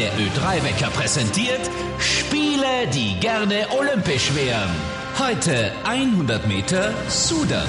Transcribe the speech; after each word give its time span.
der 0.00 0.12
Ö3-Wecker 0.12 0.90
präsentiert 0.90 1.60
Spiele, 1.98 2.86
die 2.94 3.20
gerne 3.20 3.66
olympisch 3.78 4.34
wären. 4.34 4.70
Heute 5.18 5.72
100 5.84 6.46
Meter 6.46 6.94
Sudan. 7.08 7.68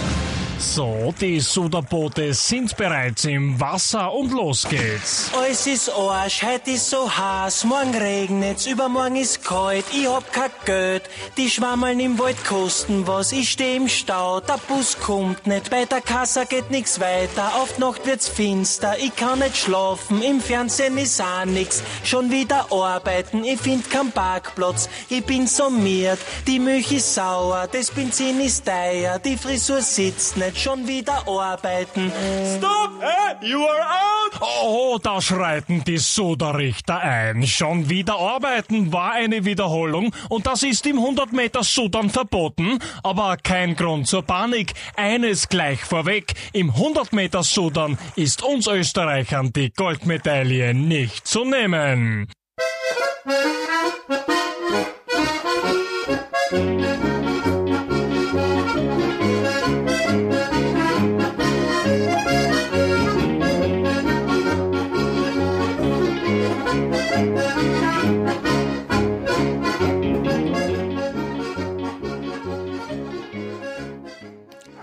So, 0.61 1.11
die 1.19 1.39
Suderboote 1.39 2.35
sind 2.35 2.77
bereits 2.77 3.25
im 3.25 3.59
Wasser 3.59 4.13
und 4.13 4.31
los 4.31 4.67
geht's. 4.69 5.31
Alles 5.35 5.65
ist 5.65 5.89
Arsch, 5.89 6.43
heute 6.43 6.71
ist 6.71 6.87
so 6.87 7.09
heiß, 7.09 7.63
morgen 7.63 7.95
regnet's, 7.95 8.67
übermorgen 8.67 9.15
ist 9.15 9.43
kalt, 9.43 9.83
ich 9.91 10.07
hab 10.07 10.31
kein 10.31 10.51
Geld. 10.65 11.09
Die 11.35 11.49
Schwammeln 11.49 11.99
im 11.99 12.19
Wald 12.19 12.45
kosten 12.45 13.07
was, 13.07 13.31
ich 13.31 13.49
steh 13.49 13.75
im 13.75 13.87
Stau, 13.87 14.39
der 14.39 14.59
Bus 14.67 14.97
kommt 14.99 15.47
nicht, 15.47 15.71
bei 15.71 15.85
der 15.85 15.99
Kasse 15.99 16.45
geht 16.45 16.69
nix 16.69 16.99
weiter, 16.99 17.55
auf 17.55 17.79
Nacht 17.79 18.05
wird's 18.05 18.29
finster, 18.29 18.95
ich 18.99 19.15
kann 19.15 19.39
nicht 19.39 19.57
schlafen, 19.57 20.21
im 20.21 20.39
Fernsehen 20.39 20.97
ist 20.99 21.19
auch 21.21 21.43
nix, 21.45 21.81
schon 22.03 22.29
wieder 22.29 22.71
arbeiten, 22.71 23.43
ich 23.43 23.59
find 23.59 23.89
keinen 23.89 24.11
Parkplatz, 24.11 24.87
ich 25.09 25.25
bin 25.25 25.47
summiert, 25.47 26.19
die 26.45 26.59
Milch 26.59 26.91
ist 26.91 27.15
sauer, 27.15 27.67
das 27.69 27.89
Benzin 27.89 28.39
ist 28.39 28.65
teuer, 28.65 29.17
die 29.17 29.37
Frisur 29.37 29.81
sitzt 29.81 30.37
nicht, 30.37 30.50
schon 30.57 30.87
wieder 30.87 31.27
arbeiten. 31.27 32.11
Stop! 32.57 32.91
Hey, 33.01 33.49
you 33.49 33.59
are 33.59 33.81
out! 33.81 34.41
Oh, 34.41 34.99
da 35.01 35.21
schreiten 35.21 35.83
die 35.83 35.97
Suderrichter 35.97 36.99
ein. 36.99 37.45
Schon 37.47 37.89
wieder 37.89 38.17
arbeiten 38.17 38.91
war 38.91 39.13
eine 39.13 39.45
Wiederholung 39.45 40.13
und 40.29 40.47
das 40.47 40.63
ist 40.63 40.85
im 40.85 40.97
100 40.97 41.33
Meter 41.33 41.63
Sudan 41.63 42.09
verboten. 42.09 42.79
Aber 43.03 43.37
kein 43.37 43.75
Grund 43.75 44.07
zur 44.07 44.23
Panik. 44.23 44.73
Eines 44.95 45.49
gleich 45.49 45.81
vorweg. 45.81 46.33
Im 46.53 46.71
100 46.71 47.13
Meter 47.13 47.43
Sudan 47.43 47.97
ist 48.15 48.43
uns 48.43 48.67
Österreichern 48.67 49.51
die 49.53 49.71
Goldmedaille 49.71 50.73
nicht 50.73 51.27
zu 51.27 51.45
nehmen. 51.45 52.27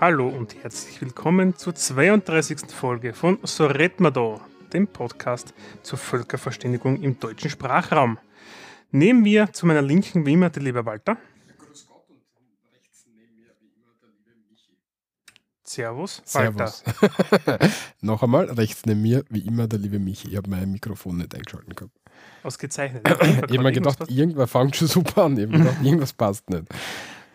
Hallo 0.01 0.29
und 0.29 0.55
herzlich 0.63 1.01
willkommen 1.01 1.57
zur 1.57 1.75
32. 1.75 2.71
Folge 2.71 3.13
von 3.13 3.37
So 3.43 3.67
da, 3.67 4.39
dem 4.71 4.87
Podcast 4.87 5.53
zur 5.83 5.97
Völkerverständigung 5.97 7.01
im 7.01 7.19
deutschen 7.19 7.49
Sprachraum. 7.49 8.17
Neben 8.91 9.23
mir 9.23 9.51
zu 9.51 9.65
meiner 9.65 9.81
Linken 9.81 10.25
wie 10.25 10.31
immer 10.31 10.49
der 10.51 10.63
liebe 10.63 10.85
Walter. 10.85 11.17
Servus, 15.65 16.23
Walter. 16.31 16.67
Servus. 16.67 16.83
Noch 18.01 18.23
einmal, 18.23 18.45
rechts 18.45 18.85
neben 18.85 19.01
mir, 19.01 19.25
wie 19.29 19.45
immer, 19.45 19.67
der 19.67 19.79
liebe 19.79 19.99
Michi. 19.99 20.29
Ich 20.29 20.37
habe 20.37 20.49
mein 20.49 20.71
Mikrofon 20.71 21.17
nicht 21.17 21.35
eingeschaltet 21.35 21.75
gehabt. 21.75 21.99
Ausgezeichnet. 22.43 23.05
Ich 23.21 23.57
habe 23.57 23.59
mir 23.59 23.73
gedacht, 23.73 24.09
irgendwas 24.09 24.49
fängt 24.49 24.77
schon 24.77 24.87
super 24.87 25.25
an. 25.25 25.37
Ich 25.37 25.45
habe 25.45 25.57
mir 25.57 25.65
gedacht, 25.65 25.77
irgendwas 25.83 26.13
passt 26.13 26.49
nicht. 26.49 26.67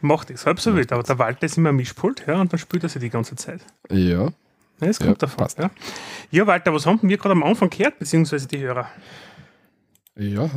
Macht 0.04 0.30
es, 0.30 0.44
halb 0.44 0.60
so 0.60 0.74
wild. 0.76 0.92
Aber 0.92 1.02
der 1.02 1.18
Walter 1.18 1.46
ist 1.46 1.56
immer 1.56 1.70
am 1.70 1.76
Mischpult 1.76 2.24
ja, 2.26 2.40
und 2.40 2.52
dann 2.52 2.58
spielt 2.58 2.82
er 2.82 2.88
sie 2.90 2.98
die 2.98 3.10
ganze 3.10 3.36
Zeit. 3.36 3.60
Ja, 3.90 3.96
Ja, 3.96 4.32
das 4.80 4.98
kommt 4.98 5.10
Ja, 5.10 5.14
davon. 5.16 5.36
passt. 5.38 5.58
Ja. 5.58 5.70
ja, 6.30 6.46
Walter, 6.46 6.74
was 6.74 6.84
haben 6.84 7.00
wir 7.08 7.16
gerade 7.16 7.32
am 7.32 7.42
Anfang 7.42 7.70
gehört, 7.70 7.98
beziehungsweise 7.98 8.46
die 8.46 8.58
Hörer? 8.58 8.88
Ja, 10.16 10.48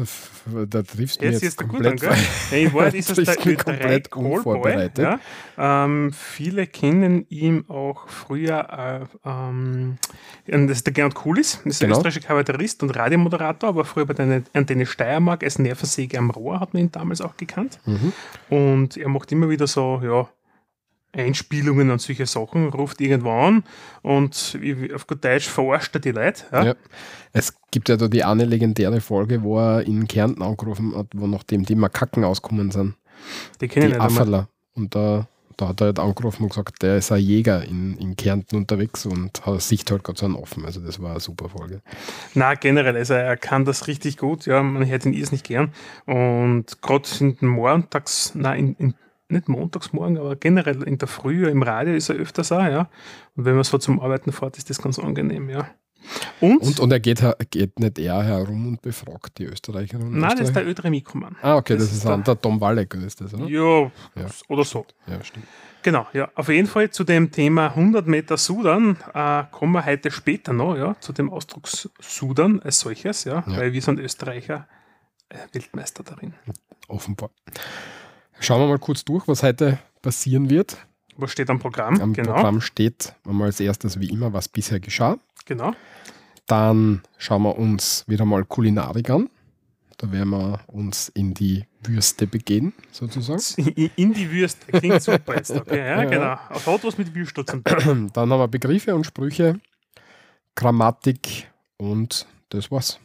da 0.69 0.83
triffst 0.83 1.19
du 1.21 1.25
Jetzt 1.25 1.41
jetzt 1.41 1.59
der 1.59 1.67
gut 1.67 1.83
komplett 1.83 2.03
an, 2.03 2.15
gell? 2.51 2.61
In 2.65 2.73
Wahrheit 2.73 2.93
ist 2.93 3.09
es 3.09 3.15
der 3.15 3.25
Triffst 3.25 3.45
mich 3.45 3.57
Ö3 3.57 3.63
komplett 3.63 4.11
Callboy. 4.11 4.35
unvorbereitet. 4.35 4.97
Ja. 5.57 5.85
Ähm, 5.85 6.11
viele 6.13 6.67
kennen 6.67 7.25
ihn 7.29 7.65
auch 7.67 8.07
früher, 8.07 9.07
äh, 9.25 9.29
ähm, 9.29 9.97
das 10.45 10.77
ist 10.77 10.85
der 10.85 10.93
Gernot 10.93 11.15
Kulis, 11.15 11.59
das 11.63 11.73
ist 11.75 11.79
Genau. 11.79 11.95
österreichischer 11.97 12.27
Kabarettist 12.27 12.83
und 12.83 12.91
Radiomoderator, 12.91 13.69
aber 13.69 13.83
früher 13.85 14.05
bei 14.05 14.13
der 14.13 14.43
Antenne 14.53 14.85
Steiermark 14.85 15.43
als 15.43 15.57
Nervensäge 15.57 16.17
am 16.19 16.29
Rohr 16.29 16.59
hat 16.59 16.73
man 16.73 16.83
ihn 16.83 16.91
damals 16.91 17.21
auch 17.21 17.35
gekannt. 17.37 17.79
Mhm. 17.85 18.13
Und 18.49 18.95
er 18.97 19.09
macht 19.09 19.31
immer 19.31 19.49
wieder 19.49 19.65
so, 19.67 19.99
ja, 20.03 20.29
Einspielungen 21.17 21.89
und 21.91 22.01
solche 22.01 22.25
Sachen, 22.25 22.69
ruft 22.69 23.01
irgendwo 23.01 23.31
an 23.31 23.63
und 24.01 24.57
auf 24.93 25.07
gut 25.07 25.23
Deutsch 25.23 25.47
verarscht 25.47 25.95
er 25.95 26.01
die 26.01 26.11
Leute. 26.11 26.43
Ja? 26.51 26.65
Ja. 26.65 26.75
Es 27.33 27.53
gibt 27.71 27.89
ja 27.89 27.97
da 27.97 28.07
die 28.07 28.23
eine 28.23 28.45
legendäre 28.45 29.01
Folge, 29.01 29.43
wo 29.43 29.59
er 29.59 29.85
in 29.85 30.07
Kärnten 30.07 30.41
angerufen 30.41 30.95
hat, 30.95 31.07
wo 31.13 31.27
nachdem 31.27 31.63
die 31.63 31.75
Makaken 31.75 32.23
ausgekommen 32.23 32.71
sind. 32.71 32.95
Die 33.61 33.67
kennen 33.67 33.87
Die 33.87 33.93
nicht. 33.93 34.01
Afferler. 34.01 34.47
Und 34.75 34.95
da, 34.95 35.27
da 35.57 35.69
hat 35.69 35.81
er 35.81 35.87
halt 35.87 35.99
angerufen 35.99 36.43
und 36.43 36.49
gesagt, 36.49 36.81
der 36.81 36.97
ist 36.97 37.11
ein 37.11 37.19
Jäger 37.19 37.63
in, 37.63 37.97
in 37.97 38.15
Kärnten 38.15 38.55
unterwegs 38.55 39.05
und 39.05 39.45
hat 39.45 39.61
sieht 39.61 39.89
halt 39.91 40.03
gerade 40.03 40.19
so 40.19 40.25
einen 40.25 40.35
offen. 40.35 40.65
Also 40.65 40.79
das 40.79 41.01
war 41.01 41.11
eine 41.11 41.19
super 41.19 41.49
Folge. 41.49 41.81
Na, 42.33 42.53
generell, 42.53 42.95
also 42.95 43.15
er 43.15 43.37
kann 43.37 43.65
das 43.65 43.87
richtig 43.87 44.17
gut, 44.17 44.45
ja, 44.45 44.61
man 44.61 44.87
hört 44.87 45.05
ihn 45.05 45.13
irrsinnig 45.13 45.43
gern. 45.43 45.73
Und 46.05 46.81
gerade 46.81 47.09
in 47.19 47.37
den 47.37 47.49
Montags, 47.49 48.33
nein, 48.35 48.75
in, 48.79 48.87
in, 48.87 48.93
nicht 49.29 49.49
montagsmorgen, 49.49 50.17
aber 50.17 50.35
generell 50.35 50.83
in 50.83 50.97
der 50.97 51.07
Früh 51.07 51.47
im 51.47 51.61
Radio 51.63 51.93
ist 51.93 52.09
er 52.09 52.15
öfters 52.15 52.51
auch, 52.51 52.63
ja. 52.63 52.89
Und 53.35 53.45
wenn 53.45 53.55
man 53.55 53.63
so 53.63 53.77
zum 53.77 53.99
Arbeiten 53.99 54.31
fährt, 54.31 54.57
ist 54.57 54.69
das 54.69 54.81
ganz 54.81 54.99
angenehm, 54.99 55.49
ja. 55.49 55.67
Und, 56.39 56.61
Und, 56.61 56.79
und 56.79 56.91
er 56.91 56.99
geht, 57.01 57.21
geht 57.49 57.79
nicht 57.79 57.99
eher 57.99 58.23
herum 58.23 58.67
und 58.67 58.81
befragt 58.81 59.37
die 59.39 59.45
Österreicherinnen 59.45 60.13
und 60.13 60.19
nein, 60.19 60.29
das 60.31 60.41
ist 60.41 60.49
Österreicher? 60.49 60.73
der 60.75 60.83
Ö3 60.85 60.89
Mikroman. 60.91 61.35
Ah, 61.41 61.55
okay, 61.57 61.73
das 61.75 61.87
das, 61.87 61.97
ist 61.97 62.05
der- 62.05 62.17
der 62.19 62.39
Tom 62.39 62.61
Walleck 62.61 62.93
ist 62.93 63.19
das, 63.19 63.33
oder? 63.33 63.45
Ja, 63.47 63.91
Ja. 64.15 64.25
oder 64.47 64.63
so. 64.63 64.85
Ja, 65.07 65.21
stimmt. 65.23 65.45
Genau, 65.83 66.07
ja. 66.13 66.29
Auf 66.35 66.47
jeden 66.49 66.67
Fall 66.67 66.89
zu 66.91 67.03
dem 67.03 67.31
Thema 67.31 67.75
100 67.75 68.07
Meter 68.07 68.37
Sudan 68.37 68.95
äh, 69.13 69.43
kommen 69.51 69.73
wir 69.73 69.85
heute 69.85 70.11
später 70.11 70.53
noch, 70.53 70.75
ja, 70.77 70.95
zu 70.99 71.11
dem 71.13 71.29
Ausdruck 71.29 71.67
Sudan 71.67 72.61
als 72.61 72.79
solches, 72.79 73.25
ja, 73.25 73.43
Ja. 73.47 73.57
weil 73.57 73.73
wir 73.73 73.81
sind 73.81 73.99
Österreicher 73.99 74.67
äh, 75.29 75.35
Weltmeister 75.51 76.03
darin. 76.03 76.33
Offenbar. 76.87 77.31
Schauen 78.39 78.61
wir 78.61 78.67
mal 78.67 78.79
kurz 78.79 79.03
durch, 79.03 79.27
was 79.27 79.43
heute 79.43 79.79
passieren 80.01 80.49
wird. 80.49 80.77
Was 81.17 81.31
steht 81.31 81.49
am 81.49 81.59
Programm? 81.59 81.99
Am 81.99 82.13
genau, 82.13 82.33
Programm 82.33 82.61
steht 82.61 83.13
einmal 83.27 83.47
als 83.47 83.59
erstes 83.59 83.99
wie 83.99 84.09
immer, 84.09 84.33
was 84.33 84.47
bisher 84.47 84.79
geschah. 84.79 85.17
genau. 85.45 85.73
Dann 86.45 87.01
schauen 87.17 87.41
wir 87.43 87.57
uns 87.57 88.05
wieder 88.07 88.23
mal 88.23 88.45
Kulinarik 88.45 89.09
an. 89.09 89.29
Da 89.97 90.09
werden 90.11 90.29
wir 90.29 90.59
uns 90.67 91.09
in 91.09 91.33
die 91.33 91.65
Würste 91.83 92.25
begehen, 92.27 92.71
sozusagen. 92.91 93.41
In 93.95 94.13
die 94.13 94.31
Würste. 94.31 94.71
Klingt 94.71 95.01
super 95.01 95.35
jetzt. 95.35 95.51
Okay, 95.51 95.79
ja, 95.79 96.03
Ja. 96.03 96.05
genau. 96.05 96.33
Auf 96.49 96.83
was 96.83 96.97
mit 96.99 97.13
Würstel 97.15 97.43
zum. 97.45 97.63
Dann 97.63 98.11
haben 98.15 98.29
wir 98.29 98.47
Begriffe 98.47 98.93
und 98.95 99.05
Sprüche, 99.05 99.59
Grammatik 100.55 101.47
und 101.77 102.27
das 102.49 102.69
war's. 102.71 102.99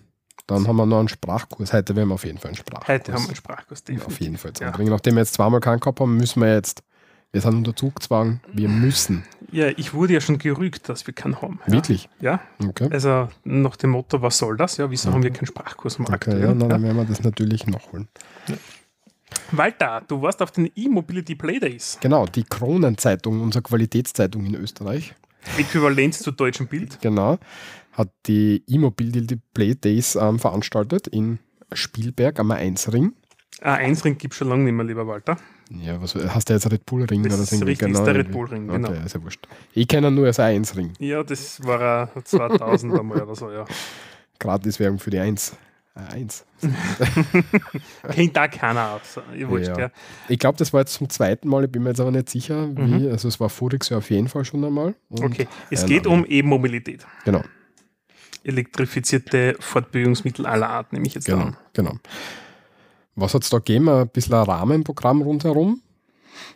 Dann 0.46 0.66
haben 0.66 0.76
wir 0.76 0.86
noch 0.86 0.98
einen 0.98 1.08
Sprachkurs. 1.08 1.72
Heute 1.72 1.94
werden 1.96 2.08
wir 2.08 2.14
auf 2.14 2.24
jeden 2.24 2.38
Fall 2.38 2.48
einen 2.50 2.56
Sprachkurs. 2.56 2.88
Heute 2.88 3.12
haben 3.12 3.22
wir 3.22 3.28
einen 3.28 3.36
Sprachkurs. 3.36 3.82
auf 4.06 4.20
jeden 4.20 4.36
Fall 4.38 4.52
Ja. 4.60 4.72
Nachdem 4.76 5.14
wir 5.14 5.20
jetzt 5.20 5.34
zweimal 5.34 5.60
keinen 5.60 5.80
gehabt 5.80 6.00
haben, 6.00 6.16
müssen 6.16 6.40
wir 6.42 6.52
jetzt, 6.52 6.82
wir 7.30 7.40
sind 7.40 7.54
unter 7.54 7.74
Zugzwang, 7.76 8.40
wir 8.52 8.68
müssen. 8.68 9.24
ja, 9.52 9.68
ich 9.68 9.94
wurde 9.94 10.14
ja 10.14 10.20
schon 10.20 10.38
gerügt, 10.38 10.88
dass 10.88 11.06
wir 11.06 11.14
keinen 11.14 11.40
haben. 11.40 11.60
Ja. 11.66 11.72
Wirklich? 11.74 12.08
Ja, 12.20 12.40
Okay. 12.66 12.88
also 12.90 13.28
nach 13.44 13.76
dem 13.76 13.90
Motto, 13.90 14.20
was 14.20 14.36
soll 14.36 14.56
das? 14.56 14.76
Ja, 14.78 14.90
wieso 14.90 15.12
haben 15.12 15.22
wir 15.22 15.30
keinen 15.30 15.46
Sprachkurs 15.46 15.98
am 15.98 16.06
Okay, 16.06 16.40
ja, 16.40 16.52
na, 16.54 16.64
ja. 16.64 16.68
dann 16.70 16.82
werden 16.82 16.96
wir 16.96 17.04
das 17.04 17.22
natürlich 17.22 17.66
nachholen. 17.66 18.08
Walter, 19.52 20.02
du 20.08 20.20
warst 20.22 20.42
auf 20.42 20.50
den 20.50 20.70
E-Mobility 20.74 21.34
Play 21.34 21.58
Days. 21.58 21.98
Genau, 22.00 22.26
die 22.26 22.44
Kronenzeitung, 22.44 23.40
unsere 23.40 23.62
Qualitätszeitung 23.62 24.44
in 24.44 24.54
Österreich, 24.54 25.14
Äquivalenz 25.58 26.18
zu 26.20 26.30
deutschem 26.32 26.66
Bild. 26.66 27.00
genau, 27.00 27.38
hat 27.92 28.10
die 28.26 28.62
E-Mobility 28.66 29.38
Play 29.54 29.74
Days 29.74 30.16
ähm, 30.16 30.38
veranstaltet 30.38 31.06
in 31.08 31.38
Spielberg 31.72 32.38
am 32.40 32.50
A1-Ring. 32.52 33.12
A1-Ring 33.60 34.18
gibt 34.18 34.34
es 34.34 34.38
schon 34.38 34.48
lange 34.48 34.64
nicht 34.64 34.72
mehr, 34.72 34.84
lieber 34.84 35.06
Walter. 35.06 35.36
Ja, 35.70 36.00
was 36.02 36.14
hast 36.14 36.48
du 36.48 36.52
jetzt 36.54 36.70
Red 36.70 36.84
Bull 36.84 37.04
Ring 37.04 37.22
Das 37.22 37.34
oder 37.34 37.44
so? 37.44 37.64
richtig, 37.64 37.88
ist 37.90 38.04
der 38.04 38.14
Red 38.14 38.30
Bull 38.32 38.46
Ring, 38.46 38.66
genau. 38.66 38.88
Okay, 38.88 39.00
ist 39.06 39.14
ja 39.14 39.22
wurscht. 39.22 39.46
Ich 39.72 39.86
kenne 39.88 40.10
nur 40.10 40.26
als 40.26 40.38
A1-Ring. 40.38 40.92
Ja, 40.98 41.22
das 41.22 41.64
war 41.64 42.10
ein 42.14 42.24
2000 42.24 42.98
einmal 42.98 43.22
oder 43.22 43.34
so, 43.34 43.50
ja. 43.50 43.64
Gratiswerbung 44.38 44.98
für 44.98 45.10
die 45.10 45.18
1. 45.20 45.56
A1. 45.94 46.42
Kennt 48.12 48.36
da 48.36 48.48
keiner 48.48 48.92
aus. 48.92 49.20
Wurscht, 49.46 49.68
Ja. 49.68 49.78
ja. 49.78 49.90
Ich 50.28 50.38
glaube, 50.38 50.56
das 50.58 50.72
war 50.72 50.80
jetzt 50.80 50.94
zum 50.94 51.08
zweiten 51.10 51.48
Mal, 51.48 51.64
ich 51.64 51.70
bin 51.70 51.82
mir 51.82 51.90
jetzt 51.90 52.00
aber 52.00 52.10
nicht 52.10 52.30
sicher, 52.30 52.68
wie. 52.76 53.08
Also 53.10 53.28
es 53.28 53.38
war 53.40 53.48
voriges 53.50 53.90
Jahr 53.90 53.98
auf 53.98 54.10
jeden 54.10 54.28
Fall 54.28 54.44
schon 54.44 54.64
einmal. 54.64 54.94
Mhm. 55.10 55.24
Okay, 55.24 55.48
es 55.70 55.82
ein 55.82 55.88
geht 55.88 56.06
um 56.06 56.24
E-Mobilität. 56.26 57.06
Genau, 57.24 57.42
Elektrifizierte 58.44 59.56
Fortbewegungsmittel 59.60 60.46
aller 60.46 60.68
Art, 60.68 60.92
nehme 60.92 61.06
ich 61.06 61.14
jetzt 61.14 61.26
genau, 61.26 61.46
an. 61.46 61.56
genau. 61.72 61.94
Was 63.14 63.34
hat 63.34 63.42
es 63.44 63.50
da 63.50 63.58
gegeben? 63.58 63.88
Ein 63.88 64.08
bisschen 64.08 64.34
ein 64.34 64.44
Rahmenprogramm 64.44 65.22
rundherum. 65.22 65.82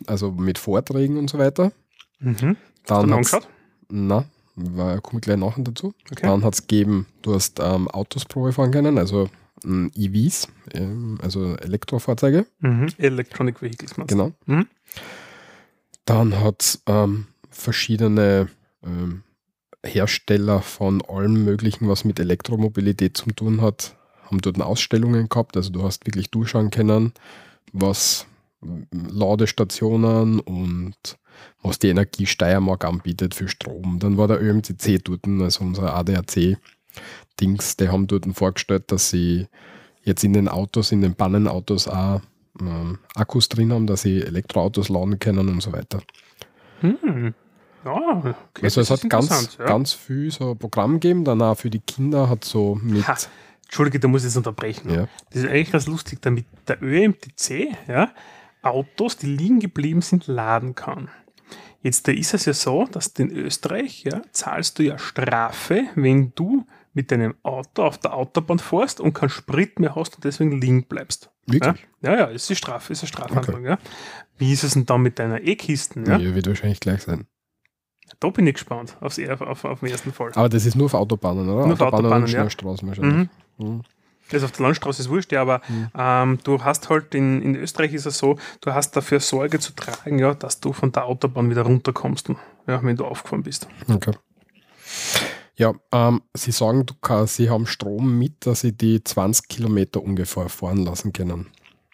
Also 0.07 0.31
mit 0.31 0.57
Vorträgen 0.57 1.17
und 1.17 1.29
so 1.29 1.37
weiter. 1.37 1.71
Mhm. 2.19 2.57
Dann 2.85 3.13
hat's- 3.13 3.33
angeschaut? 3.33 3.47
Na, 3.89 4.25
komme 4.55 5.19
ich 5.19 5.21
gleich 5.21 5.37
nachher 5.37 5.63
dazu. 5.63 5.93
Okay. 6.11 6.25
Dann 6.27 6.43
hat 6.43 6.55
es 6.55 6.61
gegeben, 6.67 7.05
du 7.21 7.35
hast 7.35 7.59
ähm, 7.61 7.87
Autos 7.87 8.25
Probe 8.25 8.51
fahren 8.53 8.71
können, 8.71 8.97
also 8.97 9.29
ähm, 9.63 9.91
EVs, 9.95 10.47
ähm, 10.73 11.19
also 11.21 11.55
Elektrofahrzeuge. 11.57 12.45
Mhm. 12.59 12.87
Electronic 12.97 13.61
Vehicles, 13.61 13.95
meinst 13.97 14.11
du? 14.11 14.17
Genau. 14.17 14.31
Mhm. 14.45 14.67
Dann 16.05 16.39
hat 16.41 16.61
es 16.63 16.81
ähm, 16.87 17.27
verschiedene 17.49 18.49
ähm, 18.83 19.23
Hersteller 19.87 20.61
von 20.61 21.01
allem 21.01 21.43
Möglichen, 21.43 21.87
was 21.87 22.05
mit 22.05 22.19
Elektromobilität 22.19 23.17
zu 23.17 23.31
tun 23.31 23.61
hat, 23.61 23.95
haben 24.25 24.39
dort 24.39 24.61
Ausstellungen 24.61 25.29
gehabt. 25.29 25.57
Also 25.57 25.71
du 25.71 25.83
hast 25.83 26.05
wirklich 26.05 26.29
durchschauen 26.29 26.69
können, 26.69 27.13
was 27.73 28.27
Ladestationen 28.91 30.39
und 30.39 30.95
was 31.61 31.79
die 31.79 31.89
Energie 31.89 32.25
Steiermark 32.25 32.85
anbietet 32.85 33.35
für 33.35 33.47
Strom. 33.47 33.99
Dann 33.99 34.17
war 34.17 34.27
der 34.27 34.41
ÖMCC 34.41 35.03
dort, 35.03 35.27
also 35.27 35.63
unser 35.63 35.93
ADAC-Dings, 35.95 37.77
die 37.77 37.89
haben 37.89 38.07
dort 38.07 38.25
vorgestellt, 38.33 38.91
dass 38.91 39.09
sie 39.09 39.47
jetzt 40.03 40.23
in 40.23 40.33
den 40.33 40.47
Autos, 40.47 40.91
in 40.91 41.01
den 41.01 41.15
Bannenautos 41.15 41.87
auch 41.87 42.21
ähm, 42.59 42.99
Akkus 43.13 43.49
drin 43.49 43.71
haben, 43.71 43.87
dass 43.87 44.01
sie 44.01 44.21
Elektroautos 44.21 44.89
laden 44.89 45.19
können 45.19 45.49
und 45.49 45.61
so 45.61 45.71
weiter. 45.71 46.01
Hm. 46.81 47.33
Ja, 47.87 48.35
okay, 48.49 48.63
also 48.63 48.81
es 48.81 48.89
hat 48.89 49.09
ganz, 49.09 49.57
ja. 49.57 49.65
ganz 49.65 49.93
viel 49.93 50.31
so 50.31 50.55
Programm 50.55 50.99
gegeben, 50.99 51.23
dann 51.23 51.41
auch 51.41 51.55
für 51.55 51.69
die 51.69 51.79
Kinder 51.79 52.29
hat 52.29 52.43
so 52.43 52.75
mit, 52.75 53.07
Ha, 53.07 53.15
Entschuldige, 53.63 53.99
da 53.99 54.07
muss 54.07 54.21
ich 54.21 54.27
jetzt 54.27 54.37
unterbrechen. 54.37 54.89
Ja. 54.89 55.07
Das 55.29 55.43
ist 55.43 55.49
eigentlich 55.49 55.71
ganz 55.71 55.87
lustig, 55.87 56.21
damit 56.21 56.45
der 56.67 56.81
ÖMTC 56.81 57.75
ja, 57.87 58.11
Autos, 58.61 59.17
die 59.17 59.27
liegen 59.27 59.59
geblieben 59.59 60.01
sind, 60.01 60.27
laden 60.27 60.73
kann. 60.75 61.09
Jetzt 61.81 62.07
da 62.07 62.11
ist 62.11 62.33
es 62.33 62.45
ja 62.45 62.53
so, 62.53 62.85
dass 62.85 63.07
in 63.07 63.31
Österreich 63.31 64.03
ja, 64.03 64.21
zahlst 64.31 64.79
du 64.79 64.83
ja 64.83 64.97
Strafe, 64.97 65.83
wenn 65.95 66.33
du 66.35 66.65
mit 66.93 67.11
deinem 67.11 67.35
Auto 67.43 67.83
auf 67.83 67.97
der 67.97 68.13
Autobahn 68.13 68.59
fährst 68.59 68.99
und 68.99 69.13
keinen 69.13 69.29
Sprit 69.29 69.79
mehr 69.79 69.95
hast 69.95 70.15
und 70.15 70.23
deswegen 70.23 70.59
liegen 70.59 70.85
bleibst. 70.85 71.29
Wirklich? 71.45 71.85
Ja, 72.01 72.11
ja, 72.11 72.17
ja 72.17 72.25
ist 72.25 72.49
die 72.49 72.55
Strafe, 72.55 72.93
ist 72.93 73.03
eine 73.03 73.07
Strafhandlung. 73.07 73.65
Ja. 73.65 73.77
Wie 74.37 74.51
ist 74.51 74.63
es 74.63 74.73
denn 74.73 74.85
dann 74.85 75.01
mit 75.01 75.19
deiner 75.19 75.41
E-Kisten? 75.41 76.05
Ja? 76.05 76.17
ja. 76.17 76.33
wird 76.33 76.47
wahrscheinlich 76.47 76.79
gleich 76.79 77.03
sein. 77.03 77.27
Da 78.19 78.29
bin 78.29 78.47
ich 78.47 78.53
gespannt 78.55 78.97
aufs, 79.01 79.19
auf, 79.19 79.65
auf, 79.65 79.79
den 79.81 79.89
ersten 79.89 80.13
Fall. 80.13 80.31
Aber 80.33 80.49
das 80.49 80.65
ist 80.65 80.75
nur 80.75 80.85
auf 80.85 80.93
Autobahnen, 80.93 81.49
oder? 81.49 81.65
Nur 81.65 81.73
auf 81.73 81.81
Autobahnen, 81.81 82.23
und 82.23 82.31
ja. 82.31 82.39
Schnellstraßen 82.39 82.87
wahrscheinlich. 82.87 83.29
Mhm. 83.57 83.81
Also 84.31 84.45
auf 84.45 84.51
der 84.51 84.65
Landstraße 84.65 85.01
ist 85.01 85.09
wurscht, 85.09 85.31
ja, 85.31 85.41
aber 85.41 85.61
ähm, 85.97 86.39
du 86.43 86.61
hast 86.61 86.89
halt 86.89 87.15
in, 87.15 87.41
in 87.41 87.55
Österreich 87.55 87.93
ist 87.93 88.05
es 88.05 88.17
so, 88.17 88.37
du 88.59 88.73
hast 88.73 88.91
dafür 88.95 89.21
Sorge 89.21 89.59
zu 89.59 89.73
tragen, 89.73 90.19
ja, 90.19 90.33
dass 90.33 90.59
du 90.59 90.73
von 90.73 90.91
der 90.91 91.05
Autobahn 91.05 91.49
wieder 91.49 91.61
runterkommst, 91.61 92.29
ja, 92.67 92.83
wenn 92.83 92.97
du 92.97 93.05
aufgefahren 93.05 93.43
bist. 93.43 93.67
Okay. 93.87 94.11
Ja, 95.55 95.73
ähm, 95.91 96.21
Sie 96.35 96.51
sagen, 96.51 96.85
du 96.85 96.93
kann, 97.01 97.25
Sie 97.25 97.49
haben 97.49 97.65
Strom 97.65 98.19
mit, 98.19 98.45
dass 98.45 98.61
Sie 98.61 98.73
die 98.73 99.03
20 99.03 99.47
Kilometer 99.47 100.03
ungefähr 100.03 100.49
fahren 100.49 100.85
lassen 100.85 101.13
können. 101.13 101.47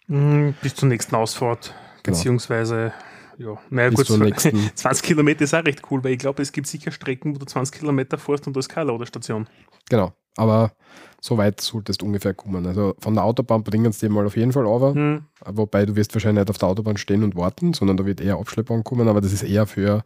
Mhm, 0.06 0.54
bis 0.60 0.74
zur 0.74 0.88
nächsten 0.88 1.14
Ausfahrt, 1.14 1.72
Genau. 2.02 2.16
beziehungsweise, 2.16 2.92
ja, 3.38 3.56
naja, 3.70 3.88
Bis 3.90 3.96
gut, 3.98 4.06
zur 4.06 4.18
nächsten- 4.18 4.70
20 4.74 5.02
Kilometer 5.04 5.42
ist 5.44 5.54
auch 5.54 5.64
recht 5.64 5.82
cool, 5.90 6.02
weil 6.04 6.12
ich 6.12 6.18
glaube, 6.18 6.42
es 6.42 6.52
gibt 6.52 6.66
sicher 6.66 6.90
Strecken, 6.92 7.34
wo 7.34 7.38
du 7.38 7.46
20 7.46 7.78
Kilometer 7.80 8.18
fährst 8.18 8.46
und 8.46 8.54
da 8.54 8.60
ist 8.60 8.68
keine 8.68 8.90
Ladestation. 8.92 9.46
Genau. 9.88 10.12
Aber 10.36 10.72
so 11.20 11.38
weit 11.38 11.60
solltest 11.60 12.02
du 12.02 12.06
ungefähr 12.06 12.34
kommen. 12.34 12.66
Also 12.66 12.96
von 12.98 13.14
der 13.14 13.22
Autobahn 13.22 13.62
bringen 13.62 13.92
sie 13.92 14.00
dich 14.06 14.10
mal 14.10 14.26
auf 14.26 14.36
jeden 14.36 14.52
Fall 14.52 14.66
runter. 14.66 14.92
Hm, 14.94 15.24
Wobei 15.46 15.86
du 15.86 15.94
wirst 15.94 16.12
wahrscheinlich 16.14 16.42
nicht 16.42 16.50
auf 16.50 16.58
der 16.58 16.68
Autobahn 16.68 16.96
stehen 16.96 17.22
und 17.22 17.36
warten, 17.36 17.72
sondern 17.72 17.96
da 17.96 18.04
wird 18.04 18.20
eher 18.20 18.36
Abschleppbahn 18.38 18.82
kommen, 18.82 19.06
aber 19.06 19.20
das 19.20 19.32
ist 19.32 19.44
eher 19.44 19.66
für, 19.66 20.02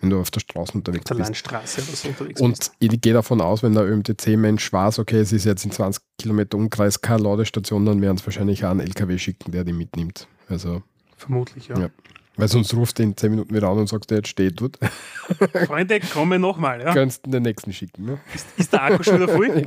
wenn 0.00 0.08
du 0.08 0.18
auf 0.18 0.30
der 0.30 0.40
Straße 0.40 0.72
unterwegs 0.72 1.04
der 1.04 1.16
bist. 1.16 1.26
Landstraße 1.28 1.82
oder 1.82 1.92
so 1.94 2.08
unterwegs 2.08 2.40
bist. 2.40 2.42
Und 2.42 2.72
ich 2.78 3.00
gehe 3.02 3.12
davon 3.12 3.42
aus, 3.42 3.62
wenn 3.62 3.74
der 3.74 3.84
ÖMTC-Mensch 3.84 4.72
weiß, 4.72 4.98
okay, 4.98 5.18
es 5.20 5.30
ist 5.32 5.44
jetzt 5.44 5.66
in 5.66 5.72
20 5.72 6.02
Kilometer 6.18 6.56
Umkreis 6.56 7.02
keine 7.02 7.22
Ladestation, 7.24 7.84
dann 7.84 8.00
werden 8.00 8.16
es 8.16 8.24
wahrscheinlich 8.26 8.64
auch 8.64 8.70
einen 8.70 8.80
LKW 8.80 9.18
schicken, 9.18 9.52
der 9.52 9.62
die 9.64 9.74
mitnimmt. 9.74 10.26
Also, 10.48 10.82
Vermutlich, 11.18 11.68
ja. 11.68 11.78
Ja. 11.78 11.88
Weil 12.36 12.48
sonst 12.48 12.74
ruft 12.74 13.00
in 13.00 13.16
10 13.16 13.30
Minuten 13.30 13.54
wieder 13.54 13.68
an 13.68 13.78
und 13.78 13.88
sagt, 13.88 14.10
der 14.10 14.18
jetzt 14.18 14.28
steht 14.28 14.60
dort. 14.60 14.78
Freunde, 15.66 16.00
komme 16.00 16.38
nochmal, 16.38 16.80
ja. 16.80 16.92
Kannst 16.92 17.26
du 17.26 17.30
den 17.30 17.42
nächsten 17.42 17.72
schicken. 17.72 18.04
Ne? 18.04 18.18
Ist 18.56 18.72
der 18.72 18.82
Akku 18.82 19.02
schon 19.02 19.20
wieder 19.20 19.28
voll? 19.28 19.48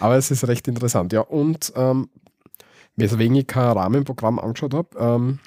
Aber 0.00 0.16
es 0.16 0.30
ist 0.30 0.46
recht 0.46 0.68
interessant, 0.68 1.12
ja. 1.12 1.20
Und 1.20 1.72
ähm, 1.76 2.08
weswegen 2.96 3.36
ich 3.36 3.46
kein 3.46 3.72
Rahmenprogramm 3.72 4.38
angeschaut 4.38 4.74
habe, 4.74 4.88
ähm, 4.98 5.38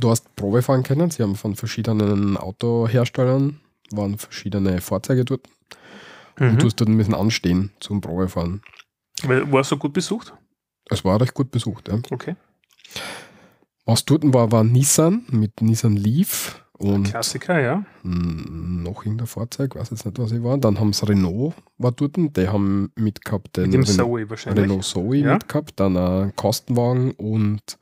du 0.00 0.10
hast 0.10 0.34
Probe 0.36 0.62
fahren 0.62 0.82
können. 0.82 1.10
Sie 1.10 1.22
haben 1.22 1.36
von 1.36 1.54
verschiedenen 1.54 2.36
Autoherstellern, 2.36 3.60
waren 3.90 4.18
verschiedene 4.18 4.80
Fahrzeuge 4.80 5.24
dort. 5.24 5.48
Mhm. 6.38 6.50
Und 6.50 6.62
du 6.62 6.66
hast 6.66 6.76
dort 6.76 6.90
müssen 6.90 7.14
anstehen 7.14 7.72
zum 7.80 8.00
Probefahren. 8.00 8.62
War 9.22 9.64
so 9.64 9.76
gut 9.76 9.92
besucht? 9.92 10.34
Es 10.88 11.04
war 11.04 11.20
recht 11.20 11.34
gut 11.34 11.50
besucht. 11.50 11.88
Ja. 11.88 11.98
Okay. 12.10 12.36
Was 13.86 14.04
dort 14.04 14.22
war, 14.34 14.50
war 14.52 14.64
Nissan 14.64 15.24
mit 15.30 15.62
Nissan 15.62 15.96
Leaf 15.96 16.62
und 16.78 17.04
Klassiker, 17.04 17.58
ja. 17.60 17.84
noch 18.02 19.04
irgendein 19.06 19.26
Fahrzeug, 19.28 19.76
weiß 19.76 19.90
jetzt 19.90 20.04
nicht, 20.04 20.18
was 20.18 20.32
ich 20.32 20.42
war. 20.42 20.58
Dann 20.58 20.78
haben 20.78 20.92
sie 20.92 21.08
Renault 21.08 21.54
war 21.78 21.92
dort, 21.92 22.16
die 22.18 22.48
haben 22.48 22.90
mitgehabt 22.96 23.56
den 23.56 23.70
Mit 23.70 23.74
dem 23.74 23.82
Renault, 23.84 23.96
Zoe 23.96 24.30
wahrscheinlich. 24.30 24.64
Renault 24.64 24.84
Zoe 24.84 25.16
Ja. 25.16 25.34
mitgehabt, 25.34 25.72
dann 25.80 25.96
ein 25.96 26.34
Kostenwagen 26.36 27.12
und 27.12 27.78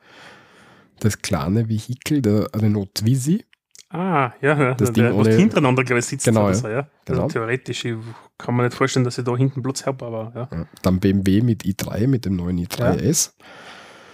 das 1.01 1.21
kleine 1.21 1.67
Vehikel, 1.67 2.21
der 2.21 2.47
Renault 2.55 2.95
Twizy. 2.95 3.43
Ah, 3.89 4.31
ja, 4.41 4.57
ja. 4.61 4.73
Das 4.75 4.91
der, 4.93 5.09
Ding 5.09 5.19
ohne- 5.19 5.35
hintereinander, 5.35 5.83
glaube 5.83 5.99
ich, 5.99 6.05
sitzt 6.05 6.25
Genau, 6.25 6.47
ja. 6.47 6.53
so, 6.53 6.67
ja. 6.67 6.87
Genau. 7.05 7.23
Also 7.23 7.33
theoretisch 7.33 7.83
ich 7.85 7.95
kann 8.37 8.55
man 8.55 8.65
nicht 8.65 8.75
vorstellen, 8.77 9.03
dass 9.05 9.17
ich 9.17 9.23
da 9.25 9.35
hinten 9.35 9.61
Platz 9.61 9.85
habe, 9.85 10.05
aber 10.05 10.31
ja. 10.35 10.57
Ja. 10.57 10.65
Dann 10.81 10.99
BMW 10.99 11.41
mit 11.41 11.63
i3, 11.63 12.07
mit 12.07 12.25
dem 12.25 12.35
neuen 12.35 12.57
i3S. 12.59 13.31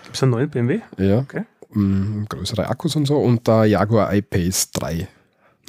Gibt 0.04 0.16
es 0.16 0.24
einen 0.24 0.32
neuen 0.32 0.50
BMW? 0.50 0.82
Ja. 0.98 1.20
Okay. 1.20 1.44
Mm, 1.74 2.26
größere 2.28 2.68
Akkus 2.68 2.96
und 2.96 3.06
so. 3.06 3.18
Und 3.18 3.48
der 3.48 3.66
Jaguar 3.66 4.14
I-Pace 4.14 4.72
3. 4.72 5.08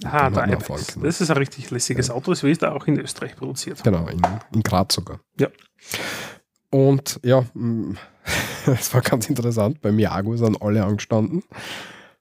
Ah, 0.05 0.31
der 0.31 0.49
iPace. 0.55 0.99
Das 1.01 1.21
ist 1.21 1.31
ein 1.31 1.37
richtig 1.37 1.71
lässiges 1.71 2.11
Auto, 2.11 2.33
das 2.33 2.43
ist 2.43 2.65
auch 2.65 2.87
in 2.87 2.99
Österreich 2.99 3.37
produziert. 3.37 3.83
Genau, 3.85 4.07
in, 4.09 4.21
in 4.53 4.63
Graz 4.63 4.95
sogar. 4.95 5.21
Ja. 5.39 5.49
Und 6.71 7.21
ja, 7.23 7.45
mm, 7.55 7.93
es 8.67 8.93
war 8.95 9.01
ganz 9.03 9.29
interessant. 9.29 9.81
Beim 9.81 9.99
Jaguar 9.99 10.39
sind 10.39 10.61
alle 10.61 10.85
angestanden 10.85 11.43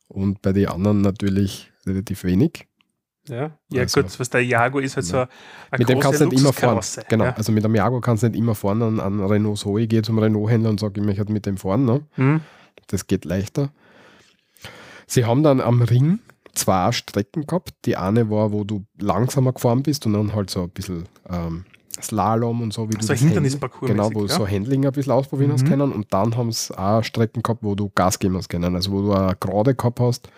und 0.08 0.42
bei 0.42 0.52
den 0.54 0.68
anderen 0.68 1.02
natürlich 1.02 1.72
relativ 1.86 2.24
wenig. 2.24 2.68
Ja, 3.28 3.52
ja 3.72 3.82
Also- 3.84 4.02
gut, 4.02 4.20
was 4.20 4.30
der 4.30 4.44
Jaguar 4.44 4.84
ist 4.84 4.96
halt 4.96 5.06
so 5.06 5.18
eine 5.18 5.28
mit 5.78 5.90
dem 5.90 6.00
kannst 6.00 6.22
du 6.22 6.26
nicht 6.26 6.40
immer 6.42 6.54
fahren. 6.54 6.80
Genau, 7.08 7.26
Ja. 7.26 7.34
also 7.34 7.52
mit 7.52 7.64
dem 7.64 7.74
Jaguar 7.76 8.02
kannst 8.02 8.24
du 8.24 8.28
nicht 8.30 8.38
immer 8.38 8.56
fahren. 8.56 8.82
An, 8.82 9.00
an 9.00 9.20
Renault 9.24 9.60
Zoe 9.60 9.88
gehe 9.88 10.02
zum 10.02 10.20
Renault-Händler 10.20 10.70
und 10.72 10.80
sage, 10.80 11.00
ich 11.00 11.06
möchte 11.06 11.32
mit 11.32 11.46
dem 11.46 11.58
fahren. 11.58 11.86
Ne? 11.86 12.02
Hm. 12.16 12.42
Das 12.88 13.08
geht 13.08 13.26
leichter. 13.26 13.72
Sie 15.08 15.26
haben 15.26 15.44
dann 15.44 15.60
am 15.62 15.82
Ring 15.82 16.20
zwei 16.54 16.92
Strecken 16.92 17.46
gehabt. 17.48 17.74
Die 17.86 17.98
eine 17.98 18.30
war, 18.30 18.52
wo 18.52 18.64
du 18.64 18.86
langsamer 19.00 19.54
gefahren 19.54 19.84
bist 19.84 20.06
und 20.06 20.14
dann 20.14 20.34
halt 20.34 20.50
so 20.50 20.64
ein 20.64 20.70
bisschen 20.70 21.08
ähm, 21.30 21.66
Slalom 22.02 22.62
und 22.62 22.74
so, 22.74 22.90
wie 22.90 22.94
du 22.94 23.02
So 23.02 23.14
das 23.14 23.20
Hindernisparcours 23.22 23.92
Genau, 23.92 24.08
wo 24.14 24.22
du 24.22 24.28
ja. 24.28 24.36
so 24.36 24.48
Handling 24.48 24.86
ein 24.86 24.92
bisschen 24.92 25.12
ausprobieren 25.14 25.52
hast 25.52 25.64
Mhm. 25.64 25.68
können. 25.70 25.92
Und 25.92 26.14
dann 26.14 26.36
haben 26.36 26.52
sie 26.52 26.78
auch 26.78 27.04
Strecken 27.04 27.44
gehabt, 27.44 27.64
wo 27.64 27.76
du 27.76 27.90
Gas 27.94 28.20
geben 28.20 28.36
hast 28.38 28.50
können. 28.50 28.76
Also 28.76 28.92
wo 28.92 29.02
du 29.02 29.14
eine 29.14 29.36
Gerade 29.36 29.76
gehabt 29.76 30.00
hast. 30.00 30.30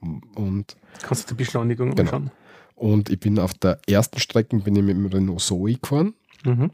Und, 0.00 0.76
Kannst 1.02 1.30
du 1.30 1.34
die 1.34 1.38
Beschleunigung 1.38 1.90
Genau. 1.94 2.00
anschauen. 2.10 2.30
und 2.74 3.10
ich 3.10 3.18
bin 3.20 3.38
auf 3.38 3.54
der 3.54 3.78
ersten 3.88 4.18
Strecke 4.20 4.56
bin 4.58 4.76
ich 4.76 4.82
mit 4.82 4.96
dem 4.96 5.06
Renault 5.06 5.40
Zoe 5.40 5.74
gefahren. 5.74 6.14
Mhm. 6.44 6.70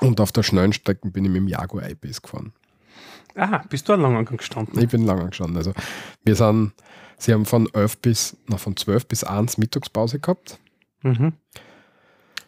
Und 0.00 0.20
auf 0.20 0.32
der 0.32 0.42
schnellen 0.42 0.72
Strecke 0.72 1.10
bin 1.10 1.24
ich 1.24 1.30
mit 1.30 1.36
dem 1.42 1.48
Jaguar 1.48 1.88
I-Pace 1.88 2.20
gefahren. 2.22 2.52
Ah, 3.36 3.62
bist 3.68 3.88
du 3.88 3.92
ein 3.92 4.00
Langangang 4.00 4.36
gestanden? 4.36 4.78
Ich 4.80 4.88
bin 4.88 5.04
lange 5.04 5.28
gestanden. 5.28 5.56
Also 5.56 5.72
wir 6.24 6.36
sind, 6.36 6.72
sie 7.18 7.32
haben 7.32 7.44
von 7.46 7.68
11 7.72 7.98
bis, 7.98 8.36
na, 8.46 8.56
von 8.56 8.76
12 8.76 9.06
bis 9.06 9.24
1 9.24 9.58
Mittagspause 9.58 10.20
gehabt. 10.20 10.58
Mhm. 11.02 11.32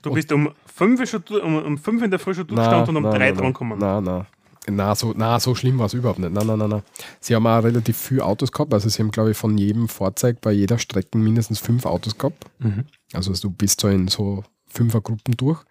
Du 0.03 0.13
bist 0.13 0.31
um 0.33 0.51
5 0.67 1.09
schon, 1.09 1.25
du- 1.25 1.43
um, 1.43 1.57
um 1.63 1.79
fünf 1.79 2.03
in 2.03 2.11
der 2.11 2.21
Früh 2.21 2.35
schon 2.35 2.47
durchgestanden 2.47 2.97
und 2.97 3.05
um 3.05 3.11
3 3.11 3.33
dran 3.33 3.53
gekommen. 3.53 3.79
Nein, 3.79 4.05
nein. 4.05 4.27
Na, 4.69 4.95
so, 4.97 5.13
na, 5.17 5.39
so 5.39 5.55
schlimm 5.55 5.79
war 5.79 5.87
es 5.87 5.95
überhaupt 5.95 6.19
nicht. 6.19 6.33
Nein, 6.33 6.47
nein, 6.47 6.59
nein, 6.59 6.69
nein. 6.71 6.83
Sie 7.21 7.35
haben 7.35 7.47
auch 7.47 7.63
relativ 7.63 7.97
viele 7.97 8.25
Autos 8.25 8.51
gehabt. 8.51 8.73
Also 8.75 8.89
sie 8.89 9.01
haben, 9.03 9.13
glaube 9.13 9.31
ich, 9.31 9.37
von 9.37 9.57
jedem 9.59 9.89
Fahrzeug 9.89 10.41
bei 10.41 10.51
jeder 10.53 10.79
Strecke 10.79 11.19
mindestens 11.19 11.61
fünf 11.61 11.87
Autos 11.87 12.19
gehabt. 12.19 12.45
Mhm. 12.59 12.85
Also 13.13 13.33
du 13.33 13.51
bist 13.51 13.81
so 13.81 13.89
in 13.89 14.09
so 14.09 14.43
Fünfergruppen 14.69 15.37
durch. 15.37 15.63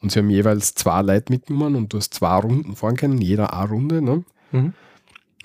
Und 0.00 0.10
sie 0.10 0.18
haben 0.18 0.30
jeweils 0.30 0.74
zwei 0.74 1.02
Leute 1.02 1.32
mitgenommen 1.32 1.76
und 1.76 1.92
du 1.92 1.98
hast 1.98 2.14
zwei 2.14 2.36
Runden 2.38 2.74
fahren 2.74 2.96
können, 2.96 3.18
jeder 3.20 3.52
eine 3.56 3.68
Runde. 3.68 4.02
Ne? 4.02 4.24
Mhm. 4.52 4.74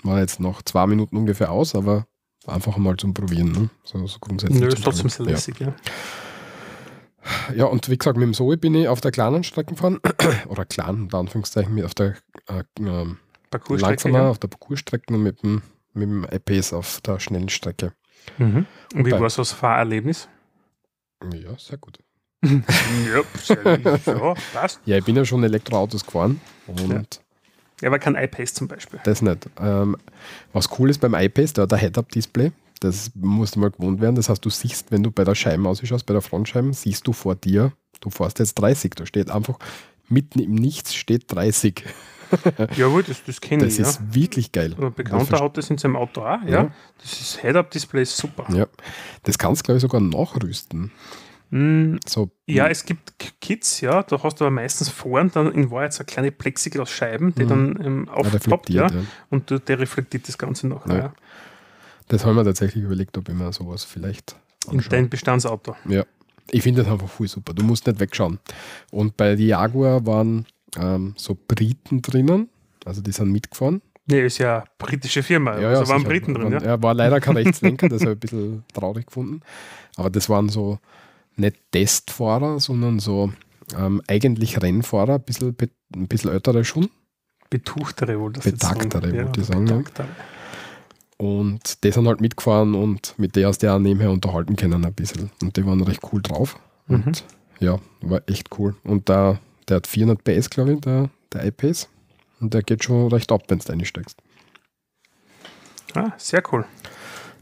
War 0.02 0.20
jetzt 0.20 0.40
noch 0.40 0.62
zwei 0.62 0.86
Minuten 0.86 1.16
ungefähr 1.16 1.50
aus, 1.50 1.74
aber 1.74 2.06
einfach 2.46 2.76
mal 2.76 2.96
zum 2.96 3.14
Probieren. 3.14 3.52
Ne? 3.52 3.70
So, 3.84 4.06
so 4.06 4.18
grundsätzlich. 4.20 4.60
Nö, 4.60 4.68
ist 4.68 4.82
trotzdem 4.84 5.08
sehr 5.08 5.26
lässig, 5.26 5.58
ja. 5.60 5.74
Ja, 7.54 7.64
und 7.66 7.88
wie 7.90 7.98
gesagt, 7.98 8.16
mit 8.16 8.26
dem 8.26 8.32
Zoe 8.32 8.56
bin 8.56 8.74
ich 8.74 8.88
auf 8.88 9.00
der 9.00 9.10
kleinen 9.10 9.44
Strecke 9.44 9.74
gefahren, 9.74 10.00
oder 10.48 10.64
klein, 10.64 11.02
unter 11.02 11.18
Anführungszeichen, 11.18 11.74
mit 11.74 11.84
auf 11.84 11.94
der 11.94 12.16
äh, 12.46 12.62
ähm, 12.78 13.18
langsamer, 13.68 14.18
ja. 14.18 14.30
auf 14.30 14.38
der 14.38 14.48
Parcoursstrecke 14.48 15.12
und 15.12 15.22
mit 15.22 15.42
dem, 15.42 15.62
mit 15.92 16.08
dem 16.08 16.24
iPace 16.24 16.72
auf 16.72 17.00
der 17.02 17.20
schnellen 17.20 17.48
Strecke. 17.48 17.92
Mhm. 18.38 18.66
Und 18.94 19.04
wie 19.06 19.10
Wobei- 19.10 19.20
war 19.20 19.30
so 19.30 19.42
das 19.42 19.52
Fahrerlebnis? 19.52 20.28
Ja, 21.34 21.58
sehr 21.58 21.78
gut. 21.78 21.98
ja, 22.44 22.56
ja, 23.76 24.34
passt. 24.54 24.80
Ja, 24.84 24.96
ich 24.96 25.04
bin 25.04 25.16
ja 25.16 25.24
schon 25.24 25.42
Elektroautos 25.42 26.04
gefahren 26.06 26.40
und 26.68 26.88
Ja, 26.88 27.02
aber 27.82 27.98
kein 27.98 28.14
iPace 28.16 28.54
zum 28.54 28.68
Beispiel. 28.68 29.00
das 29.04 29.22
nicht. 29.22 29.48
Ähm, 29.60 29.96
was 30.52 30.68
cool 30.78 30.90
ist 30.90 31.00
beim 31.00 31.14
iPace, 31.14 31.52
der 31.52 31.62
hat 31.62 31.72
ein 31.72 31.78
Head-Up-Display. 31.78 32.52
Das 32.80 33.10
musst 33.14 33.56
du 33.56 33.60
mal 33.60 33.70
gewohnt 33.70 34.00
werden. 34.00 34.14
Das 34.14 34.28
heißt, 34.28 34.44
du 34.44 34.50
siehst, 34.50 34.90
wenn 34.92 35.02
du 35.02 35.10
bei 35.10 35.24
der 35.24 35.34
Scheibe 35.34 35.68
ausschaust, 35.68 36.06
bei 36.06 36.12
der 36.12 36.22
Frontscheibe, 36.22 36.72
siehst 36.72 37.06
du 37.06 37.12
vor 37.12 37.34
dir, 37.34 37.72
du 38.00 38.10
fährst 38.10 38.38
jetzt 38.38 38.54
30. 38.54 38.94
Da 38.94 39.06
steht 39.06 39.30
einfach 39.30 39.58
mitten 40.08 40.38
im 40.38 40.54
Nichts 40.54 40.94
steht 40.94 41.24
30. 41.32 41.84
Jawohl, 42.76 43.02
das, 43.02 43.24
das 43.24 43.40
kenne 43.40 43.64
Das 43.64 43.74
ich, 43.74 43.80
ja. 43.80 43.88
ist 43.88 44.14
wirklich 44.14 44.52
geil. 44.52 44.76
Ein 44.80 44.92
Bekannter 44.92 45.40
hat 45.40 45.56
das 45.56 45.70
in 45.70 45.78
seinem 45.78 45.96
Auto 45.96 46.20
auch, 46.22 46.42
ja. 46.44 46.48
Ja. 46.64 46.70
Das 47.00 47.20
ist 47.20 47.40
Head-Up-Display, 47.40 48.02
ist 48.02 48.16
super. 48.16 48.46
Ja. 48.54 48.66
Das 49.22 49.38
kannst 49.38 49.62
du, 49.62 49.64
glaube 49.64 49.76
ich, 49.78 49.82
sogar 49.82 50.00
nachrüsten. 50.00 50.92
Mm, 51.50 51.96
So, 52.06 52.30
Ja, 52.46 52.68
es 52.68 52.84
gibt 52.84 53.14
Kits, 53.40 53.80
ja, 53.80 54.02
da 54.02 54.22
hast 54.22 54.40
du 54.40 54.44
aber 54.44 54.50
meistens 54.50 54.88
vorn 54.88 55.30
dann 55.32 55.50
in 55.52 55.70
Wahrheit 55.70 55.92
so 55.94 56.04
kleine 56.04 56.30
Plexiglas-Scheiben, 56.30 57.34
die 57.34 57.46
dann 57.46 57.78
ähm, 57.82 58.08
aufpoppt, 58.08 58.70
ja, 58.70 58.86
ja. 58.88 58.92
und 59.30 59.50
du, 59.50 59.58
der 59.58 59.78
reflektiert 59.78 60.28
das 60.28 60.36
Ganze 60.36 60.68
nachher, 60.68 60.92
Ja. 60.94 60.98
ja. 60.98 61.12
Das 62.08 62.24
haben 62.24 62.36
wir 62.36 62.44
tatsächlich 62.44 62.84
überlegt, 62.84 63.18
ob 63.18 63.28
ich 63.28 63.34
mir 63.34 63.52
sowas 63.52 63.84
vielleicht 63.84 64.34
In 64.66 64.78
anschaue. 64.78 64.90
dein 64.90 65.08
Bestandsauto. 65.10 65.76
Ja, 65.86 66.04
ich 66.50 66.62
finde 66.62 66.82
das 66.82 66.90
einfach 66.90 67.08
voll 67.08 67.28
super. 67.28 67.52
Du 67.52 67.62
musst 67.62 67.86
nicht 67.86 68.00
wegschauen. 68.00 68.38
Und 68.90 69.16
bei 69.18 69.34
Jaguar 69.34 70.06
waren 70.06 70.46
ähm, 70.78 71.12
so 71.18 71.36
Briten 71.46 72.00
drinnen, 72.00 72.48
also 72.86 73.02
die 73.02 73.12
sind 73.12 73.30
mitgefahren. 73.30 73.82
Nee, 74.06 74.24
ist 74.24 74.38
ja 74.38 74.60
eine 74.60 74.64
britische 74.78 75.22
Firma, 75.22 75.50
also 75.52 75.90
waren 75.90 75.98
sicher. 75.98 76.08
Briten 76.08 76.32
drin, 76.32 76.44
Waren- 76.44 76.52
ja. 76.64 76.70
Er 76.70 76.82
war 76.82 76.94
leider 76.94 77.20
kein 77.20 77.36
Rechtslenker, 77.36 77.90
das 77.90 78.00
habe 78.02 78.12
ich 78.12 78.16
ein 78.16 78.20
bisschen 78.20 78.64
traurig 78.72 79.06
gefunden. 79.06 79.42
Aber 79.96 80.08
das 80.08 80.30
waren 80.30 80.48
so 80.48 80.78
nicht 81.38 81.56
Testfahrer, 81.72 82.60
sondern 82.60 82.98
so 82.98 83.32
ähm, 83.76 84.02
eigentlich 84.06 84.60
Rennfahrer, 84.60 85.14
ein 85.14 85.22
bisschen, 85.22 85.56
ein 85.94 86.08
bisschen 86.08 86.32
ältere 86.32 86.64
schon. 86.64 86.90
Betuchtere 87.50 88.18
wohl 88.18 88.32
das 88.32 88.44
Betagtere, 88.44 89.06
jetzt 89.06 89.14
sagen. 89.14 89.24
wollte 89.24 89.40
ich 89.40 89.46
sagen, 89.46 89.66
ja. 89.66 90.06
Und 91.16 91.82
die 91.82 91.90
sind 91.90 92.06
halt 92.06 92.20
mitgefahren 92.20 92.74
und 92.74 93.14
mit 93.18 93.34
der 93.34 93.48
hast 93.48 93.62
du 93.62 93.74
auch 93.74 93.78
nebenher 93.78 94.10
unterhalten 94.10 94.54
können 94.54 94.84
ein 94.84 94.94
bisschen. 94.94 95.30
Und 95.42 95.56
die 95.56 95.66
waren 95.66 95.82
recht 95.82 96.00
cool 96.12 96.22
drauf. 96.22 96.58
Mhm. 96.86 97.02
Und 97.02 97.24
ja, 97.58 97.78
war 98.02 98.22
echt 98.26 98.56
cool. 98.58 98.76
Und 98.84 99.08
der, 99.08 99.40
der 99.68 99.78
hat 99.78 99.86
400 99.86 100.22
PS, 100.22 100.50
glaube 100.50 100.74
ich, 100.74 100.80
der, 100.80 101.10
der 101.32 101.44
iPace. 101.46 101.88
Und 102.40 102.54
der 102.54 102.62
geht 102.62 102.84
schon 102.84 103.10
recht 103.10 103.32
ab, 103.32 103.42
wenn 103.48 103.58
du 103.58 103.72
einsteigst. 103.72 104.16
Ah, 105.94 106.12
sehr 106.18 106.42
cool. 106.52 106.64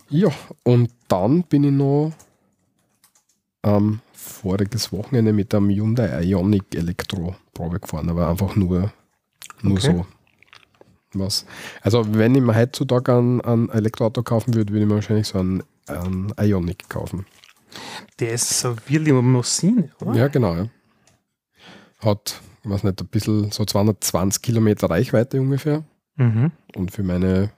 Ja, 0.08 0.30
und 0.62 0.90
dann 1.08 1.42
bin 1.42 1.64
ich 1.64 1.72
noch 1.72 2.12
ähm, 3.66 4.00
voriges 4.14 4.92
Wochenende 4.92 5.32
mit 5.32 5.54
einem 5.54 5.68
Hyundai 5.68 6.22
Ioniq 6.22 6.74
Elektro 6.74 7.34
Probe 7.52 7.80
gefahren, 7.80 8.08
aber 8.08 8.28
einfach 8.28 8.54
nur, 8.56 8.92
nur 9.62 9.76
Okay. 9.76 9.92
so. 9.92 10.06
Was. 11.14 11.46
Also, 11.82 12.14
wenn 12.14 12.34
ich 12.34 12.42
mir 12.42 12.54
heutzutage 12.54 13.12
ein, 13.16 13.40
ein 13.40 13.70
Elektroauto 13.70 14.22
kaufen 14.22 14.54
würde, 14.54 14.72
würde 14.72 14.82
ich 14.82 14.88
mir 14.88 14.96
wahrscheinlich 14.96 15.28
so 15.28 15.38
einen, 15.38 15.62
einen 15.86 16.32
Ioniq 16.38 16.88
kaufen. 16.88 17.24
Der 18.20 18.32
ist 18.32 18.60
so 18.60 18.76
wie 18.86 18.98
Limousine, 18.98 19.90
oder? 20.00 20.14
Ja, 20.14 20.28
genau. 20.28 20.54
Ja. 20.54 20.66
Hat, 22.00 22.40
ich 22.62 22.70
weiß 22.70 22.84
nicht, 22.84 23.00
ein 23.00 23.06
bisschen 23.08 23.50
so 23.50 23.64
220 23.64 24.42
Kilometer 24.42 24.90
Reichweite 24.90 25.40
ungefähr. 25.40 25.84
Mhm. 26.16 26.52
Und 26.74 26.90
für 26.90 27.02
meine 27.02 27.50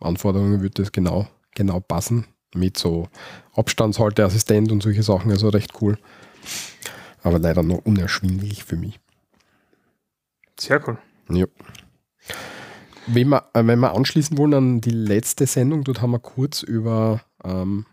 Anforderungen 0.00 0.60
würde 0.60 0.82
das 0.82 0.90
genau, 0.90 1.28
genau 1.54 1.80
passen. 1.80 2.26
Mit 2.54 2.78
so 2.78 3.08
Abstandshalteassistent 3.54 4.72
und 4.72 4.82
solche 4.82 5.02
Sachen, 5.02 5.30
also 5.30 5.48
recht 5.48 5.72
cool. 5.80 5.98
Aber 7.22 7.38
leider 7.38 7.62
noch 7.62 7.84
unerschwinglich 7.84 8.64
für 8.64 8.76
mich. 8.76 8.98
Sehr 10.58 10.80
cool. 10.88 10.98
Ja. 11.28 11.46
Wenn 13.08 13.28
wir, 13.28 13.44
äh, 13.52 13.66
wenn 13.66 13.78
wir 13.80 13.94
anschließen 13.94 14.38
wollen 14.38 14.54
an 14.54 14.80
die 14.80 14.90
letzte 14.90 15.46
Sendung, 15.46 15.84
dort 15.84 16.00
haben 16.00 16.12
wir 16.12 16.18
kurz 16.18 16.62
über 16.62 17.20
ähm, 17.44 17.84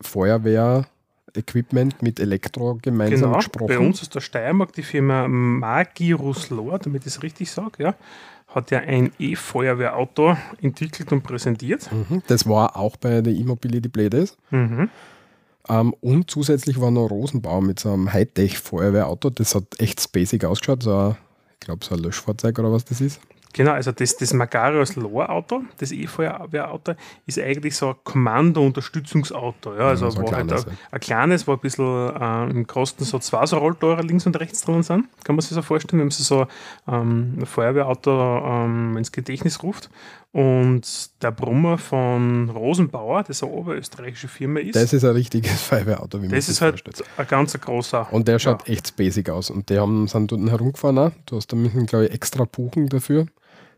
Feuerwehr-Equipment 0.00 2.02
mit 2.02 2.20
Elektro 2.20 2.78
gemeinsam 2.80 3.30
Genau, 3.30 3.36
gesprochen. 3.36 3.66
bei 3.66 3.78
uns 3.78 4.00
aus 4.02 4.10
der 4.10 4.20
Steiermark, 4.20 4.72
die 4.72 4.82
Firma 4.82 5.26
Magirus 5.28 6.50
Lor, 6.50 6.78
damit 6.78 7.02
ich 7.02 7.08
es 7.08 7.22
richtig 7.22 7.50
sage, 7.50 7.82
ja, 7.82 7.94
hat 8.54 8.70
ja 8.70 8.78
ein 8.80 9.10
E-Feuerwehrauto 9.18 10.36
entwickelt 10.60 11.10
und 11.12 11.22
präsentiert. 11.22 11.90
Mhm, 11.92 12.22
Das 12.26 12.48
war 12.48 12.76
auch 12.76 12.96
bei 12.96 13.20
der 13.20 13.32
E-Mobility 13.32 13.88
Play 13.88 14.08
Days. 14.10 14.36
Mhm. 14.50 14.88
Ähm, 15.68 15.94
und 16.00 16.30
zusätzlich 16.30 16.80
war 16.80 16.90
noch 16.90 17.10
Rosenbauer 17.10 17.62
mit 17.62 17.80
so 17.80 17.92
einem 17.92 18.12
Hightech-Feuerwehrauto. 18.12 19.30
Das 19.30 19.54
hat 19.54 19.64
echt 19.78 20.00
spacig 20.00 20.44
ausgeschaut. 20.44 20.82
So 20.82 20.96
ein, 20.96 21.16
ich 21.54 21.66
glaube, 21.66 21.84
so 21.84 21.94
ein 21.94 22.00
Löschfahrzeug 22.02 22.58
oder 22.58 22.70
was 22.70 22.84
das 22.84 23.00
ist. 23.00 23.20
Genau, 23.54 23.70
also 23.70 23.92
das, 23.92 24.16
das 24.16 24.32
Magarius 24.32 24.96
Lor-Auto, 24.96 25.62
das 25.78 25.92
E-Feuerwehrauto, 25.92 26.94
ist 27.24 27.38
eigentlich 27.38 27.76
so 27.76 27.90
ein 27.90 27.94
Kommando-Unterstützungsauto. 28.02 29.76
Ja, 29.76 29.88
also 29.90 30.10
so 30.10 30.18
ein 30.18 30.24
war 30.24 30.32
halt 30.32 30.48
kleines, 30.48 30.66
ein, 30.66 30.72
ja. 30.72 30.78
ein 30.90 31.00
kleines, 31.00 31.46
wo 31.46 31.52
ein 31.52 31.60
bisschen 31.60 32.16
äh, 32.20 32.50
im 32.50 32.66
Kosten 32.66 33.04
so 33.04 33.20
zwei 33.20 33.46
so 33.46 33.58
Rolltore 33.58 34.02
links 34.02 34.26
und 34.26 34.38
rechts 34.40 34.62
drin 34.62 34.82
sind. 34.82 35.06
Kann 35.22 35.36
man 35.36 35.40
sich 35.40 35.52
so 35.52 35.62
vorstellen, 35.62 36.00
wenn 36.00 36.08
man 36.08 36.10
sich 36.10 36.26
so 36.26 36.48
ähm, 36.88 37.38
ein 37.38 37.46
Feuerwehrauto 37.46 38.42
ähm, 38.44 38.96
ins 38.96 39.12
Gedächtnis 39.12 39.62
ruft. 39.62 39.88
Und 40.32 40.82
der 41.22 41.30
Brummer 41.30 41.78
von 41.78 42.50
Rosenbauer, 42.50 43.22
das 43.22 43.44
eine 43.44 43.52
oberösterreichische 43.52 44.26
Firma 44.26 44.58
ist, 44.58 44.74
Das 44.74 44.92
ist 44.92 45.04
ein 45.04 45.12
richtiges 45.12 45.62
Feuerwehrauto, 45.62 46.18
wie 46.18 46.26
man 46.26 46.34
das 46.34 46.46
sich 46.46 46.56
ist 46.56 46.60
halt 46.60 46.82
ein 47.16 47.26
ganz 47.28 47.52
großer. 47.60 48.12
Und 48.12 48.26
der 48.26 48.40
schaut 48.40 48.68
echt 48.68 48.88
spacig 48.88 49.30
aus. 49.30 49.50
Und 49.50 49.70
die 49.70 49.78
haben, 49.78 50.08
sind 50.08 50.32
dort 50.32 50.50
herumgefahren 50.50 50.98
auch. 50.98 51.12
Du 51.26 51.36
hast 51.36 51.52
da 51.52 51.56
müssen, 51.56 51.86
glaube 51.86 52.06
ich, 52.06 52.12
extra 52.12 52.46
buchen 52.46 52.88
dafür. 52.88 53.28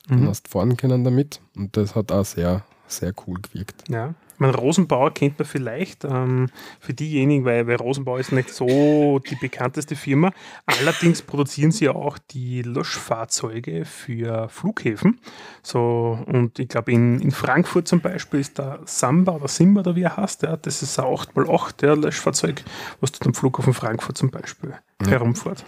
Mhm. 0.09 0.29
hast 0.29 0.47
du 0.47 0.51
fahren 0.51 0.77
können 0.77 1.05
damit. 1.05 1.41
Und 1.57 1.77
das 1.77 1.95
hat 1.95 2.13
auch 2.13 2.25
sehr, 2.25 2.65
sehr 2.87 3.13
cool 3.27 3.41
gewirkt. 3.41 3.85
Ja. 3.89 4.15
Mein 4.39 4.55
Rosenbauer 4.55 5.15
kennt 5.15 5.39
man 5.39 5.47
vielleicht 5.47 6.05
ähm, 6.05 6.51
für 6.79 6.93
diejenigen, 6.93 7.45
weil, 7.47 7.67
weil 7.67 7.77
Rosenbauer 7.77 8.21
ist 8.21 8.33
nicht 8.33 8.51
so 8.51 9.19
die 9.19 9.35
bekannteste 9.37 9.97
Firma. 9.97 10.31
Allerdings 10.67 11.23
produzieren 11.23 11.73
sie 11.73 11.89
auch 11.89 12.19
die 12.19 12.61
Löschfahrzeuge 12.63 13.87
für 13.87 14.49
Flughäfen. 14.51 15.21
So, 15.63 16.19
und 16.27 16.59
ich 16.59 16.69
glaube, 16.69 16.93
in, 16.93 17.21
in 17.21 17.31
Frankfurt 17.31 17.89
zum 17.89 18.01
Beispiel 18.01 18.41
ist 18.41 18.59
der 18.59 18.81
Samba 18.85 19.37
oder 19.37 19.49
Simba 19.49 19.81
oder 19.81 19.97
wie 19.97 20.03
er 20.03 20.17
heißt, 20.19 20.43
ja, 20.43 20.57
das 20.57 20.83
ist 20.83 20.99
ein 20.99 21.07
8x8 21.07 21.77
der 21.79 21.97
Löschfahrzeug, 21.97 22.63
was 23.01 23.13
dort 23.13 23.27
am 23.27 23.35
Flughafen 23.35 23.73
Frankfurt 23.73 24.19
zum 24.19 24.31
Beispiel 24.31 24.75
herumfährt. 25.03 25.65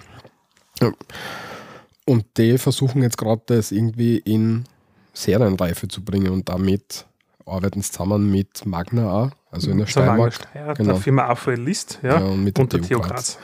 Und 2.09 2.25
die 2.39 2.57
versuchen 2.59 3.03
jetzt 3.03 3.19
gerade 3.19 3.43
das 3.47 3.71
irgendwie 3.71 4.19
in 4.19 4.65
Serienreife 5.13 5.89
zu 5.89 6.03
bringen 6.05 6.29
und 6.33 6.49
damit 6.49 7.07
arbeiten 7.45 7.83
sie 7.83 7.91
zusammen 7.91 8.31
mit 8.31 8.65
Magna 8.65 9.11
auch, 9.11 9.31
also 9.51 9.71
in 9.71 9.79
der 9.79 9.87
So 9.87 10.01
Magna 10.01 10.31
Steiermark. 10.31 10.35
Steyr, 10.35 10.75
Genau. 10.75 10.93
der 10.93 11.01
Firma 11.03 11.29
AVL 11.29 11.61
List 11.61 11.99
ja, 12.03 12.21
Ja, 12.21 12.25
und 12.27 12.45
mit 12.45 12.57
der 12.57 12.65
und 12.65 12.73
der 12.73 12.81
TU 12.83 12.99
Graz. 13.01 13.09
Graz. 13.11 13.39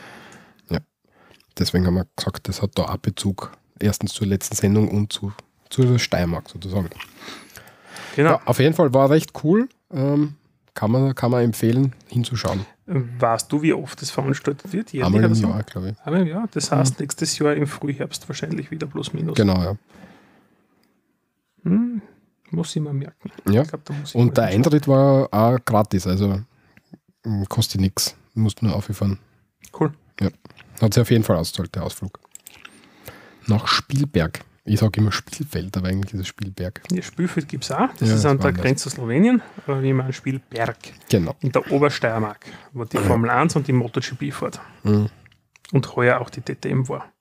Deswegen 1.57 1.87
haben 1.87 1.95
wir 1.95 2.07
gesagt, 2.17 2.49
das 2.49 2.63
hat 2.63 2.73
da 2.75 2.83
auch 2.87 2.97
Bezug 2.97 3.53
erstens 3.79 4.13
zur 4.13 4.27
letzten 4.27 4.57
Sendung 4.57 4.89
und 4.89 5.13
zu, 5.13 5.33
zur 5.71 5.99
Steiermark 5.99 6.49
sozusagen. 6.49 6.91
Genau. 8.17 8.31
Ja, 8.31 8.41
auf 8.45 8.59
jeden 8.59 8.75
Fall 8.75 8.93
war 8.93 9.11
recht 9.11 9.33
cool. 9.45 9.69
Ähm, 9.93 10.35
kann, 10.75 10.91
man, 10.91 11.15
kann 11.15 11.31
man 11.31 11.45
empfehlen, 11.45 11.95
hinzuschauen. 12.09 12.67
Weißt 12.87 13.51
du, 13.51 13.63
wie 13.63 13.73
oft 13.73 14.01
das 14.03 14.11
veranstaltet 14.11 14.73
wird? 14.73 14.93
Jährlich 14.93 15.15
Einmal 15.15 15.31
im? 15.31 15.35
Jahr, 15.35 15.63
glaube 15.63 15.91
ich. 15.91 16.07
Einmal 16.07 16.21
im 16.23 16.29
Jahr. 16.29 16.49
Das 16.53 16.71
heißt, 16.71 17.01
nächstes 17.01 17.39
Jahr 17.39 17.55
im 17.55 17.67
Frühherbst 17.67 18.29
wahrscheinlich 18.29 18.71
wieder 18.71 18.87
plus 18.87 19.15
minus. 19.15 19.37
Genau, 19.37 19.63
ja. 19.63 19.77
Hm, 21.63 22.03
muss 22.51 22.77
ich 22.77 22.83
mal 22.83 22.93
merken. 22.93 23.31
ja. 23.51 23.63
Glaub, 23.63 23.81
Und 24.13 24.37
der. 24.37 24.45
Eintritt 24.45 24.87
war 24.87 25.29
auch 25.33 25.59
gratis, 25.65 26.07
also 26.07 26.41
mm, 27.25 27.45
kostet 27.49 27.81
nichts. 27.81 28.15
Musst 28.35 28.63
nur 28.63 28.75
auffahren. 28.75 29.19
Cool. 29.79 29.93
Hat 30.81 30.93
sich 30.93 31.01
auf 31.01 31.11
jeden 31.11 31.25
Fall 31.25 31.37
ausgezahlt, 31.37 31.75
der 31.75 31.85
Ausflug. 31.85 32.19
Nach 33.47 33.67
Spielberg. 33.67 34.41
Ich 34.67 34.81
sage 34.81 35.01
immer 35.01 35.13
Spielfeld, 35.13 35.77
aber 35.77 35.89
eigentlich 35.89 36.15
ist 36.15 36.21
es 36.21 36.27
Spielberg. 36.29 36.81
Ja, 36.91 37.03
Spielfeld 37.03 37.49
gibt 37.49 37.65
es 37.65 37.71
auch. 37.71 37.89
Das 37.99 38.09
Ja, 38.09 38.15
ist 38.15 38.25
das 38.25 38.31
an 38.31 38.39
der. 38.39 38.53
Grenze 38.53 38.85
zu 38.85 38.91
Slowenien. 38.97 39.43
Aber 39.67 39.83
wie 39.83 39.93
man 39.93 40.11
Spielberg 40.13 40.79
Genau. 41.11 41.37
in 41.41 41.53
der 41.53 41.71
Obersteiermark, 41.71 42.47
wo 42.73 42.85
die 42.85 42.97
Formel 42.97 43.29
1 43.29 43.57
und 43.57 43.69
die 43.69 43.73
MotoGP 43.75 44.33
fährt. 44.33 44.61
Mhm. 44.83 45.11
Und 45.73 45.97
heuer 45.97 46.21
auch 46.21 46.31
die 46.31 46.41
DTM 46.41 46.89
war. 46.89 47.13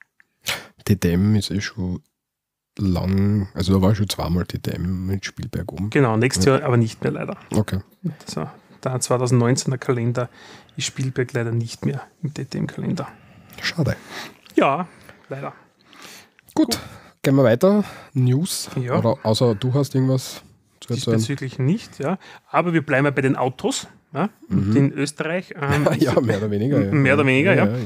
TTM 0.86 1.36
ist 1.36 1.52
eh 1.52 1.60
schon 1.62 2.02
lang, 2.78 3.50
also 3.54 3.74
da 3.76 3.82
war 3.82 3.94
schon 3.96 4.10
zweimal 4.10 4.46
TTM 4.46 5.06
mit 5.06 5.26
Spielberg 5.26 5.72
oben. 5.72 5.90
Genau, 5.90 6.16
nächstes 6.18 6.46
Jahr 6.46 6.64
aber 6.64 6.78
nicht 6.78 7.04
mehr 7.04 7.12
leider. 7.12 7.38
Okay. 7.52 7.80
Also, 8.26 8.50
der 8.84 8.98
2019er 9.00 9.78
Kalender 9.78 10.30
ist 10.78 10.86
Spielberg 10.88 11.34
leider 11.34 11.52
nicht 11.52 11.86
mehr 11.86 12.02
im 12.22 12.34
DTM-Kalender. 12.34 13.08
Schade. 13.62 13.96
Ja, 14.56 14.88
leider. 15.30 15.54
Gut, 16.54 16.78
gehen 17.24 17.36
wir 17.36 17.44
weiter. 17.44 17.84
News. 18.14 18.70
Ja. 18.80 19.00
Oder 19.00 19.18
außer 19.24 19.56
du 19.56 19.74
hast 19.74 19.96
irgendwas 19.96 20.44
zu 20.80 20.94
erzählen. 20.94 21.18
Diesbezüglich 21.18 21.58
nicht, 21.58 22.00
ja. 22.00 22.20
Aber 22.50 22.74
wir 22.74 22.86
bleiben 22.86 23.06
ja 23.06 23.12
bei 23.12 23.22
den 23.22 23.36
Autos. 23.36 23.88
Ja? 24.14 24.30
Und 24.50 24.76
in 24.76 24.92
Österreich. 24.92 25.56
Ähm, 25.60 25.84
Mhm. 25.84 25.94
ja, 26.00 26.20
mehr 26.22 26.38
oder 26.38 26.52
weniger. 26.52 26.84
Ja. 26.84 26.92
Mehr 26.92 27.16
oder 27.16 27.26
weniger, 27.26 27.56
ja. 27.56 27.66
ja. 27.66 27.78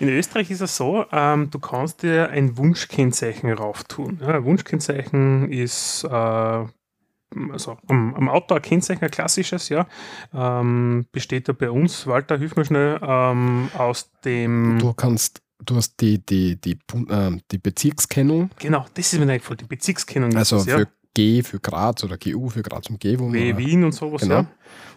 In 0.00 0.08
Österreich 0.08 0.50
ist 0.50 0.62
es 0.62 0.76
so, 0.76 1.04
ähm, 1.12 1.50
du 1.50 1.58
kannst 1.58 2.02
dir 2.02 2.30
ein 2.30 2.56
Wunschkennzeichen 2.56 3.52
rauftun. 3.52 4.18
Ja, 4.22 4.36
ein 4.36 4.44
Wunschkennzeichen 4.44 5.50
ist 5.50 6.04
äh, 6.04 6.08
also 6.08 7.76
am, 7.88 8.14
am 8.14 8.28
Auto 8.28 8.54
ein 8.54 8.62
Kennzeichen, 8.62 9.04
ein 9.04 9.10
klassisches, 9.10 9.68
ja. 9.68 9.86
Ähm, 10.32 11.06
besteht 11.12 11.48
da 11.48 11.52
bei 11.52 11.70
uns, 11.70 12.06
Walter, 12.06 12.38
hilf 12.38 12.56
mir 12.56 12.64
schnell, 12.64 12.98
ähm, 13.02 13.68
aus 13.76 14.10
dem. 14.24 14.78
Du 14.78 14.92
kannst, 14.94 15.42
du 15.64 15.76
hast 15.76 15.96
die, 16.00 16.24
die, 16.24 16.60
die, 16.60 16.78
ähm, 17.10 17.40
die 17.50 17.58
Bezirkskennung, 17.58 18.50
genau, 18.58 18.86
das 18.94 19.12
ist 19.12 19.18
mir 19.18 19.30
eingefallen, 19.30 19.58
die 19.58 19.64
Bezirkskennung. 19.66 20.34
also 20.36 20.56
das, 20.56 20.66
ja. 20.66 20.78
für 20.78 20.88
G 21.14 21.42
für 21.42 21.60
Graz 21.60 22.02
oder 22.04 22.18
GU 22.18 22.48
für 22.48 22.62
Graz 22.62 22.88
Umgebung. 22.90 23.32
W 23.32 23.50
oder- 23.50 23.58
Wien 23.58 23.84
und 23.84 23.92
sowas, 23.92 24.22
Genau. 24.22 24.34
ja. 24.34 24.46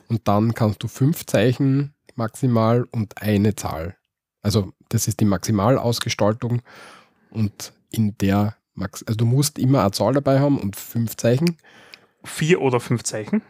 Und 0.08 0.28
dann 0.28 0.54
kannst 0.54 0.82
du 0.84 0.88
fünf 0.88 1.26
Zeichen 1.26 1.94
maximal 2.16 2.86
und 2.92 3.22
eine 3.22 3.56
Zahl. 3.56 3.96
Also 4.42 4.72
das 4.90 5.08
ist 5.08 5.20
die 5.20 5.26
Maximalausgestaltung 5.26 6.62
und 7.30 7.74
in 7.92 8.18
der 8.18 8.56
Max, 8.74 9.04
also 9.04 9.18
du 9.18 9.26
musst 9.26 9.60
immer 9.60 9.82
eine 9.82 9.92
Zahl 9.92 10.14
dabei 10.14 10.40
haben 10.40 10.58
und 10.60 10.76
fünf 10.76 11.18
Zeichen. 11.18 11.58
Vier 12.24 12.62
oder 12.62 12.80
fünf 12.80 13.04
Zeichen. 13.04 13.42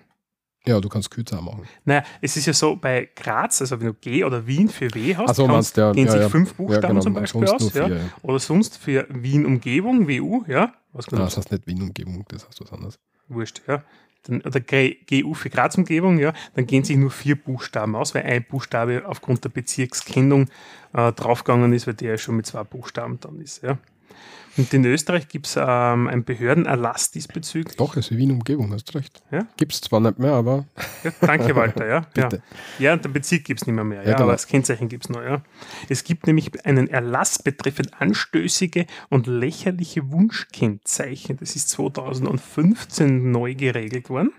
Ja, 0.66 0.82
du 0.82 0.90
kannst 0.90 1.10
kürzer 1.12 1.42
machen. 1.42 1.64
Naja, 1.86 2.04
es 2.22 2.36
ist 2.36 2.46
ja 2.46 2.54
so, 2.54 2.76
bei 2.76 3.10
Graz, 3.16 3.62
also 3.62 3.80
wenn 3.80 3.88
du 3.88 3.94
G 3.94 4.24
oder 4.24 4.46
Wien 4.46 4.68
für 4.68 4.94
W 4.94 5.16
hast, 5.16 5.30
Ach 5.30 5.36
so, 5.36 5.48
kannst, 5.48 5.78
ja, 5.78 5.94
gehen 5.94 6.08
ja, 6.08 6.12
sich 6.12 6.22
ja. 6.22 6.30
fünf 6.30 6.54
Buchstaben 6.56 6.84
ja, 6.84 6.90
genau, 6.90 7.02
zum 7.02 7.14
Beispiel 7.14 7.48
aus. 7.48 7.72
vier, 7.72 7.88
ja. 7.88 7.96
Oder 8.22 8.40
sonst 8.40 8.78
für 8.78 9.08
Wien 9.10 9.46
Umgebung, 9.46 10.08
WU, 10.10 10.44
ja. 10.48 10.74
Was 10.92 11.06
genau? 11.06 11.24
das 11.24 11.38
heißt 11.38 11.52
nicht 11.52 11.68
Wien-Umgebung, 11.68 12.26
das 12.28 12.48
heißt 12.48 12.60
was 12.60 12.74
anderes. 12.74 13.00
Wurscht, 13.28 13.62
ja. 13.68 13.84
Dann, 14.24 14.42
oder 14.42 14.60
GU 14.60 15.34
für 15.36 15.50
Graz-Umgebung, 15.50 16.18
ja, 16.18 16.34
dann 16.56 16.66
gehen 16.66 16.84
sich 16.84 16.98
nur 16.98 17.12
vier 17.12 17.42
Buchstaben 17.42 17.96
aus, 17.96 18.16
weil 18.16 18.24
ein 18.24 18.44
Buchstabe 18.44 19.04
aufgrund 19.06 19.44
der 19.44 19.50
Bezirkskennung 19.50 20.50
äh, 20.94 21.14
draufgegangen 21.14 21.72
ist, 21.72 21.88
weil 21.88 21.94
der 21.94 22.12
ja 22.12 22.18
schon 22.18 22.36
mit 22.36 22.46
zwei 22.46 22.64
Buchstaben 22.64 23.20
dann 23.22 23.40
ist, 23.40 23.64
ja. 23.64 23.78
Und 24.58 24.74
in 24.74 24.84
Österreich 24.86 25.28
gibt 25.28 25.46
es 25.46 25.56
ähm, 25.56 26.08
einen 26.08 26.24
Behördenerlass 26.24 27.12
diesbezüglich. 27.12 27.78
Doch, 27.78 27.96
es 27.96 28.10
ist 28.10 28.18
Wien-Umgebung, 28.18 28.74
hast 28.74 28.96
recht. 28.96 29.22
Ja? 29.32 29.46
Gibt 29.56 29.74
es 29.74 29.82
zwar 29.82 30.00
nicht 30.00 30.18
mehr, 30.18 30.34
aber 30.34 30.66
Ja, 31.04 31.12
danke, 31.22 31.56
Walter, 31.56 31.88
ja. 31.88 32.08
ja. 32.18 32.28
Bitte. 32.28 32.42
Ja, 32.80 32.98
den 32.98 33.14
Bezirk 33.14 33.46
gibt 33.46 33.62
es 33.62 33.68
nicht 33.68 33.76
mehr, 33.76 33.84
mehr 33.84 34.02
ja, 34.02 34.10
Ja, 34.10 34.14
genau. 34.14 34.24
aber 34.24 34.32
das 34.34 34.48
Kennzeichen 34.48 34.90
gibt 34.90 35.06
es 35.06 35.10
noch. 35.10 35.22
Ja. 35.22 35.44
Es 35.90 36.04
gibt 36.04 36.26
nämlich 36.26 36.66
einen 36.66 36.88
Erlass 36.88 37.42
betreffend 37.42 38.02
anstößige 38.02 38.88
und 39.10 39.28
lächerliche 39.28 40.12
Wunschkennzeichen. 40.12 41.38
Das 41.38 41.56
ist 41.56 41.70
2015 41.70 43.32
neu 43.32 43.54
geregelt 43.54 44.10
worden. 44.10 44.34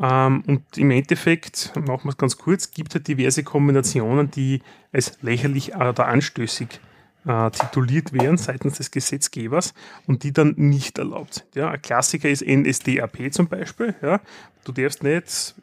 Ähm, 0.00 0.42
und 0.46 0.78
im 0.78 0.90
Endeffekt, 0.92 1.72
machen 1.74 2.04
wir 2.04 2.10
es 2.10 2.16
ganz 2.16 2.36
kurz, 2.36 2.70
gibt 2.70 2.94
es 2.94 3.02
diverse 3.02 3.42
Kombinationen, 3.42 4.30
die 4.30 4.62
als 4.92 5.18
lächerlich 5.22 5.74
oder 5.74 6.06
anstößig 6.06 6.80
äh, 7.26 7.50
tituliert 7.50 8.12
werden 8.12 8.36
seitens 8.36 8.78
des 8.78 8.90
Gesetzgebers 8.90 9.74
und 10.06 10.22
die 10.22 10.32
dann 10.32 10.54
nicht 10.56 10.98
erlaubt 10.98 11.34
sind. 11.34 11.54
Ja, 11.54 11.70
ein 11.70 11.80
Klassiker 11.80 12.28
ist 12.28 12.44
NSDAP 12.46 13.32
zum 13.32 13.48
Beispiel. 13.48 13.94
Ja. 14.02 14.20
Du 14.64 14.72
darfst 14.72 15.02
nicht 15.02 15.54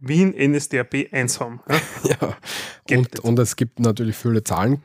Wien 0.00 0.34
NSDAP 0.36 1.08
1 1.12 1.40
haben. 1.40 1.60
Ja. 2.04 2.16
ja. 2.88 2.98
Und, 2.98 3.20
und 3.20 3.38
es 3.38 3.56
gibt 3.56 3.78
natürlich 3.80 4.16
viele 4.16 4.42
Zahlen, 4.42 4.82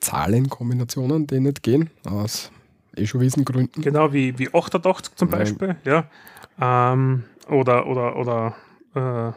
Zahlenkombinationen, 0.00 1.26
die 1.26 1.40
nicht 1.40 1.62
gehen, 1.62 1.90
aus 2.04 2.50
eh 2.96 3.06
schon 3.06 3.20
wissen 3.20 3.44
Gründen. 3.44 3.80
Genau 3.80 4.12
wie, 4.12 4.38
wie 4.38 4.52
88 4.52 5.14
zum. 5.14 5.28
Beispiel. 5.28 5.76
Ja. 5.84 6.04
Ähm, 6.60 7.24
oder 7.48 7.86
oder, 7.86 8.16
oder 8.16 8.56
äh, 8.94 9.32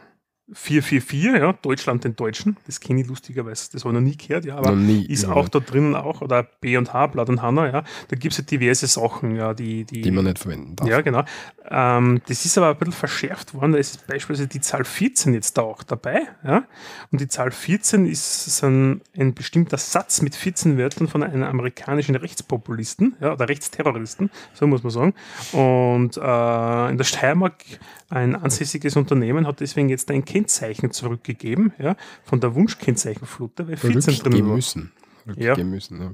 444, 0.52 1.40
ja, 1.40 1.52
Deutschland 1.54 2.04
den 2.04 2.14
Deutschen. 2.14 2.56
Das 2.66 2.78
kenne 2.78 3.00
ich 3.00 3.08
lustigerweise, 3.08 3.68
das 3.72 3.84
habe 3.84 3.94
ich 3.94 4.00
noch 4.00 4.08
nie 4.08 4.16
gehört, 4.16 4.44
ja, 4.44 4.56
aber 4.56 4.72
nie, 4.72 5.04
ist 5.04 5.24
ja. 5.24 5.30
auch 5.30 5.48
da 5.48 5.58
drinnen 5.58 5.96
auch. 5.96 6.20
Oder 6.20 6.44
B 6.44 6.76
und 6.76 6.92
H, 6.92 7.08
Blatt 7.08 7.28
und 7.28 7.42
Hanna, 7.42 7.66
ja. 7.66 7.84
Da 8.08 8.16
gibt 8.16 8.32
es 8.32 8.38
ja 8.38 8.44
diverse 8.44 8.86
Sachen, 8.86 9.34
ja, 9.34 9.54
die, 9.54 9.84
die, 9.84 10.02
die 10.02 10.10
man 10.10 10.24
nicht 10.24 10.38
verwenden 10.38 10.76
darf. 10.76 10.88
Ja, 10.88 11.00
genau. 11.00 11.24
Ähm, 11.68 12.20
das 12.28 12.44
ist 12.44 12.56
aber 12.58 12.70
ein 12.70 12.76
bisschen 12.76 12.92
verschärft 12.92 13.54
worden. 13.54 13.72
Da 13.72 13.78
ist 13.78 14.06
beispielsweise 14.06 14.48
die 14.48 14.60
Zahl 14.60 14.84
14 14.84 15.34
jetzt 15.34 15.58
da 15.58 15.62
auch 15.62 15.82
dabei. 15.82 16.22
Ja? 16.44 16.64
Und 17.10 17.20
die 17.20 17.28
Zahl 17.28 17.50
14 17.50 18.06
ist 18.06 18.44
so 18.58 18.66
ein, 18.66 19.00
ein 19.16 19.34
bestimmter 19.34 19.78
Satz 19.78 20.22
mit 20.22 20.36
14 20.36 20.78
Wörtern 20.78 21.08
von 21.08 21.22
einem 21.22 21.42
amerikanischen 21.42 22.14
Rechtspopulisten 22.14 23.16
ja, 23.20 23.32
oder 23.32 23.48
Rechtsterroristen, 23.48 24.30
so 24.54 24.66
muss 24.66 24.82
man 24.84 24.90
sagen. 24.90 25.14
Und 25.52 26.16
äh, 26.16 26.90
in 26.90 26.98
der 26.98 27.04
Steiermark 27.04 27.64
ein 28.08 28.36
ansässiges 28.36 28.96
Unternehmen 28.96 29.46
hat 29.46 29.58
deswegen 29.58 29.88
jetzt 29.88 30.10
ein 30.10 30.24
Kennzeichen 30.36 30.90
zurückgegeben 30.90 31.72
ja, 31.78 31.96
von 32.22 32.40
der 32.40 32.54
Wunschkennzeichenflotte, 32.54 33.66
weil 33.68 33.76
14 33.76 34.16
drin 34.16 34.46
müssen. 34.46 34.92
Ja. 35.36 35.56
Müssen, 35.56 36.00
ja. 36.00 36.12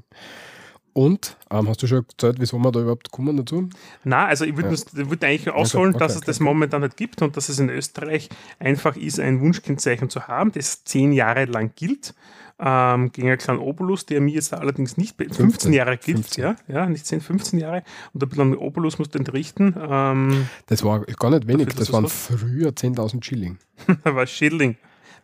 Und, 0.95 1.37
ähm, 1.51 1.69
hast 1.69 1.83
du 1.83 1.87
schon 1.87 2.05
erzählt, 2.09 2.37
wieso 2.39 2.59
wir 2.59 2.71
da 2.71 2.81
überhaupt 2.81 3.11
kommen 3.11 3.37
dazu? 3.37 3.69
Na, 4.05 4.27
also 4.27 4.45
ich 4.45 4.57
würde 4.57 4.75
Ja. 4.75 5.11
würd 5.11 5.25
eigentlich 5.25 5.51
ausholen, 5.51 5.95
okay, 5.95 5.99
dass 5.99 6.13
es 6.13 6.19
okay, 6.19 6.27
das 6.27 6.37
okay. 6.37 6.45
momentan 6.45 6.83
nicht 6.83 6.97
gibt 6.97 7.23
und 7.23 7.37
dass 7.37 7.49
es 7.49 7.59
in 7.59 7.71
Österreich 7.71 8.29
einfach 8.59 8.97
ist, 8.97 9.19
ein 9.19 9.41
Wunschkennzeichen 9.41 10.11
zu 10.11 10.29
haben, 10.29 10.53
das 10.53 10.85
zehn 10.85 11.13
Jahre 11.13 11.47
lang 11.47 11.73
gilt. 11.75 12.15
Ähm, 12.59 13.11
gegen 13.13 13.29
einen 13.29 13.39
kleinen 13.39 13.59
Obolus, 13.61 14.07
der 14.07 14.21
mir 14.21 14.35
jetzt 14.35 14.53
allerdings 14.53 14.97
nicht 14.97 15.17
be- 15.17 15.25
15, 15.25 15.45
15, 15.51 15.73
Jahre 15.73 15.97
gilt, 15.97 16.19
15. 16.19 16.45
ja, 16.45 16.57
ja, 16.69 16.87
nicht 16.87 17.07
10, 17.07 17.21
15 17.21 17.59
Jahre. 17.59 17.83
Und 18.13 18.23
ein 18.23 18.29
bisschen 18.29 18.57
Obolus 18.57 18.99
musst 18.99 19.15
du 19.15 19.19
entrichten. 19.19 19.75
Ähm, 19.81 20.49
Das 20.67 20.85
war 20.85 21.01
gar 21.01 21.31
nicht 21.31 21.47
wenig, 21.49 21.67
Dafür, 21.67 21.81
das 21.81 21.93
waren 21.93 22.05
du's 22.05 22.13
früher 22.13 22.71
10.000 22.71 23.25
Schilling. 23.25 23.59
war 24.05 24.27
Schilling. 24.27 24.77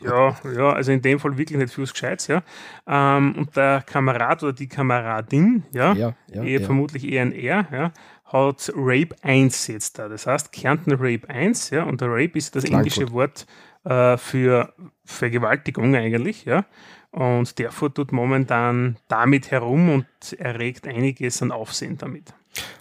Ja, 0.00 0.36
ja, 0.56 0.72
also 0.72 0.92
in 0.92 1.02
dem 1.02 1.20
Fall 1.20 1.36
wirklich 1.36 1.58
nicht 1.58 1.74
fürs 1.74 1.92
Gescheites, 1.92 2.26
ja. 2.26 2.42
Ähm, 2.86 3.34
und 3.36 3.56
der 3.56 3.82
Kamerad 3.82 4.42
oder 4.42 4.52
die 4.52 4.68
Kameradin, 4.68 5.64
ja, 5.72 5.92
Ja, 5.92 6.14
ja, 6.28 6.42
eher 6.42 6.60
ja. 6.60 6.66
vermutlich 6.66 7.06
eher 7.06 7.22
ein 7.22 7.32
R, 7.32 7.66
ja, 7.70 7.92
hat 8.24 8.72
Rape 8.74 9.14
1 9.22 9.66
jetzt 9.66 9.98
da. 9.98 10.08
Das 10.08 10.26
heißt 10.26 10.52
Kärnten 10.52 10.92
Rape 10.92 11.28
1, 11.28 11.70
ja, 11.70 11.84
und 11.84 12.00
der 12.00 12.08
Rape 12.08 12.38
ist 12.38 12.56
das 12.56 12.64
englische 12.64 13.04
gut. 13.04 13.12
Wort 13.12 13.46
äh, 13.84 14.16
für 14.16 14.72
Vergewaltigung 15.04 15.94
eigentlich, 15.94 16.44
ja. 16.44 16.64
Und 17.10 17.58
der 17.58 17.72
fuhr 17.72 17.92
tut 17.92 18.10
momentan 18.12 18.96
damit 19.08 19.50
herum 19.50 19.90
und 19.90 20.06
erregt 20.38 20.86
einiges 20.86 21.42
an 21.42 21.52
Aufsehen 21.52 21.98
damit. 21.98 22.32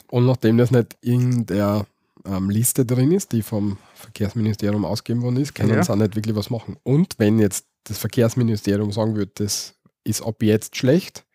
Und 0.10 0.26
nachdem 0.26 0.58
das 0.58 0.72
nicht 0.72 0.96
in 1.02 1.46
der 1.46 1.86
ähm, 2.26 2.50
Liste 2.50 2.86
drin 2.86 3.12
ist, 3.12 3.34
die 3.34 3.42
vom 3.42 3.78
Verkehrsministerium 3.96 4.86
ausgegeben 4.86 5.24
worden 5.24 5.38
ist, 5.38 5.54
können 5.54 5.74
Ja. 5.74 5.84
sie 5.84 5.92
auch 5.92 5.98
nicht 5.98 6.16
wirklich 6.16 6.36
was 6.36 6.50
machen. 6.50 6.78
Und 6.84 7.16
wenn 7.18 7.40
jetzt 7.40 7.66
das 7.86 7.98
Verkehrsministerium 7.98 8.92
sagen 8.92 9.16
würde, 9.16 9.32
das 9.36 9.76
ist 10.04 10.22
ab 10.22 10.42
jetzt 10.44 10.76
schlecht, 10.78 11.26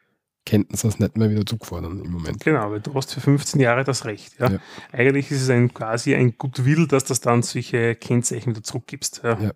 könnten 0.47 0.77
sie 0.77 0.89
es 0.89 0.99
nicht 0.99 1.17
mehr 1.17 1.29
wieder 1.29 1.45
zugefordern 1.45 2.01
im 2.03 2.11
Moment. 2.11 2.43
Genau, 2.43 2.71
weil 2.71 2.81
du 2.81 2.95
hast 2.95 3.13
für 3.13 3.21
15 3.21 3.61
Jahre 3.61 3.85
das 3.85 4.05
Recht. 4.05 4.39
Ja. 4.39 4.53
Ja. 4.53 4.59
Eigentlich 4.93 5.31
ist 5.31 5.43
es 5.43 5.51
ein, 5.51 5.75
quasi 5.75 6.15
ein 6.15 6.39
Goodwill, 6.39 6.87
dass 6.87 7.05
das 7.05 7.21
dann 7.21 7.43
solche 7.43 7.97
Kennzeichen 7.97 8.51
wieder 8.51 8.63
zurückgibst. 8.63 9.21
Ja. 9.25 9.39
Ja. 9.39 9.53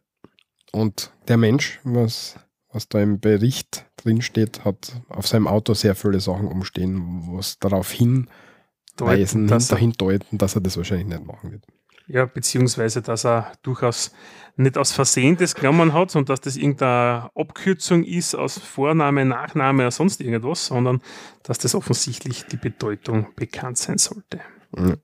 Und 0.73 1.13
der 1.29 1.37
Mensch, 1.37 1.81
was, 1.85 2.39
was 2.73 2.89
da 2.89 3.01
im 3.01 3.21
Bericht 3.21 3.87
drin 3.97 4.21
steht, 4.21 4.65
hat 4.65 5.01
auf 5.09 5.27
seinem 5.27 5.47
Auto 5.47 5.75
sehr 5.75 5.95
viele 5.95 6.21
Sachen 6.21 6.49
umstehen, 6.49 7.23
was 7.29 7.59
darauf 7.59 7.91
hinweisen, 7.91 9.47
dass 9.47 9.69
dahin 9.69 9.93
deuten, 9.93 10.39
dass 10.39 10.55
er 10.55 10.61
das 10.61 10.77
wahrscheinlich 10.77 11.09
nicht 11.09 11.25
machen 11.25 11.53
wird. 11.53 11.65
Ja, 12.13 12.25
beziehungsweise, 12.27 13.03
dass 13.03 13.25
er 13.25 13.53
durchaus 13.63 14.13
nicht 14.57 14.77
aus 14.77 14.91
Versehen 14.91 15.37
das 15.37 15.55
genommen 15.55 15.93
hat 15.93 16.17
und 16.17 16.29
dass 16.29 16.41
das 16.41 16.57
irgendeine 16.57 17.31
Abkürzung 17.37 18.03
ist 18.03 18.35
aus 18.35 18.59
Vorname, 18.59 19.25
Nachname 19.25 19.85
oder 19.85 19.91
sonst 19.93 20.21
irgendwas, 20.21 20.67
sondern 20.67 21.01
dass 21.45 21.59
das 21.59 21.77
offensichtlich 21.77 22.47
die 22.47 22.57
Bedeutung 22.57 23.29
bekannt 23.37 23.79
sein 23.79 23.99
sollte. 23.99 24.41
Mhm. 24.77 24.97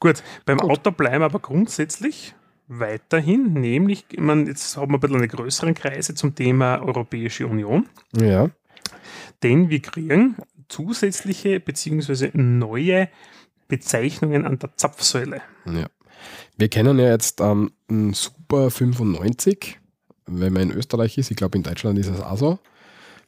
Gut, 0.00 0.24
beim 0.44 0.58
Auto 0.60 0.90
bleiben 0.90 1.22
aber 1.22 1.38
grundsätzlich 1.38 2.34
weiterhin, 2.66 3.52
nämlich, 3.52 4.04
ich 4.10 4.18
meine, 4.18 4.48
jetzt 4.48 4.76
haben 4.76 4.90
wir 4.90 4.98
ein 4.98 5.00
bisschen 5.00 5.16
eine 5.16 5.28
größeren 5.28 5.74
Kreise 5.74 6.14
zum 6.14 6.34
Thema 6.34 6.82
Europäische 6.82 7.46
Union, 7.46 7.88
Ja. 8.16 8.50
denn 9.44 9.70
wir 9.70 9.80
kriegen 9.80 10.36
zusätzliche 10.68 11.60
bzw. 11.60 12.30
neue 12.34 13.08
Bezeichnungen 13.68 14.44
an 14.46 14.58
der 14.58 14.76
Zapfsäule. 14.76 15.42
Ja. 15.66 15.86
Wir 16.56 16.68
kennen 16.68 16.98
ja 16.98 17.08
jetzt 17.08 17.40
ähm, 17.40 17.70
einen 17.88 18.14
Super 18.14 18.70
95, 18.70 19.78
wenn 20.26 20.52
man 20.52 20.62
in 20.62 20.72
Österreich 20.72 21.18
ist. 21.18 21.30
Ich 21.30 21.36
glaube, 21.36 21.56
in 21.58 21.62
Deutschland 21.64 21.98
ist 21.98 22.08
es 22.08 22.20
auch 22.20 22.36
so. 22.36 22.58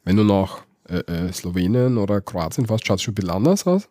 Wenn 0.04 0.16
du 0.16 0.24
nach 0.24 0.58
äh, 0.88 0.98
äh, 0.98 1.32
Slowenien 1.32 1.98
oder 1.98 2.20
Kroatien 2.20 2.66
fährst, 2.66 2.86
schaut 2.86 2.96
es 2.98 3.02
schon 3.02 3.12
ein 3.12 3.16
bisschen 3.16 3.30
anders 3.30 3.66
aus. 3.66 3.88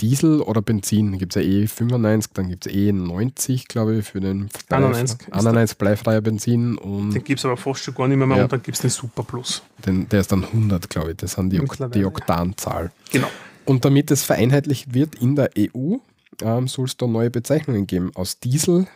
Diesel 0.00 0.40
oder 0.40 0.62
Benzin, 0.62 1.16
gibt 1.18 1.36
es 1.36 1.42
ja 1.44 1.48
E95, 1.48 2.30
dann 2.34 2.48
gibt 2.48 2.66
es 2.66 2.72
E90, 2.72 3.68
glaube 3.68 3.96
ich, 3.98 4.06
für 4.06 4.20
den 4.20 4.48
91 4.68 5.20
ist 5.20 5.28
der- 5.28 5.34
91 5.36 5.78
bleifreier 5.78 6.20
Benzin 6.20 6.76
und 6.76 7.10
Den 7.14 7.22
gibt 7.22 7.38
es 7.38 7.44
aber 7.44 7.56
fast 7.56 7.84
schon 7.84 7.94
gar 7.94 8.08
nicht 8.08 8.16
mehr, 8.16 8.26
mehr 8.26 8.38
Ja. 8.38 8.42
und 8.44 8.52
dann 8.52 8.62
gibt 8.62 8.76
es 8.76 8.80
den 8.80 8.90
Super 8.90 9.22
Plus. 9.22 9.62
den, 9.86 10.08
der 10.08 10.20
ist 10.22 10.32
dann 10.32 10.44
100, 10.44 10.88
glaube 10.90 11.10
ich. 11.12 11.18
Das 11.18 11.32
sind 11.32 11.50
die, 11.50 11.60
Ok 11.60 11.76
die. 11.92 12.04
Oktanzahl. 12.04 12.90
Genau. 13.12 13.28
Und 13.64 13.84
damit 13.84 14.10
es 14.10 14.24
vereinheitlicht 14.24 14.92
wird 14.92 15.14
in 15.16 15.36
der 15.36 15.50
EU, 15.56 15.96
ähm, 16.40 16.68
soll 16.68 16.86
es 16.86 16.96
da 16.96 17.06
neue 17.06 17.30
Bezeichnungen 17.30 17.86
geben. 17.86 18.10
Aus 18.14 18.38
Diesel 18.38 18.86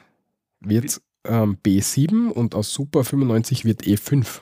wird 0.61 1.01
ähm, 1.25 1.59
B7 1.65 2.29
und 2.29 2.55
aus 2.55 2.73
Super 2.73 3.05
95 3.05 3.65
wird 3.65 3.87
E 3.87 3.95
E5. 3.95 4.41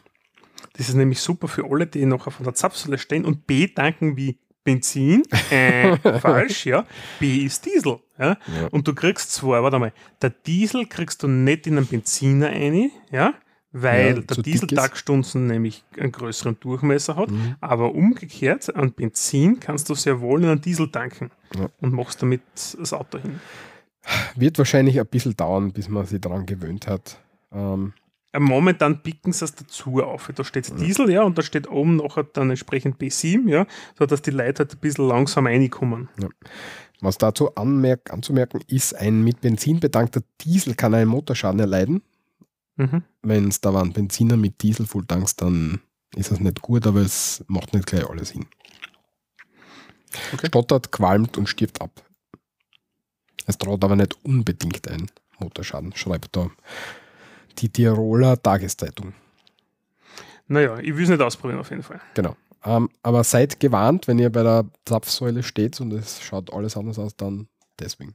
Das 0.77 0.89
ist 0.89 0.95
nämlich 0.95 1.21
super 1.21 1.49
für 1.49 1.71
alle, 1.71 1.87
die 1.87 2.05
noch 2.05 2.27
auf 2.27 2.39
der 2.43 2.55
Zapfsäule 2.55 2.99
stehen 2.99 3.25
und 3.25 3.47
B 3.47 3.69
tanken 3.69 4.17
wie 4.17 4.39
Benzin. 4.65 5.23
Äh, 5.51 5.97
falsch, 6.21 6.67
ja. 6.67 6.87
B 7.21 7.45
ist 7.45 7.65
Diesel. 7.67 8.01
Ja? 8.19 8.31
Ja. 8.31 8.39
Und 8.71 8.89
du 8.89 8.95
kriegst 8.95 9.33
zwar, 9.33 9.63
warte 9.63 9.79
mal, 9.79 9.93
der 10.21 10.31
Diesel 10.31 10.87
kriegst 10.87 11.23
du 11.23 11.29
nicht 11.29 11.67
in 11.67 11.77
einen 11.77 11.87
Benziner 11.87 12.49
ein, 12.49 12.91
ja, 13.13 13.35
weil 13.77 14.07
Ja, 14.07 14.13
der 14.21 14.29
zu 14.29 14.43
dick 14.43 14.53
Diesel 14.55 14.73
ist. 14.73 14.79
Taktstunden 14.79 15.47
nämlich 15.49 15.85
einen 15.99 16.13
größeren 16.13 16.57
Durchmesser 16.61 17.17
hat, 17.17 17.31
Mhm. 17.31 17.57
aber 17.61 17.95
umgekehrt, 17.95 18.75
an 18.75 18.93
Benzin 18.93 19.59
kannst 19.61 19.91
du 19.91 19.95
sehr 19.95 20.21
wohl 20.21 20.43
in 20.43 20.49
einen 20.49 20.61
Diesel 20.61 20.91
tanken 20.91 21.31
Ja. 21.57 21.69
und 21.81 21.93
machst 21.93 22.23
damit 22.23 22.41
das 22.79 22.93
Auto 22.93 23.19
hin. 23.19 23.41
Wird 24.37 24.59
wahrscheinlich 24.59 24.99
ein 25.01 25.07
bisschen 25.07 25.37
dauern, 25.37 25.73
bis 25.73 25.89
man 25.89 26.07
sich 26.07 26.21
daran 26.21 26.47
gewöhnt 26.47 26.87
hat. 26.87 27.19
Ähm, 27.53 27.93
Äh, 28.33 28.41
Momentan 28.41 29.01
picken 29.01 29.33
sie 29.33 29.45
es 29.45 29.55
dazu 29.55 30.03
auf. 30.03 30.29
Da 30.35 30.43
steht 30.43 30.81
Diesel, 30.81 31.09
ja, 31.09 31.23
und 31.23 31.39
da 31.39 31.43
steht 31.43 31.71
oben 31.71 31.97
nachher 31.97 32.25
dann 32.25 32.51
entsprechend 32.51 32.99
B7, 33.01 33.49
ja, 33.49 33.65
sodass 33.97 34.23
die 34.23 34.33
Leute 34.33 34.65
halt 34.65 34.73
ein 34.75 34.79
bisschen 34.81 35.07
langsam 35.07 35.47
reinkommen. 35.47 36.09
was 37.01 37.17
dazu 37.19 37.55
anmerk 37.55 38.13
anzumerken 38.13 38.61
ist, 38.67 38.95
ein 38.95 39.23
mit 39.23 39.41
Benzin 39.43 39.79
bedankter 39.79 40.23
Diesel 40.41 40.75
kann 40.75 40.95
einen 40.95 41.09
Motorschaden 41.11 41.61
erleiden. 41.61 42.03
Mhm. 42.77 43.03
Wenn 43.23 43.49
es 43.49 43.61
da 43.61 43.73
war 43.73 43.83
ein 43.83 43.93
Benziner 43.93 44.37
mit 44.37 44.63
Diesel 44.63 44.87
voll 44.87 45.05
tankst, 45.07 45.41
dann 45.41 45.81
ist 46.17 46.31
das 46.31 46.41
nicht 46.41 46.61
gut, 46.61 46.87
aber 46.87 47.01
es 47.01 47.45
macht 47.49 47.75
nicht 47.75 47.87
gleich 47.87 48.09
alles 48.09 48.31
hin. 48.31 48.47
Okay. 50.33 50.47
Stottert, 50.47 50.93
qualmt 50.93 51.37
und 51.37 51.49
stirbt 51.49 51.81
ab. 51.81 52.03
Es 53.47 53.59
droht 53.59 53.85
aber 53.85 53.97
nicht 53.97 54.17
unbedingt 54.25 54.89
ein 54.89 55.11
Motorschaden, 55.39 55.95
schreibt 55.97 56.37
da 56.37 56.51
die 57.59 57.69
Tiroler 57.69 58.41
Tageszeitung. 58.41 59.13
Naja, 60.47 60.79
ich 60.79 60.95
will 60.95 61.05
es 61.05 61.09
nicht 61.09 61.23
ausprobieren 61.23 61.61
auf 61.61 61.71
jeden 61.71 61.83
Fall. 61.83 62.01
Genau. 62.15 62.37
Ähm, 62.65 62.89
aber 63.03 63.25
seid 63.25 63.61
gewarnt, 63.61 64.09
wenn 64.09 64.19
ihr 64.19 64.31
bei 64.31 64.43
der 64.43 64.67
Zapfsäule 64.85 65.43
steht 65.43 65.81
und 65.81 65.93
es 65.93 66.23
schaut 66.23 66.53
alles 66.53 66.77
anders 66.77 66.99
aus, 66.99 67.17
dann 67.17 67.49
deswegen. 67.79 68.15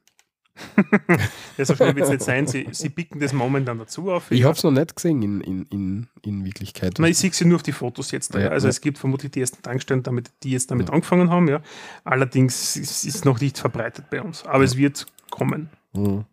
Ja, 1.58 1.66
so 1.66 1.76
schnell 1.76 1.96
wird 1.96 2.06
es 2.06 2.12
nicht 2.12 2.24
sein. 2.24 2.48
Sie, 2.48 2.68
sie 2.72 2.90
picken 2.90 3.20
das 3.20 3.34
momentan 3.34 3.80
dazu 3.80 4.12
auf. 4.12 4.32
Ich 4.32 4.44
habe 4.44 4.56
es 4.56 4.64
noch 4.64 4.72
nicht 4.72 4.96
gesehen 4.96 5.22
in, 5.22 5.42
in, 5.42 5.66
in, 5.66 6.08
in 6.24 6.46
Wirklichkeit. 6.46 6.94
Nein, 7.00 7.12
ich 7.12 7.18
sehe 7.18 7.32
sie 7.34 7.46
nur 7.46 7.58
auf 7.58 7.64
die 7.64 7.72
Fotos 7.72 8.12
jetzt. 8.12 8.34
Ja. 8.34 8.50
Also 8.50 8.68
ja. 8.68 8.70
es 8.70 8.82
gibt 8.82 8.98
vermutlich 8.98 9.32
die 9.32 9.42
ersten 9.42 9.62
Tankstellen, 9.62 10.04
damit, 10.04 10.32
die 10.44 10.52
jetzt 10.52 10.72
damit 10.72 10.90
angefangen 10.90 11.30
haben. 11.30 11.48
Ja. 11.48 11.62
Allerdings 12.04 12.76
ist 12.78 13.06
es 13.06 13.26
noch 13.26 13.40
nicht 13.40 13.58
verbreitet 13.58 14.06
bei 14.10 14.22
uns. 14.22 14.46
Aber 14.46 14.64
es 14.64 14.78
wird 14.78 15.06
kommen. 15.30 15.70
Mhm. 15.94 16.26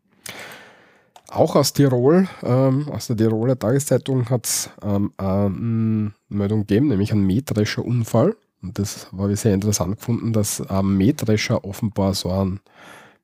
Auch 1.28 1.56
aus 1.56 1.72
Tirol, 1.72 2.28
ähm, 2.42 2.88
aus 2.88 3.08
der 3.08 3.16
Tiroler 3.16 3.58
Tageszeitung 3.58 4.30
hat 4.30 4.46
es 4.46 4.70
ähm, 4.82 5.12
eine 5.16 6.12
Meldung 6.28 6.60
gegeben, 6.60 6.88
nämlich 6.88 7.12
einen 7.12 7.26
Mähdrescher-Unfall. 7.26 8.36
Und 8.62 8.78
das 8.78 9.08
ich 9.30 9.40
sehr 9.40 9.54
interessant 9.54 9.96
gefunden, 9.98 10.32
dass 10.32 10.62
ähm, 10.70 10.96
Mähdrescher 10.96 11.64
offenbar 11.64 12.14
so 12.14 12.30
einen 12.30 12.60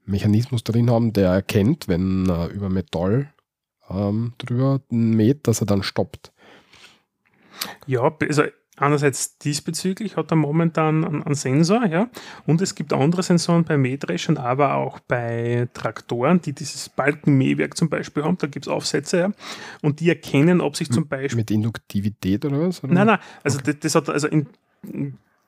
Mechanismus 0.05 0.65
drin 0.65 0.91
haben, 0.91 1.13
der 1.13 1.31
erkennt, 1.31 1.89
wenn 1.89 2.29
er 2.29 2.49
über 2.49 2.69
Metall 2.69 3.33
ähm, 3.89 4.33
drüber 4.39 4.81
mäht, 4.91 5.47
dass 5.47 5.61
er 5.61 5.67
dann 5.67 5.83
stoppt. 5.83 6.33
Ja, 7.87 8.17
also 8.21 8.43
einerseits 8.77 9.39
diesbezüglich 9.39 10.17
hat 10.17 10.33
er 10.33 10.37
momentan 10.37 11.05
einen, 11.05 11.23
einen 11.23 11.35
Sensor, 11.35 11.85
ja, 11.87 12.09
und 12.47 12.61
es 12.61 12.75
gibt 12.75 12.93
andere 12.93 13.23
Sensoren 13.23 13.65
bei 13.65 13.77
Mähdreschern, 13.77 14.39
aber 14.39 14.75
auch 14.75 14.99
bei 15.01 15.69
Traktoren, 15.75 16.41
die 16.41 16.53
dieses 16.53 16.89
Balkenmähwerk 16.89 17.77
zum 17.77 17.89
Beispiel 17.89 18.25
haben, 18.25 18.39
da 18.39 18.47
gibt 18.47 18.67
es 18.67 18.73
Aufsätze, 18.73 19.19
ja, 19.19 19.33
und 19.83 20.01
die 20.01 20.09
erkennen, 20.09 20.61
ob 20.61 20.77
sich 20.77 20.91
zum 20.91 21.07
Beispiel 21.07 21.37
Mit 21.37 21.51
Induktivität 21.51 22.45
oder 22.45 22.61
was? 22.61 22.83
Oder? 22.83 22.93
Nein, 22.93 23.07
nein, 23.07 23.19
also 23.45 23.59
das, 23.61 23.79
das 23.79 23.95
hat, 23.95 24.09
also 24.09 24.27
in, 24.27 24.49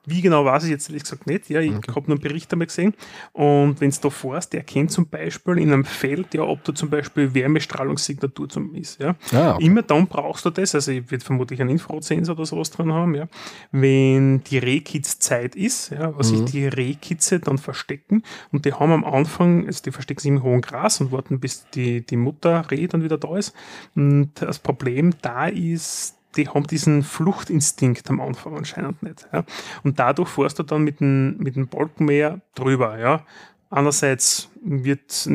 wie 0.05 0.21
genau 0.21 0.45
weiß 0.45 0.63
ich 0.65 0.69
jetzt 0.69 0.89
ehrlich 0.89 1.03
gesagt 1.03 1.27
nicht, 1.27 1.49
ja, 1.49 1.59
ich 1.61 1.75
Okay. 1.75 1.91
habe 1.95 2.07
nur 2.07 2.15
einen 2.17 2.21
Bericht 2.21 2.51
einmal 2.53 2.67
gesehen 2.67 2.93
und 3.33 3.79
wenn 3.81 3.89
es 3.89 3.99
da 3.99 4.09
fährst, 4.09 4.53
der 4.53 4.61
erkennt 4.61 4.91
zum 4.91 5.07
Beispiel 5.07 5.57
in 5.57 5.71
einem 5.73 5.85
Feld, 5.85 6.33
ja, 6.33 6.41
ob 6.43 6.63
da 6.63 6.73
zum 6.75 6.89
Beispiel 6.89 7.33
Wärmestrahlungssignatur 7.33 8.49
zum 8.49 8.73
ist, 8.75 8.99
ja. 8.99 9.15
Ah, 9.33 9.55
okay. 9.55 9.65
Immer 9.65 9.81
dann 9.81 10.07
brauchst 10.07 10.45
du 10.45 10.49
das, 10.49 10.75
also 10.75 10.91
ich 10.91 11.09
werde 11.11 11.23
vermutlich 11.23 11.59
einen 11.61 11.69
Infrarotsensor 11.71 12.35
oder 12.35 12.45
sowas 12.45 12.69
dran 12.71 12.91
haben, 12.93 13.15
ja, 13.15 13.27
wenn 13.71 14.43
die 14.43 14.57
Rehkitzzeit 14.57 15.55
ist, 15.55 15.91
ja, 15.91 16.15
was 16.17 16.31
Mhm. 16.31 16.37
sich 16.37 16.45
die 16.45 16.67
Rehkitze 16.67 17.39
dann 17.39 17.57
verstecken 17.57 18.23
und 18.51 18.65
die 18.65 18.73
haben 18.73 18.91
am 18.91 19.03
Anfang, 19.03 19.65
also 19.67 19.81
die 19.83 19.91
verstecken 19.91 20.21
sich 20.21 20.29
im 20.29 20.43
hohen 20.43 20.61
Gras 20.61 21.01
und 21.01 21.11
warten, 21.11 21.39
bis 21.39 21.69
die, 21.71 22.05
die 22.05 22.17
Mutter 22.17 22.69
Reh 22.71 22.87
dann 22.87 23.03
wieder 23.03 23.17
da 23.17 23.37
ist 23.37 23.53
und 23.95 24.31
das 24.35 24.59
Problem 24.59 25.11
da 25.21 25.47
ist, 25.47 26.15
die 26.37 26.47
haben 26.49 26.67
diesen 26.67 27.03
Fluchtinstinkt 27.03 28.09
am 28.09 28.21
Anfang 28.21 28.57
anscheinend 28.57 29.01
nicht. 29.03 29.27
Ja. 29.33 29.43
Und 29.83 29.99
dadurch 29.99 30.29
fährst 30.29 30.59
du 30.59 30.63
dann 30.63 30.83
mit 30.83 30.99
dem, 30.99 31.37
mit 31.37 31.55
dem 31.55 31.67
Balkenmäher 31.67 32.41
drüber. 32.55 32.97
Ja. 32.99 33.23
Einerseits 33.69 34.49
wird 34.63 35.29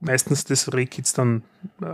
meistens 0.00 0.44
das 0.44 0.72
Rehkitz 0.72 1.14
dann 1.14 1.42
äh, 1.80 1.84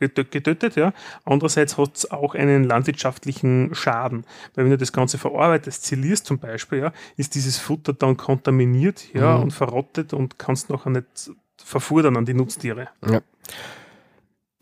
getö- 0.00 0.24
getötet, 0.28 0.76
ja. 0.76 0.92
Andererseits 1.24 1.76
hat 1.76 1.94
es 1.96 2.10
auch 2.10 2.34
einen 2.34 2.64
landwirtschaftlichen 2.64 3.74
Schaden. 3.74 4.24
Weil 4.54 4.64
wenn 4.64 4.70
du 4.70 4.78
das 4.78 4.92
Ganze 4.92 5.18
verarbeitest, 5.18 5.84
zilierst 5.84 6.24
zum 6.26 6.38
Beispiel, 6.38 6.78
ja, 6.78 6.92
ist 7.16 7.34
dieses 7.34 7.58
Futter 7.58 7.92
dann 7.92 8.16
kontaminiert 8.16 9.12
ja, 9.12 9.36
Mhm. 9.36 9.42
und 9.44 9.50
verrottet 9.52 10.14
und 10.14 10.38
kannst 10.38 10.70
nachher 10.70 10.90
nicht 10.90 11.30
verfudern 11.62 12.16
an 12.16 12.24
die 12.24 12.34
Nutztiere. 12.34 12.88
Ja. 13.08 13.20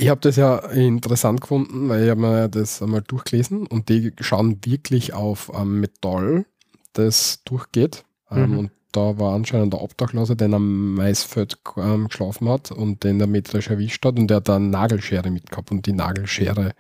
Ich 0.03 0.09
habe 0.09 0.21
das 0.21 0.35
ja 0.35 0.57
interessant 0.57 1.43
gefunden, 1.43 1.89
weil 1.89 2.03
ich 2.03 2.11
habe 2.11 2.21
mir 2.21 2.49
das 2.49 2.83
einmal 2.83 3.03
durchgelesen 3.03 3.69
und 3.69 3.89
die 3.89 4.13
schauen 4.19 4.59
wirklich 4.65 5.13
auf 5.13 5.53
ähm, 5.55 5.79
Metall, 5.79 6.45
das 6.93 7.45
durchgeht. 7.45 8.05
Ähm, 8.29 8.51
Mhm. 8.51 8.59
Und 8.59 8.71
da 8.91 9.21
war 9.21 9.33
anscheinend 9.33 9.73
der 9.73 9.81
Obdachlose, 9.81 10.35
der 10.35 10.53
am 10.53 10.95
Maisfeld 10.97 11.57
ähm, 11.77 12.09
geschlafen 12.09 12.49
hat 12.49 12.73
und 12.73 13.05
den 13.05 13.21
der 13.21 13.29
metrisch 13.29 13.71
erwischt 13.71 14.05
hat 14.05 14.19
und 14.19 14.27
der 14.27 14.39
hat 14.39 14.49
dann 14.49 14.71
Nagelschere 14.71 15.31
mitgehabt 15.31 15.71
und 15.71 15.87
die 15.87 15.93
Nagelschere 15.93 16.73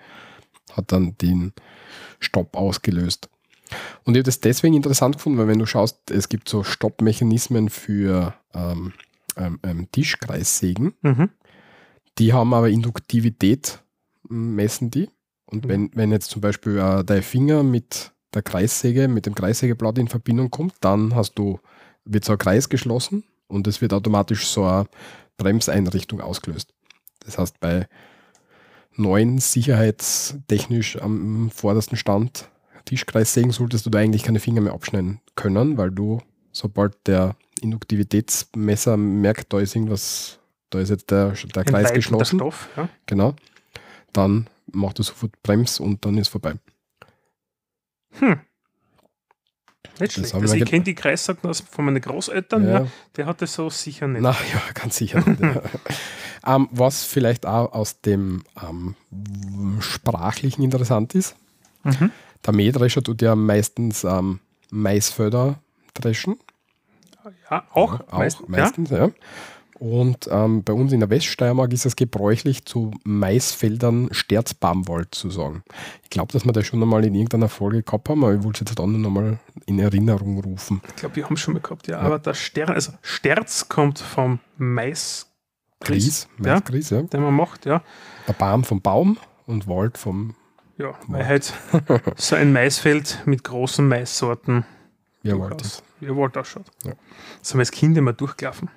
hat 0.72 0.90
dann 0.90 1.16
den 1.18 1.52
Stopp 2.18 2.56
ausgelöst. 2.56 3.28
Und 4.02 4.14
ich 4.14 4.18
habe 4.18 4.24
das 4.24 4.40
deswegen 4.40 4.74
interessant 4.74 5.18
gefunden, 5.18 5.38
weil 5.38 5.46
wenn 5.46 5.60
du 5.60 5.66
schaust, 5.66 6.10
es 6.10 6.28
gibt 6.28 6.48
so 6.48 6.64
Stoppmechanismen 6.64 7.70
für 7.70 8.34
ähm, 8.52 8.92
ähm, 9.36 9.60
ähm, 9.62 9.88
Tischkreissägen. 9.92 10.94
Mhm. 11.02 11.30
Die 12.18 12.32
haben 12.32 12.52
aber 12.54 12.68
Induktivität, 12.68 13.82
messen 14.28 14.90
die. 14.90 15.08
Und 15.46 15.64
Mhm. 15.64 15.68
wenn, 15.68 15.90
wenn 15.94 16.12
jetzt 16.12 16.30
zum 16.30 16.40
Beispiel 16.40 16.78
äh, 16.78 17.04
dein 17.04 17.22
Finger 17.22 17.62
mit 17.62 18.12
der 18.34 18.42
Kreissäge, 18.42 19.08
mit 19.08 19.26
dem 19.26 19.34
Kreissägeblatt 19.34 19.98
in 19.98 20.08
Verbindung 20.08 20.50
kommt, 20.50 20.74
dann 20.80 21.14
hast 21.14 21.34
du, 21.34 21.58
wird 22.04 22.24
so 22.24 22.32
ein 22.32 22.38
Kreis 22.38 22.68
geschlossen 22.68 23.24
und 23.48 23.66
es 23.66 23.80
wird 23.80 23.92
automatisch 23.92 24.46
so 24.46 24.64
eine 24.64 24.86
Bremseinrichtung 25.36 26.20
ausgelöst. 26.20 26.72
Das 27.20 27.38
heißt, 27.38 27.60
bei 27.60 27.86
neuen 28.96 29.38
sicherheitstechnisch 29.38 31.00
am 31.00 31.50
vordersten 31.50 31.96
Stand 31.96 32.48
Tischkreissägen 32.84 33.52
solltest 33.52 33.86
du 33.86 33.90
da 33.90 34.00
eigentlich 34.00 34.24
keine 34.24 34.40
Finger 34.40 34.60
mehr 34.60 34.72
abschneiden 34.72 35.20
können, 35.36 35.76
weil 35.78 35.90
du, 35.90 36.20
sobald 36.50 37.06
der 37.06 37.36
Induktivitätsmesser 37.60 38.96
merkt, 38.96 39.52
da 39.52 39.60
ist 39.60 39.76
irgendwas 39.76 40.40
da 40.74 40.80
ist 40.80 40.88
jetzt 40.90 41.10
der, 41.10 41.30
der 41.54 41.64
Kreis 41.64 41.92
geschlossen. 41.92 42.38
Stoff, 42.38 42.68
ja. 42.76 42.88
Genau. 43.06 43.34
Dann 44.12 44.48
macht 44.72 44.98
er 45.00 45.04
sofort 45.04 45.32
Brems 45.42 45.80
und 45.80 46.04
dann 46.04 46.18
ist 46.18 46.28
vorbei. 46.28 46.54
Hm. 48.18 48.40
Nicht 50.00 50.12
schlecht. 50.14 50.32
haben 50.34 50.42
wir 50.42 50.50
Also 50.50 50.64
ich 50.64 50.70
kenne 50.70 50.84
die 50.84 50.94
Kreissagen 50.94 51.48
aus 51.48 51.60
von 51.60 51.84
meinen 51.84 52.00
Großeltern, 52.00 52.66
ja. 52.68 52.86
der 53.16 53.26
hat 53.26 53.42
das 53.42 53.54
so 53.54 53.68
sicher 53.70 54.08
nicht. 54.08 54.22
Na 54.22 54.30
ja, 54.30 54.62
ganz 54.74 54.96
sicher. 54.96 55.20
nicht, 55.28 55.40
ja. 55.40 55.62
ähm, 56.56 56.68
was 56.70 57.04
vielleicht 57.04 57.46
auch 57.46 57.72
aus 57.72 58.00
dem 58.00 58.42
ähm, 58.62 58.94
sprachlichen 59.80 60.62
interessant 60.62 61.14
ist, 61.14 61.36
Mhm. 61.84 62.12
der 62.46 62.54
Mähdrescher 62.54 63.02
tut 63.02 63.22
ja 63.22 63.34
meistens 63.34 64.04
ähm, 64.04 64.38
Maisfelder 64.70 65.58
dreschen. 65.94 66.38
Ja, 67.50 67.66
auch, 67.72 68.00
auch 68.08 68.18
meist- 68.18 68.48
meistens, 68.48 68.90
ja. 68.90 69.10
Und 69.82 70.28
ähm, 70.30 70.62
bei 70.62 70.72
uns 70.74 70.92
in 70.92 71.00
der 71.00 71.10
Weststeiermark 71.10 71.72
ist 71.72 71.86
es 71.86 71.96
gebräuchlich, 71.96 72.64
zu 72.64 72.92
Maisfeldern 73.02 74.10
Sterzbaumwald 74.12 75.12
zu 75.12 75.28
sagen. 75.28 75.64
Ich 76.04 76.10
glaube, 76.10 76.32
dass 76.32 76.44
wir 76.44 76.52
das 76.52 76.66
schon 76.66 76.80
einmal 76.80 77.04
in 77.04 77.16
irgendeiner 77.16 77.48
Folge 77.48 77.82
gehabt 77.82 78.08
haben, 78.08 78.22
aber 78.22 78.32
ich 78.32 78.44
wollte 78.44 78.62
es 78.62 78.70
jetzt 78.70 78.78
dann 78.78 79.00
noch 79.00 79.10
mal 79.10 79.40
in 79.66 79.80
Erinnerung 79.80 80.38
rufen. 80.38 80.80
Ich 80.86 80.94
glaube, 80.94 81.16
wir 81.16 81.24
haben 81.24 81.36
schon 81.36 81.54
mal 81.54 81.60
gehabt, 81.60 81.88
ja. 81.88 81.98
Aber 81.98 82.20
der 82.20 82.34
Stern, 82.34 82.68
also 82.70 82.92
Sterz 83.02 83.68
kommt 83.68 83.98
vom 83.98 84.38
Mais, 84.56 85.26
Gries, 85.80 86.28
ja, 86.38 86.62
ja. 86.64 87.02
den 87.02 87.20
man 87.20 87.34
macht, 87.34 87.66
ja. 87.66 87.82
Der 88.28 88.34
Baum 88.34 88.62
vom 88.62 88.80
Baum 88.80 89.18
und 89.46 89.66
Wald 89.66 89.98
vom 89.98 90.36
Ja, 90.78 90.94
weil 91.08 91.26
halt 91.26 91.52
so 92.14 92.36
ein 92.36 92.52
Maisfeld 92.52 93.18
mit 93.24 93.42
großen 93.42 93.88
Maissorten 93.88 94.64
ja, 95.24 95.36
Wald 95.36 95.54
durchaus, 95.54 95.66
ist. 95.66 95.82
wie 95.98 96.06
ein 96.06 96.16
Wald 96.16 96.38
ausschaut. 96.38 96.66
Ja. 96.84 96.92
So 97.42 97.54
haben 97.54 97.58
wir 97.58 97.62
als 97.62 97.72
Kind 97.72 97.98
immer 97.98 98.12
durchgelaufen. 98.12 98.70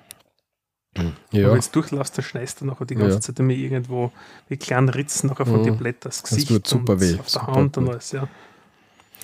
Wenn 0.96 1.12
Ja, 1.32 1.48
du 1.50 1.54
jetzt 1.54 1.74
durchlässt, 1.74 2.16
dann 2.18 2.24
schneist 2.24 2.60
du 2.60 2.64
nachher 2.66 2.84
die 2.86 2.94
ganze 2.94 3.16
Ja. 3.16 3.20
Zeit 3.20 3.38
immer 3.38 3.52
irgendwo 3.52 4.12
wie 4.48 4.56
kleinen 4.56 4.88
Ritzen 4.88 5.28
nachher 5.28 5.46
von 5.46 5.60
Mhm. 5.60 5.64
den 5.64 5.76
Blättern 5.78 6.08
das 6.10 6.22
Das 6.22 6.30
Gesicht 6.30 6.48
tut 6.48 6.66
super 6.66 7.00
weh, 7.00 7.18
auf 7.18 7.30
der 7.30 7.46
Hand 7.46 7.76
und 7.78 7.88
alles, 7.88 8.12
ja. 8.12 8.28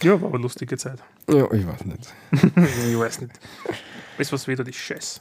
Ja, 0.02 0.12
war 0.20 0.28
aber 0.28 0.34
eine 0.34 0.42
lustige 0.42 0.76
Zeit. 0.76 0.98
ja, 1.30 1.50
ich 1.52 1.66
weiß 1.66 1.84
nicht. 1.84 2.12
ich 2.32 2.98
weiß 2.98 3.20
nicht. 3.20 3.32
Alles, 4.18 4.32
was 4.32 4.46
wieder 4.48 4.64
die 4.64 4.72
Scheiß. 4.72 5.20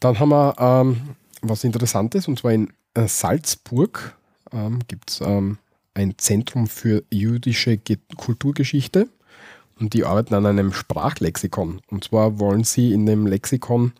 Dann 0.00 0.18
haben 0.18 0.28
wir 0.30 0.54
ähm, 0.58 1.00
was 1.42 1.64
Interessantes, 1.64 2.28
und 2.28 2.38
zwar 2.38 2.52
in 2.52 2.72
äh, 2.94 3.06
Salzburg 3.08 4.16
ähm, 4.52 4.80
gibt 4.88 5.10
es 5.10 5.20
ähm, 5.20 5.58
ein 5.94 6.14
Zentrum 6.18 6.66
für 6.66 7.02
jüdische 7.10 7.76
Ge 7.76 7.98
Kulturgeschichte 8.16 9.08
und 9.80 9.94
die 9.94 10.04
arbeiten 10.04 10.34
an 10.34 10.46
einem 10.46 10.72
Sprachlexikon. 10.72 11.80
Und 11.88 12.04
zwar 12.04 12.38
wollen 12.38 12.64
sie 12.64 12.92
in 12.92 13.06
dem 13.06 13.26
Lexikon 13.26 13.92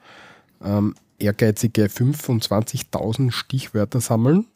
ähm, 0.62 0.94
ehrgeizige 1.18 1.86
25.000 1.86 3.30
Stichwörter 3.32 4.00
sammeln, 4.00 4.46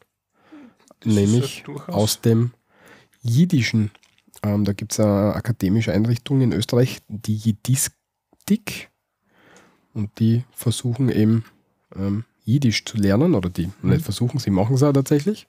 ist 1.03 1.15
nämlich 1.15 1.63
ja 1.67 1.93
aus 1.93 2.21
dem 2.21 2.51
Jiddischen. 3.21 3.91
Ähm, 4.43 4.65
da 4.65 4.73
gibt 4.73 4.93
es 4.93 4.99
eine 4.99 5.33
akademische 5.35 5.93
Einrichtung 5.93 6.41
in 6.41 6.51
Österreich, 6.51 6.99
die 7.07 7.35
Jiddistik. 7.35 8.89
Und 9.93 10.19
die 10.19 10.43
versuchen 10.51 11.09
eben 11.09 11.45
ähm, 11.95 12.25
Jiddisch 12.45 12.83
zu 12.83 12.97
lernen, 12.97 13.35
oder 13.35 13.49
die 13.49 13.67
Mhm. 13.81 13.91
nicht 13.91 14.03
versuchen, 14.03 14.39
sie 14.39 14.49
machen 14.49 14.75
es 14.75 14.83
auch 14.83 14.91
tatsächlich. 14.91 15.47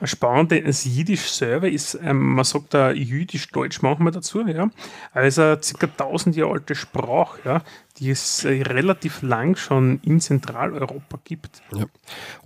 Das 0.00 0.10
Spannende, 0.10 0.62
das 0.62 0.84
Jiddisch 0.84 1.30
selber 1.30 1.68
ist, 1.68 1.98
ähm, 2.02 2.34
man 2.34 2.44
sagt 2.44 2.74
da 2.74 2.90
Jüdisch-Deutsch 2.92 3.80
manchmal 3.82 4.12
dazu, 4.12 4.46
ja. 4.46 4.70
Also 5.12 5.56
circa 5.62 5.86
1000 5.86 6.36
Jahre 6.36 6.52
alte 6.52 6.74
Sprache, 6.74 7.40
ja, 7.44 7.62
die 7.98 8.10
es 8.10 8.44
äh, 8.44 8.62
relativ 8.62 9.22
lang 9.22 9.56
schon 9.56 10.00
in 10.02 10.20
Zentraleuropa 10.20 11.18
gibt. 11.24 11.62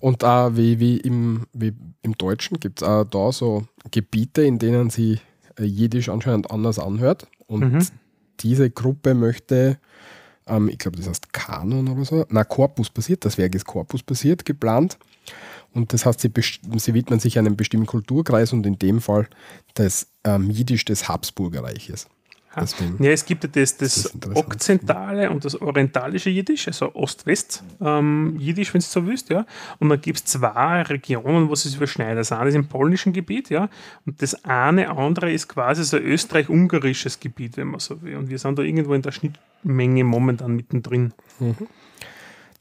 Und 0.00 0.22
auch 0.24 0.50
wie, 0.54 0.78
wie, 0.78 0.98
im, 0.98 1.46
wie 1.52 1.72
im 2.02 2.16
Deutschen 2.16 2.60
gibt 2.60 2.82
es 2.82 2.88
auch 2.88 3.04
da 3.04 3.32
so 3.32 3.66
Gebiete, 3.90 4.42
in 4.42 4.58
denen 4.58 4.90
sie 4.90 5.18
äh, 5.58 5.64
Jiddisch 5.64 6.08
anscheinend 6.08 6.50
anders 6.50 6.78
anhört. 6.78 7.26
Und 7.46 7.72
Mhm. 7.72 7.86
diese 8.40 8.70
Gruppe 8.70 9.14
möchte, 9.14 9.78
ähm, 10.46 10.68
ich 10.68 10.78
glaube, 10.78 10.98
das 10.98 11.08
heißt 11.08 11.32
Kanon 11.32 11.88
oder 11.88 12.04
so, 12.04 12.24
na, 12.28 12.44
Korpus 12.44 12.90
basiert, 12.90 13.24
das 13.24 13.38
Werk 13.38 13.54
ist 13.56 13.66
Korpus 13.66 14.02
basiert, 14.04 14.44
geplant. 14.44 14.98
Und 15.72 15.92
das 15.92 16.04
heißt, 16.06 16.20
sie, 16.20 16.30
sie 16.76 16.94
widmen 16.94 17.20
sich 17.20 17.38
einem 17.38 17.56
bestimmten 17.56 17.86
Kulturkreis 17.86 18.52
und 18.52 18.66
in 18.66 18.78
dem 18.78 19.00
Fall 19.00 19.28
das 19.74 20.08
ähm, 20.24 20.50
Jiddisch 20.50 20.84
des 20.84 21.08
Habsburgerreiches. 21.08 22.08
Ja. 22.56 22.62
Deswegen- 22.62 23.00
Ja, 23.00 23.10
es 23.12 23.24
gibt 23.24 23.44
ja 23.44 23.50
das, 23.52 23.76
Das 23.76 24.10
das, 24.12 24.34
okzentale 24.36 25.30
und 25.30 25.44
das 25.44 25.54
orientalische 25.60 26.30
Jiddisch, 26.30 26.66
also 26.66 26.92
Ost-West 26.96 27.62
ähm, 27.80 28.34
wenn 28.40 28.54
du 28.56 28.80
so 28.80 29.06
willst, 29.06 29.30
ja. 29.30 29.46
Und 29.78 29.88
dann 29.90 30.00
gibt 30.00 30.18
es 30.18 30.24
zwei 30.24 30.82
Regionen, 30.82 31.48
wo 31.48 31.52
es 31.52 31.62
sich 31.62 31.76
überschneidet. 31.76 32.18
Das 32.18 32.32
eine 32.32 32.48
ist 32.48 32.56
im 32.56 32.66
polnischen 32.66 33.12
Gebiet, 33.12 33.50
ja. 33.50 33.68
Und 34.04 34.20
das 34.20 34.44
eine 34.44 34.90
andere 34.90 35.30
ist 35.32 35.46
quasi 35.46 35.84
so 35.84 35.96
österreich-ungarisches 35.96 37.20
Gebiet, 37.20 37.56
wenn 37.56 37.68
man 37.68 37.78
so 37.78 38.02
will. 38.02 38.16
Und 38.16 38.28
wir 38.28 38.38
sind 38.40 38.58
da 38.58 38.62
irgendwo 38.62 38.94
in 38.94 39.02
der 39.02 39.12
Schnittmenge 39.12 40.02
momentan 40.02 40.56
mittendrin. 40.56 41.12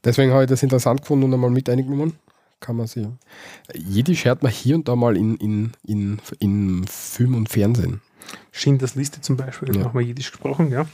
Deswegen 0.04 0.30
habe 0.32 0.44
ich 0.44 0.48
das 0.48 0.62
interessant 0.62 1.00
gefunden 1.00 1.24
und 1.24 1.34
einmal 1.34 1.50
mit 1.50 1.68
eingenommen. 1.68 2.14
Kann 2.60 2.76
man 2.76 2.86
sie. 2.86 3.08
Jiddisch 3.74 4.24
hört 4.26 4.42
man 4.42 4.52
hier 4.52 4.74
und 4.76 4.86
da 4.88 4.94
mal 4.96 5.16
in, 5.16 5.36
in, 5.36 5.72
in, 5.86 6.20
in 6.38 6.86
Film 6.86 7.34
und 7.34 7.48
Fernsehen. 7.48 8.00
Schindlers 8.52 8.94
Liste 8.94 9.20
zum 9.22 9.36
Beispiel, 9.36 9.70
Ja. 9.70 9.76
ja. 9.80 9.86
nochmal 9.86 10.02
Jiddisch 10.02 10.30
gesprochen, 10.30 10.70
ja. 10.70 10.86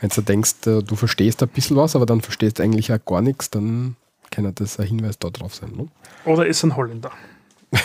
Wenn 0.00 0.10
du 0.10 0.20
denkst, 0.20 0.66
äh, 0.66 0.82
du 0.82 0.96
verstehst 0.96 1.42
ein 1.42 1.48
bisschen 1.48 1.76
was, 1.76 1.94
aber 1.94 2.06
dann 2.06 2.20
verstehst 2.20 2.58
du 2.58 2.62
eigentlich 2.62 2.92
auch 2.92 3.04
gar 3.04 3.22
nichts, 3.22 3.50
dann 3.50 3.96
kann 4.30 4.52
das 4.54 4.78
ein 4.80 4.86
Hinweis 4.86 5.18
da 5.18 5.30
drauf 5.30 5.54
sein. 5.54 5.70
Ne? 5.76 5.88
Oder 6.24 6.46
ist 6.46 6.62
ein 6.64 6.76
Holländer. 6.76 7.12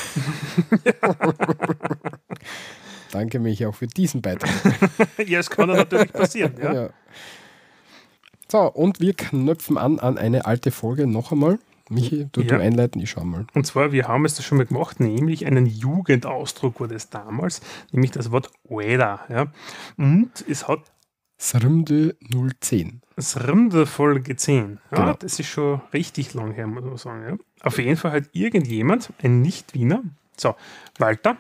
Danke 3.12 3.40
mich 3.40 3.66
auch 3.66 3.76
für 3.76 3.88
diesen 3.88 4.22
Beitrag. 4.22 4.50
ja, 5.26 5.40
es 5.40 5.50
kann 5.50 5.70
ja 5.70 5.76
natürlich 5.76 6.12
passieren, 6.12 6.54
ja. 6.62 6.74
Ja. 6.74 6.90
So, 8.52 8.60
und 8.72 9.00
wir 9.00 9.14
knöpfen 9.14 9.78
an 9.78 10.00
an 10.00 10.18
eine 10.18 10.46
alte 10.46 10.72
Folge 10.72 11.08
noch 11.08 11.32
einmal. 11.32 11.60
Michi, 11.90 12.28
du, 12.32 12.42
Ja. 12.42 12.48
du 12.58 12.60
einleiten, 12.64 13.02
ich 13.02 13.12
schau 13.12 13.24
mal. 13.24 13.46
Und 13.54 13.66
zwar, 13.68 13.92
wir 13.92 14.08
haben 14.08 14.26
es 14.26 14.36
das 14.36 14.46
schon 14.46 14.58
mal 14.58 14.66
gemacht, 14.66 15.00
nämlich 15.00 15.46
einen 15.46 15.66
Jugendausdruck 15.68 16.80
war 16.80 16.88
das 16.88 17.10
damals, 17.10 17.62
nämlich 17.92 18.12
das 18.12 18.32
Wort 18.32 18.50
Oeda. 18.64 19.22
Ja. 19.30 19.48
Und 19.98 20.32
es 20.50 20.68
hat 20.68 20.80
Srmde 21.40 22.16
010. 22.62 23.02
das 23.16 23.46
Rinde 23.48 23.86
Folge 23.86 24.36
10. 24.36 24.80
Ja, 24.92 24.98
Genau. 24.98 25.14
Das 25.14 25.40
ist 25.40 25.48
schon 25.48 25.82
richtig 25.94 26.34
lang 26.34 26.52
her, 26.54 26.66
muss 26.68 26.84
man 26.84 26.98
sagen. 26.98 27.24
Ja. 27.30 27.38
Auf 27.66 27.78
jeden 27.78 27.98
Fall 27.98 28.12
hat 28.12 28.30
irgendjemand, 28.32 29.12
ein 29.22 29.42
Nicht-Wiener, 29.42 30.02
so, 30.38 30.56
Walter, 30.98 31.38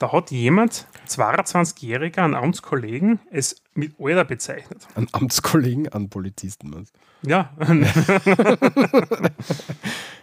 da 0.00 0.10
hat 0.10 0.32
jemand, 0.32 0.88
22-Jähriger, 1.08 2.24
einen 2.24 2.34
Amtskollegen, 2.34 3.20
es 3.30 3.62
mit 3.74 4.00
Oeda 4.00 4.24
bezeichnet. 4.24 4.88
An 4.96 5.06
Amtskollegen, 5.12 5.88
an 5.88 6.08
Polizisten. 6.10 6.70
meinst? 6.70 6.92
Ja, 7.22 7.52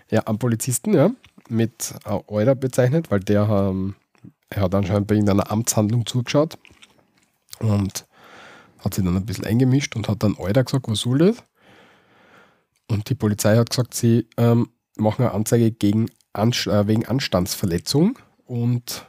Ja, 0.10 0.22
am 0.26 0.40
Polizisten, 0.40 0.94
ja, 0.94 1.12
mit 1.50 1.94
äh, 2.06 2.20
Euler 2.28 2.56
bezeichnet, 2.56 3.12
weil 3.12 3.20
der 3.20 3.48
ähm, 3.50 3.96
hat 4.56 4.74
anscheinend 4.74 5.08
bei 5.08 5.16
irgendeiner 5.16 5.52
Amtshandlung 5.52 6.06
zugeschaut 6.06 6.58
und 7.60 8.06
hat 8.80 8.94
sich 8.94 9.04
dann 9.04 9.18
ein 9.18 9.26
bisschen 9.26 9.46
eingemischt 9.46 9.96
und 9.96 10.08
hat 10.08 10.24
dann 10.24 10.38
Euler 10.38 10.64
gesagt, 10.64 10.88
was 10.88 11.00
soll 11.00 11.18
das? 11.18 11.38
Und 12.90 13.10
die 13.10 13.16
Polizei 13.16 13.58
hat 13.58 13.70
gesagt, 13.70 13.94
sie 13.94 14.28
ähm, 14.38 14.70
machen 14.96 15.24
eine 15.24 15.34
Anzeige 15.34 15.72
gegen 15.72 16.10
Anst 16.32 16.68
äh, 16.68 16.88
wegen 16.88 17.06
Anstandsverletzung 17.06 18.18
und 18.46 19.06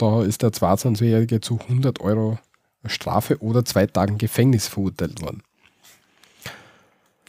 da 0.00 0.22
ist 0.22 0.42
der 0.42 0.50
22-Jährige 0.50 1.40
zu 1.40 1.58
100 1.60 2.00
Euro 2.00 2.38
Strafe 2.86 3.38
oder 3.42 3.64
zwei 3.64 3.86
Tagen 3.86 4.18
Gefängnis 4.18 4.66
verurteilt 4.68 5.20
worden. 5.20 5.42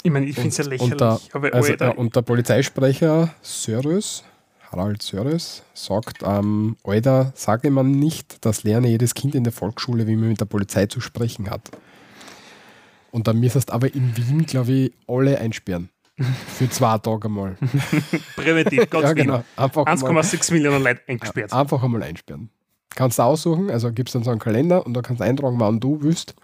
ich 0.03 0.11
meine, 0.11 0.25
ich 0.25 0.35
finde 0.35 0.49
es 0.49 0.57
ja 0.57 0.63
lächerlich. 0.63 0.91
Und 0.93 1.01
der, 1.01 1.53
also, 1.53 1.73
äh, 1.73 1.93
und 1.95 2.15
der 2.15 2.21
Polizeisprecher 2.21 3.33
Sörös, 3.41 4.23
Harald 4.71 5.01
Sörös, 5.01 5.63
sagt, 5.73 6.19
ähm, 6.23 6.77
Alter, 6.83 7.33
sage 7.35 7.69
man 7.71 7.91
nicht, 7.91 8.45
das 8.45 8.63
lerne 8.63 8.87
jedes 8.87 9.13
Kind 9.13 9.35
in 9.35 9.43
der 9.43 9.51
Volksschule, 9.51 10.07
wie 10.07 10.15
man 10.15 10.29
mit 10.29 10.39
der 10.39 10.45
Polizei 10.45 10.85
zu 10.85 11.01
sprechen 11.01 11.49
hat. 11.49 11.69
Und 13.11 13.27
dann 13.27 13.39
müsstest 13.41 13.71
aber 13.71 13.93
in 13.93 14.15
Wien, 14.15 14.45
glaube 14.45 14.71
ich, 14.71 14.93
alle 15.07 15.37
einsperren. 15.37 15.89
Für 16.57 16.69
zwei 16.69 16.97
Tage 16.99 17.27
mal. 17.27 17.57
präventiv, 18.35 18.89
ganz 18.89 19.03
ja, 19.03 19.13
genau. 19.13 19.43
Einfach 19.57 19.85
mal, 19.85 19.95
1,6 19.95 20.53
Millionen 20.53 20.81
Leute 20.81 21.01
eingesperrt. 21.07 21.51
einfach 21.51 21.83
einmal 21.83 22.03
einsperren. 22.03 22.49
Kannst 22.95 23.19
du 23.19 23.23
aussuchen, 23.23 23.69
also 23.71 23.91
gibst 23.91 24.15
dann 24.15 24.23
so 24.23 24.31
einen 24.31 24.39
Kalender 24.39 24.85
und 24.85 24.93
da 24.93 25.01
kannst 25.01 25.21
du 25.21 25.25
eintragen, 25.25 25.59
wann 25.59 25.79
du 25.79 26.01
willst. 26.01 26.35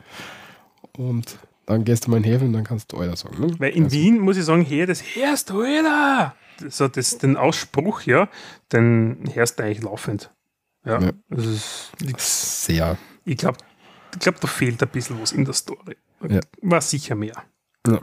Und 0.98 1.38
dann 1.66 1.84
gehst 1.84 2.06
du 2.08 2.12
mal 2.12 2.18
in 2.18 2.24
den 2.24 2.32
Häfen 2.32 2.48
und 2.48 2.54
dann 2.54 2.64
kannst 2.64 2.92
du 2.94 2.98
Alter 2.98 3.16
sagen. 3.18 3.40
Ne? 3.46 3.56
Weil 3.60 3.72
in 3.74 3.86
Also, 3.86 3.96
Wien 3.96 4.20
muss 4.20 4.38
ich 4.38 4.46
sagen, 4.46 4.62
hier, 4.62 4.88
das 4.88 5.02
du, 5.50 5.62
Alter! 5.62 6.36
So, 6.70 6.88
das, 6.88 7.18
den 7.20 7.38
Ausspruch, 7.38 8.02
ja, 8.02 8.30
den 8.72 9.24
du 9.60 9.64
eigentlich 9.64 9.84
laufend. 9.84 10.32
Ja, 10.86 11.00
Ja. 11.02 11.12
das 11.30 11.46
ist 11.46 11.92
nix. 12.02 12.66
Sehr. 12.66 12.98
Ich 13.26 13.38
glaube, 13.38 13.58
ich 14.14 14.20
glaub, 14.20 14.40
da 14.40 14.48
fehlt 14.48 14.82
ein 14.82 14.90
bisschen 14.90 15.22
was 15.22 15.34
in 15.34 15.44
der 15.46 15.54
Story. 15.54 15.98
Ja. 16.28 16.40
War 16.62 16.82
sicher 16.82 17.14
mehr. 17.16 17.44
Ja. 17.86 18.00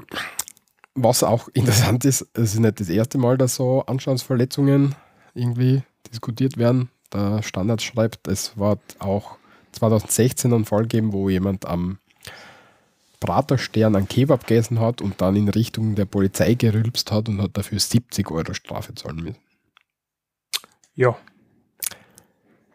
was 0.94 1.22
auch 1.24 1.48
interessant 1.54 2.04
ist, 2.04 2.28
es 2.34 2.54
ist 2.54 2.60
nicht 2.60 2.78
das 2.78 2.88
erste 2.90 3.18
Mal, 3.18 3.36
dass 3.38 3.56
so 3.56 3.84
Anstandsverletzungen 3.86 4.94
irgendwie 5.34 5.82
diskutiert 6.12 6.56
werden. 6.58 6.90
Der 7.14 7.42
Standard 7.42 7.80
schreibt, 7.80 8.28
es 8.28 8.58
war 8.58 8.78
auch 8.98 9.36
2016 9.72 10.52
einen 10.52 10.64
Fall 10.64 10.82
gegeben, 10.82 11.12
wo 11.12 11.28
jemand 11.28 11.66
am 11.66 11.98
Praterstern 13.20 13.96
einen 13.96 14.08
Kebab 14.08 14.46
gegessen 14.46 14.80
hat 14.80 15.00
und 15.00 15.20
dann 15.20 15.36
in 15.36 15.48
Richtung 15.48 15.94
der 15.94 16.04
Polizei 16.04 16.54
gerülpst 16.54 17.10
hat 17.12 17.28
und 17.28 17.40
hat 17.40 17.56
dafür 17.56 17.78
70 17.78 18.30
Euro 18.30 18.52
Strafe 18.52 18.94
zahlen 18.94 19.22
müssen. 19.22 19.38
Ja, 20.94 21.16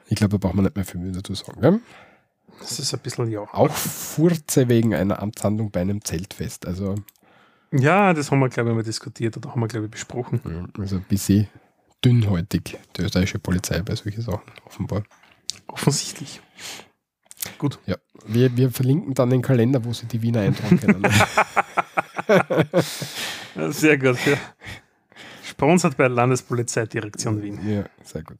Ich 0.07 0.15
glaube, 0.15 0.31
da 0.31 0.37
braucht 0.37 0.55
man 0.55 0.65
nicht 0.65 0.75
mehr 0.75 0.85
viel 0.85 0.99
mehr 0.99 1.11
dazu 1.11 1.35
sagen. 1.35 1.61
Gell? 1.61 1.79
das 2.59 2.79
ist 2.79 2.93
ein 2.93 2.99
bisschen 2.99 3.29
ja. 3.29 3.41
Auch 3.53 3.71
Furze 3.71 4.67
wegen 4.69 4.93
einer 4.93 5.21
Amtshandlung 5.21 5.71
bei 5.71 5.81
einem 5.81 6.03
Zeltfest. 6.03 6.65
Also, 6.65 6.95
Ja, 7.71 8.13
das 8.13 8.31
haben 8.31 8.39
wir, 8.39 8.49
glaube 8.49 8.69
ich, 8.69 8.75
mal 8.75 8.83
diskutiert 8.83 9.37
oder 9.37 9.51
haben 9.51 9.61
wir, 9.61 9.67
glaube 9.67 9.85
ich, 9.85 9.91
besprochen. 9.91 10.71
also 10.77 10.97
ein 10.97 11.03
bisschen 11.03 11.47
dünnhäutig, 12.03 12.77
die 12.95 13.01
österreichische 13.01 13.39
Polizei 13.39 13.81
bei 13.81 13.95
solchen 13.95 14.21
Sachen, 14.21 14.51
offenbar. 14.65 15.03
Offensichtlich. 15.67 16.41
Gut. 17.57 17.79
Ja, 17.85 17.95
wir, 18.25 18.55
wir 18.57 18.71
verlinken 18.71 19.13
dann 19.13 19.29
den 19.29 19.41
Kalender, 19.41 19.83
wo 19.83 19.93
sie 19.93 20.05
die 20.05 20.21
Wiener 20.21 20.41
eintragen 20.41 20.79
können. 20.79 21.03
Sehr 23.71 23.97
gut. 23.97 24.17
Ja. 24.25 24.37
Sponsert 25.43 25.97
bei 25.97 26.03
der 26.03 26.15
Landespolizeidirektion 26.15 27.41
Wien. 27.41 27.59
ja, 27.67 27.83
sehr 28.03 28.23
gut. 28.23 28.37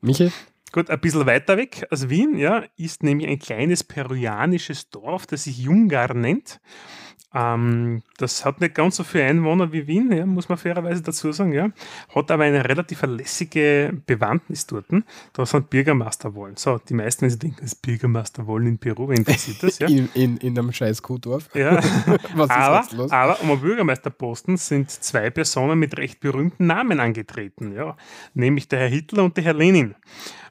Michi? 0.00 0.32
Gut, 0.72 0.90
ein 0.90 1.00
bisschen 1.00 1.26
weiter 1.26 1.56
weg 1.56 1.86
als 1.90 2.08
Wien, 2.08 2.36
ja, 2.36 2.64
ist 2.76 3.02
nämlich 3.02 3.28
ein 3.28 3.38
kleines 3.38 3.84
peruanisches 3.84 4.90
Dorf, 4.90 5.26
das 5.26 5.44
sich 5.44 5.58
Jungar 5.58 6.14
nennt. 6.14 6.60
Ähm, 7.36 8.02
das 8.16 8.46
hat 8.46 8.62
nicht 8.62 8.74
ganz 8.74 8.96
so 8.96 9.04
viele 9.04 9.24
Einwohner 9.24 9.70
wie 9.70 9.86
Wien, 9.86 10.10
ja, 10.10 10.24
muss 10.24 10.48
man 10.48 10.56
fairerweise 10.56 11.02
dazu 11.02 11.32
sagen, 11.32 11.52
ja. 11.52 11.68
Hat 12.14 12.30
aber 12.30 12.44
eine 12.44 12.66
relativ 12.66 13.02
lässige 13.02 13.92
Bewandtnis 14.06 14.66
dort. 14.66 14.86
Da 15.34 15.44
sind 15.44 15.68
Bürgermeisterwahlen. 15.68 16.56
So, 16.56 16.78
die 16.78 16.94
meisten, 16.94 17.22
wenn 17.22 17.30
sie 17.30 17.38
denken, 17.38 17.58
das 17.60 17.74
Bürgermeisterwahlen 17.74 18.66
in 18.66 18.78
Peru, 18.78 19.10
wen 19.10 19.18
interessiert 19.18 19.62
das, 19.62 19.78
ja? 19.78 19.86
In, 19.96 20.08
in, 20.14 20.36
in 20.38 20.58
einem 20.58 20.72
scheiß 20.72 21.02
Kuhdorf. 21.02 21.50
ja. 21.54 21.76
Was 22.34 22.48
ist 22.48 22.50
aber, 22.50 22.80
jetzt 22.80 22.92
los? 22.92 23.10
aber 23.10 23.40
um 23.42 23.50
einen 23.50 23.60
Bürgermeisterposten 23.60 24.56
sind 24.56 24.90
zwei 24.90 25.28
Personen 25.28 25.78
mit 25.78 25.96
recht 25.98 26.20
berühmten 26.20 26.66
Namen 26.66 27.00
angetreten, 27.00 27.74
ja. 27.74 27.96
Nämlich 28.32 28.68
der 28.68 28.78
Herr 28.78 28.88
Hitler 28.88 29.24
und 29.24 29.36
der 29.36 29.44
Herr 29.44 29.54
Lenin. 29.54 29.94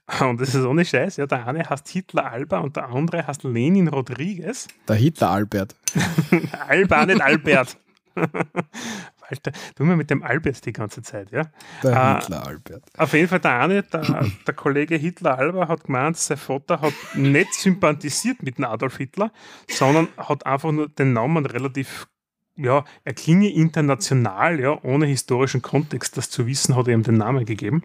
Und 0.21 0.39
das 0.39 0.53
ist 0.53 0.63
ohne 0.65 0.85
Scheiß, 0.85 1.17
ja. 1.17 1.25
Der 1.25 1.47
eine 1.47 1.67
heißt 1.67 1.87
Hitler 1.89 2.31
Alba 2.31 2.59
und 2.59 2.75
der 2.75 2.89
andere 2.89 3.25
heißt 3.25 3.43
Lenin 3.43 3.87
Rodriguez. 3.87 4.67
Der 4.87 4.95
Hitler 4.97 5.31
Albert. 5.31 5.75
Alba, 6.67 7.05
nicht 7.07 7.21
Albert. 7.21 7.77
Walter, 8.15 9.51
du 9.75 9.83
immer 9.83 9.95
mit 9.95 10.09
dem 10.09 10.21
Albert 10.23 10.65
die 10.65 10.73
ganze 10.73 11.01
Zeit, 11.01 11.31
ja. 11.31 11.43
Der 11.83 11.97
Ah. 11.97 12.19
Hitler 12.19 12.45
Albert. 12.47 12.83
Auf 12.97 13.13
jeden 13.13 13.27
Fall 13.27 13.39
der 13.39 13.59
eine, 13.59 13.83
der, 13.83 14.01
der 14.47 14.53
Kollege 14.53 14.95
Hitler 14.95 15.37
Alba 15.37 15.67
hat 15.67 15.85
gemeint, 15.85 16.17
sein 16.17 16.37
Vater 16.37 16.81
hat 16.81 16.93
nicht 17.15 17.53
sympathisiert 17.55 18.43
mit 18.43 18.57
dem 18.57 18.65
Adolf 18.65 18.97
Hitler, 18.97 19.31
sondern 19.67 20.07
hat 20.17 20.45
einfach 20.45 20.71
nur 20.71 20.87
den 20.89 21.13
Namen 21.13 21.45
relativ, 21.45 22.07
ja, 22.55 22.85
er 23.03 23.13
klinge 23.13 23.49
international, 23.51 24.59
ja, 24.59 24.77
ohne 24.83 25.07
historischen 25.07 25.61
Kontext. 25.63 26.15
Das 26.17 26.29
zu 26.29 26.45
wissen, 26.45 26.75
hat 26.75 26.87
er 26.87 26.93
ihm 26.93 27.03
den 27.03 27.17
Namen 27.17 27.45
gegeben. 27.45 27.83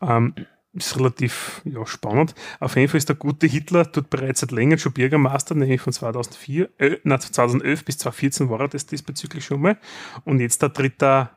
Ähm, 0.00 0.34
ist 0.74 0.96
relativ 0.98 1.60
ja, 1.64 1.84
spannend. 1.86 2.34
Auf 2.58 2.76
jeden 2.76 2.88
Fall 2.88 2.98
ist 2.98 3.08
der 3.08 3.16
gute 3.16 3.46
Hitler 3.46 3.84
dort 3.84 4.08
bereits 4.10 4.40
seit 4.40 4.52
länger 4.52 4.78
schon 4.78 4.92
Bürgermeister, 4.92 5.54
nämlich 5.54 5.80
von 5.80 5.92
2004, 5.92 6.70
äh, 6.78 6.96
nein, 7.04 7.20
2011 7.20 7.84
bis 7.84 7.98
2014 7.98 8.48
war 8.50 8.60
er 8.60 8.68
das 8.68 8.86
diesbezüglich 8.86 9.44
schon 9.44 9.60
mal. 9.60 9.78
Und 10.24 10.40
jetzt 10.40 10.62
da 10.62 10.68
tritt 10.70 11.02
er 11.02 11.36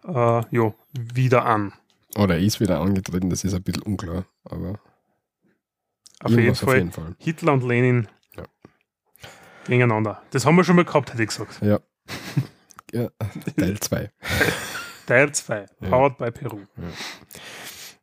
äh, 0.51 0.55
ja, 0.55 0.73
wieder 1.13 1.45
an. 1.45 1.73
Oder 2.17 2.35
er 2.35 2.41
ist 2.41 2.61
wieder 2.61 2.79
angetreten, 2.79 3.29
das 3.29 3.43
ist 3.43 3.53
ein 3.53 3.61
bisschen 3.63 3.83
unklar. 3.83 4.25
Aber 4.45 4.79
Auf 6.23 6.31
jeden, 6.31 6.55
Fall, 6.55 6.69
auf 6.69 6.75
jeden 6.75 6.91
Fall. 6.91 7.15
Hitler 7.19 7.53
und 7.53 7.63
Lenin 7.63 8.07
Ja. 8.37 8.43
gegeneinander. 9.65 10.21
Das 10.31 10.45
haben 10.45 10.55
wir 10.55 10.63
schon 10.63 10.77
mal 10.77 10.85
gehabt, 10.85 11.11
hätte 11.11 11.23
ich 11.23 11.29
gesagt. 11.29 11.61
Ja. 11.61 11.79
ja 12.93 13.09
Teil 13.57 13.77
2. 13.77 14.11
Teil 15.07 15.31
2, 15.33 15.65
Ja. 15.81 15.89
Powered 15.89 16.17
by 16.17 16.31
Peru. 16.31 16.59
Ja, 16.77 16.83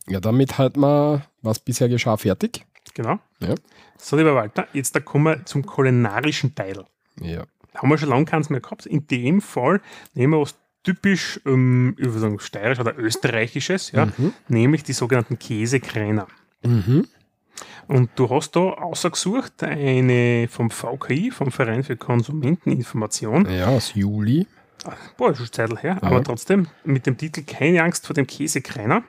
damit 0.07 0.59
hat 0.59 0.77
man, 0.77 1.23
was 1.43 1.59
bisher 1.59 1.89
geschah, 1.89 2.17
fertig. 2.17 2.65
Genau. 2.95 3.19
Ja. 3.41 3.55
So, 3.99 4.17
lieber 4.17 4.35
Walter, 4.35 4.67
jetzt 4.73 4.95
da 4.97 5.01
kommen 5.01 5.25
wir 5.25 5.45
zum 5.47 5.65
kulinarischen 5.65 6.55
Teil. 6.55 6.85
Ja. 7.21 7.45
Haben 7.75 7.89
wir 7.89 7.99
schon 7.99 8.09
lange 8.11 8.25
keins 8.25 8.51
mehr 8.51 8.61
gehabt. 8.61 8.85
In 8.87 9.07
dem 9.07 9.41
Fall 9.41 9.81
nehmen 10.15 10.33
wir 10.35 10.41
was 10.41 10.57
typisch, 10.83 11.41
ähm, 11.47 11.95
ich 11.97 12.07
würde 12.07 12.19
sagen, 12.19 12.41
steirisch 12.41 12.81
oder 12.81 12.99
österreichisches, 12.99 13.93
ja, 13.93 14.07
Mhm. 14.07 14.33
nämlich 14.49 14.83
die 14.83 14.93
sogenannten 14.93 15.39
Käsekräner. 15.39 16.27
Mhm. 16.65 17.07
Und 17.87 18.11
du 18.17 18.29
hast 18.31 18.57
da 18.57 18.61
ausgesucht 18.61 19.63
eine 19.63 20.49
vom 20.49 20.71
VKI, 20.71 21.31
vom 21.31 21.53
Verein 21.53 21.85
für 21.85 21.97
Konsumenteninformation, 21.97 23.49
Ja, 23.51 23.67
aus 23.69 23.95
Juli. 23.95 24.47
Boah, 25.17 25.31
ist 25.31 25.39
schon 25.39 25.53
Zeitl 25.53 25.77
her, 25.79 25.99
Ja. 26.01 26.09
aber 26.09 26.23
trotzdem 26.25 26.67
mit 26.85 27.07
dem 27.07 27.17
Titel 27.17 27.43
Keine 27.45 27.83
Angst 27.83 28.07
vor 28.07 28.15
dem 28.15 28.27
Käsekreiner. 28.27 29.03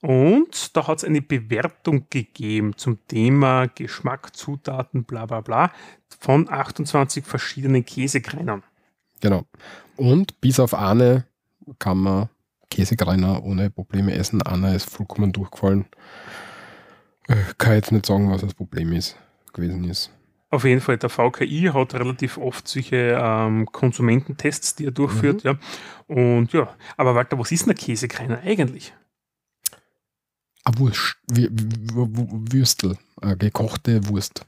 Und 0.00 0.74
da 0.76 0.86
hat 0.86 0.98
es 0.98 1.04
eine 1.04 1.20
Bewertung 1.20 2.06
gegeben 2.10 2.76
zum 2.76 2.98
Thema 3.06 3.66
Geschmack, 3.66 4.34
Zutaten, 4.34 5.04
bla 5.04 5.26
bla 5.26 5.40
bla, 5.42 5.72
von 6.20 6.50
28 6.50 7.24
verschiedenen 7.24 7.84
Käsekreinern. 7.84 8.62
Genau. 9.20 9.44
Und 9.96 10.40
bis 10.40 10.58
auf 10.58 10.72
eine 10.72 11.26
kann 11.78 11.98
man 11.98 12.28
Käsekreiner 12.70 13.44
ohne 13.44 13.68
Probleme 13.68 14.14
essen. 14.14 14.40
Einer 14.42 14.74
ist 14.74 14.88
vollkommen 14.88 15.32
durchgefallen. 15.32 15.84
Äh, 17.28 17.34
Kann 17.58 17.74
jetzt 17.74 17.92
nicht 17.92 18.06
sagen, 18.06 18.30
was 18.30 18.40
das 18.40 18.54
Problem 18.54 18.92
ist, 18.92 19.16
gewesen 19.52 19.84
ist. 19.84 20.10
Auf 20.52 20.64
jeden 20.64 20.80
Fall, 20.80 20.98
der 20.98 21.10
VKI 21.10 21.70
hat 21.72 21.94
relativ 21.94 22.36
oft 22.36 22.66
solche 22.66 23.16
ähm, 23.20 23.66
Konsumententests, 23.66 24.74
die 24.74 24.86
er 24.86 24.90
durchführt. 24.90 25.44
Ja. 25.44 25.54
Und 26.08 26.52
ja, 26.52 26.74
aber 26.96 27.14
Walter, 27.14 27.38
was 27.38 27.52
ist 27.52 27.66
denn 27.66 27.72
ein 27.72 27.76
Käsekreiner 27.78 28.40
eigentlich? 28.40 28.92
Ah, 30.64 30.72
Wurst. 30.76 31.16
Würstel. 31.28 32.98
Äh, 33.22 33.36
gekochte 33.36 34.06
Wurst. 34.08 34.44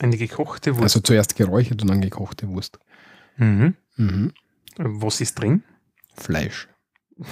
Eine 0.00 0.18
gekochte 0.18 0.74
Wurst. 0.74 0.82
Also 0.82 1.00
zuerst 1.00 1.36
geräuchert 1.36 1.80
und 1.80 1.88
dann 1.88 2.02
gekochte 2.02 2.48
Wurst. 2.48 2.78
mhm. 3.38 3.74
Mhm. 3.96 4.32
Was 4.76 5.22
ist 5.22 5.36
drin? 5.40 5.64
Fleisch. 6.14 6.68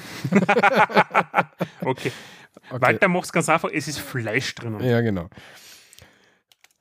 Okay. 1.80 2.10
Okay. 2.70 2.80
Walter 2.80 3.08
macht 3.08 3.26
es 3.26 3.32
ganz 3.32 3.48
einfach, 3.50 3.68
es 3.70 3.87
ist 3.88 3.98
Fleisch 3.98 4.54
drinnen. 4.54 4.82
Ja, 4.82 5.02
genau. 5.02 5.28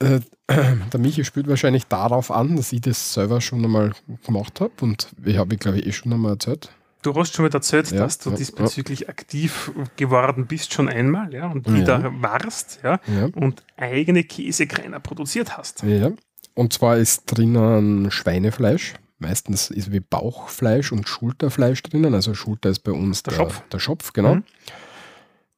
Äh, 0.04 0.20
der 0.94 1.00
Michi 1.00 1.24
spielt 1.26 1.48
wahrscheinlich 1.48 1.86
darauf 1.88 2.32
an, 2.32 2.56
dass 2.56 2.74
ich 2.74 2.82
das 2.82 3.14
selber 3.14 3.42
schon 3.42 3.64
einmal 3.64 3.94
gemacht 4.26 4.60
habe 4.62 4.74
und 4.82 5.08
ich 5.24 5.38
habe, 5.38 5.58
glaube 5.58 5.80
ich, 5.80 5.86
eh 5.88 5.92
schon 5.92 6.12
einmal 6.14 6.34
erzählt. 6.34 6.70
Du 7.02 7.14
hast 7.16 7.34
schon 7.36 7.44
mal 7.46 7.54
erzählt, 7.54 7.92
Ja, 7.92 8.00
dass 8.00 8.18
du 8.20 8.30
ja, 8.30 8.36
diesbezüglich 8.38 9.10
aktiv 9.10 9.72
geworden 9.98 10.48
bist 10.48 10.74
schon 10.74 10.88
einmal, 10.88 11.34
ja, 11.34 11.48
und 11.48 11.68
Ja. 11.68 11.74
wieder 11.76 12.14
warst, 12.22 12.80
ja, 12.84 13.00
Ja. 13.08 13.28
und 13.36 13.64
eigene 13.76 14.24
Käsekreiner 14.24 15.00
produziert 15.02 15.58
hast. 15.58 15.84
Ja. 15.84 16.12
Und 16.56 16.72
zwar 16.72 16.98
ist 16.98 17.24
drinnen 17.26 18.10
Schweinefleisch. 18.12 18.94
Meistens 19.20 19.70
ist 19.72 19.92
wie 19.92 20.00
Bauchfleisch 20.02 20.92
und 20.92 21.08
Schulterfleisch 21.08 21.82
drinnen. 21.84 22.14
Also 22.14 22.34
Schulter 22.34 22.70
ist 22.70 22.80
bei 22.80 22.92
uns 22.92 23.24
Der 23.24 23.32
der, 23.32 23.38
Schopf. 23.38 23.62
Der 23.72 23.80
Schopf, 23.80 24.14
genau. 24.14 24.36
Mhm. 24.36 24.44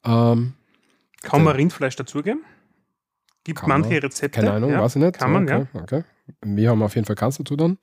Ähm, 0.06 0.54
Kann 1.24 1.40
Ja. 1.40 1.44
man 1.46 1.56
Rindfleisch 1.56 1.96
dazugeben? 1.96 2.42
Gibt 3.46 3.60
Kann 3.60 3.70
manche 3.70 3.90
man. 3.92 4.00
Rezepte. 4.00 4.40
keine 4.42 4.52
Ahnung, 4.54 4.72
ja, 4.72 4.82
weiß 4.82 4.98
ich 4.98 5.02
nicht. 5.04 5.18
Kann 5.18 5.32
man, 5.32 5.44
okay, 5.44 5.66
okay. 5.82 6.04
Wir 6.44 6.72
haben 6.72 6.82
auf 6.82 6.96
jeden 6.96 7.06
Fall 7.06 7.16
kannst 7.16 7.40
dazu 7.40 7.56
dann. 7.56 7.78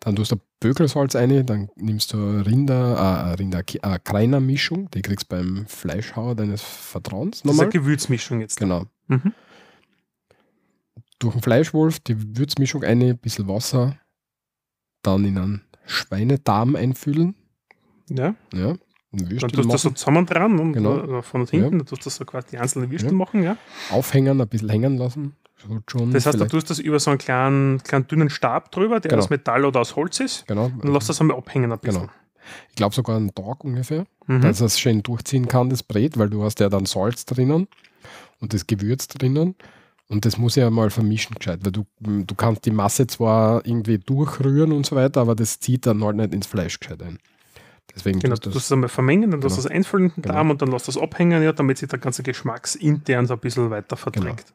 Dann 0.00 0.16
tust 0.16 0.32
du 0.32 0.36
Bökelsalz 0.60 1.14
rein, 1.14 1.46
dann 1.46 1.70
nimmst 1.76 2.12
du 2.12 2.16
Rinder, 2.40 2.96
äh, 3.30 3.34
Rinder, 3.34 3.60
äh, 3.60 3.98
Kreiner 4.02 4.40
Mischung, 4.40 4.90
die 4.90 5.00
kriegst 5.02 5.30
du 5.30 5.36
beim 5.36 5.66
Fleischhauer 5.68 6.34
deines 6.34 6.60
Vertrauens 6.62 7.42
Das 7.42 7.52
ist 7.54 7.60
eine. 7.60 7.70
Gewürzmischung 7.70 8.40
jetzt. 8.40 8.58
Genau. 8.58 8.84
Mhm. 9.06 9.32
Durch 11.20 11.34
den 11.34 11.42
Fleischwolf 11.42 12.00
die 12.00 12.36
Würzmischung 12.36 12.82
rein, 12.82 13.00
ein 13.00 13.16
bisschen 13.16 13.46
Wasser, 13.46 13.96
dann 15.02 15.24
in 15.24 15.38
einen 15.38 15.62
Schweinedarm 15.86 16.74
einfüllen. 16.76 17.36
Ja, 18.10 18.34
Ja, 18.52 18.74
einen 19.18 19.24
dann 19.24 19.30
Würstel 19.32 19.50
tust 19.50 19.68
du 19.68 19.72
das 19.72 19.82
so 19.82 19.90
zusammen 19.90 20.26
dran 20.26 20.58
und 20.58 20.72
Genau. 20.72 21.18
äh, 21.18 21.22
von 21.22 21.42
und 21.42 21.50
hinten, 21.50 21.78
dann 21.78 21.86
tust 21.86 22.02
du 22.02 22.04
das 22.04 22.16
so 22.16 22.24
quasi 22.24 22.48
die 22.52 22.58
einzelnen 22.58 22.90
Würstel 22.90 23.10
Ja. 23.10 23.16
machen, 23.16 23.42
ja. 23.42 23.56
aufhängen, 23.90 24.40
ein 24.40 24.48
bisschen 24.48 24.68
hängen 24.70 24.96
lassen. 24.98 25.36
So 25.66 25.78
schon 25.88 26.12
Das 26.12 26.26
heißt, 26.26 26.34
du 26.34 26.38
vielleicht- 26.38 26.50
tust 26.50 26.70
das 26.70 26.78
über 26.78 26.98
so 27.00 27.10
einen 27.10 27.18
kleinen, 27.18 27.82
kleinen 27.82 28.06
dünnen 28.06 28.28
Stab 28.30 28.70
drüber, 28.70 29.00
der 29.00 29.10
Genau. 29.10 29.22
aus 29.22 29.30
Metall 29.30 29.64
oder 29.64 29.80
aus 29.80 29.96
Holz 29.96 30.20
ist, 30.20 30.46
genau, 30.46 30.66
und 30.66 30.84
lass 30.92 31.06
das 31.06 31.20
einmal 31.20 31.36
abhängen 31.36 31.72
ein 31.72 31.78
bisschen. 31.78 32.02
Genau. 32.02 32.12
ich 32.68 32.74
glaube 32.76 32.94
sogar 32.94 33.16
einen 33.16 33.34
Tag 33.34 33.64
ungefähr, 33.64 34.04
Mhm. 34.26 34.42
dass 34.42 34.60
es 34.60 34.78
schön 34.78 35.02
durchziehen 35.02 35.48
kann, 35.48 35.70
das 35.70 35.82
Brät, 35.82 36.18
weil 36.18 36.28
du 36.28 36.42
hast 36.44 36.60
ja 36.60 36.68
dann 36.68 36.84
Salz 36.84 37.24
drinnen 37.24 37.68
und 38.40 38.52
das 38.52 38.66
Gewürz 38.66 39.08
drinnen. 39.08 39.54
Und 40.08 40.26
das 40.26 40.36
muss 40.36 40.54
ja 40.54 40.68
mal 40.68 40.90
vermischen 40.90 41.34
gescheit, 41.36 41.60
weil 41.64 41.72
du, 41.72 41.86
du 42.00 42.34
kannst 42.34 42.66
die 42.66 42.70
Masse 42.70 43.06
zwar 43.06 43.64
irgendwie 43.66 43.96
durchrühren 43.96 44.72
und 44.72 44.84
so 44.84 44.94
weiter, 44.96 45.22
aber 45.22 45.34
das 45.34 45.60
zieht 45.60 45.86
dann 45.86 46.04
halt 46.04 46.16
nicht 46.16 46.34
ins 46.34 46.46
Fleisch 46.46 46.78
gescheit 46.78 47.02
ein. 47.02 47.18
Deswegen 47.94 48.18
Genau, 48.20 48.34
du 48.36 48.50
es 48.50 48.70
einmal 48.72 48.88
vermengen, 48.88 49.30
dann 49.30 49.40
Genau. 49.40 49.54
das 49.54 49.66
einfüllen 49.66 50.06
in 50.08 50.14
den 50.14 50.22
Genau. 50.22 50.34
Darm 50.34 50.50
und 50.50 50.62
dann 50.62 50.70
lässt 50.70 50.88
das 50.88 50.96
abhängen, 50.98 51.42
ja, 51.42 51.52
damit 51.52 51.78
sich 51.78 51.88
der 51.88 51.98
ganze 51.98 52.22
Geschmacksintern 52.22 53.26
so 53.26 53.34
ein 53.34 53.40
bisschen 53.40 53.70
weiter 53.70 53.96
verträgt. 53.96 54.52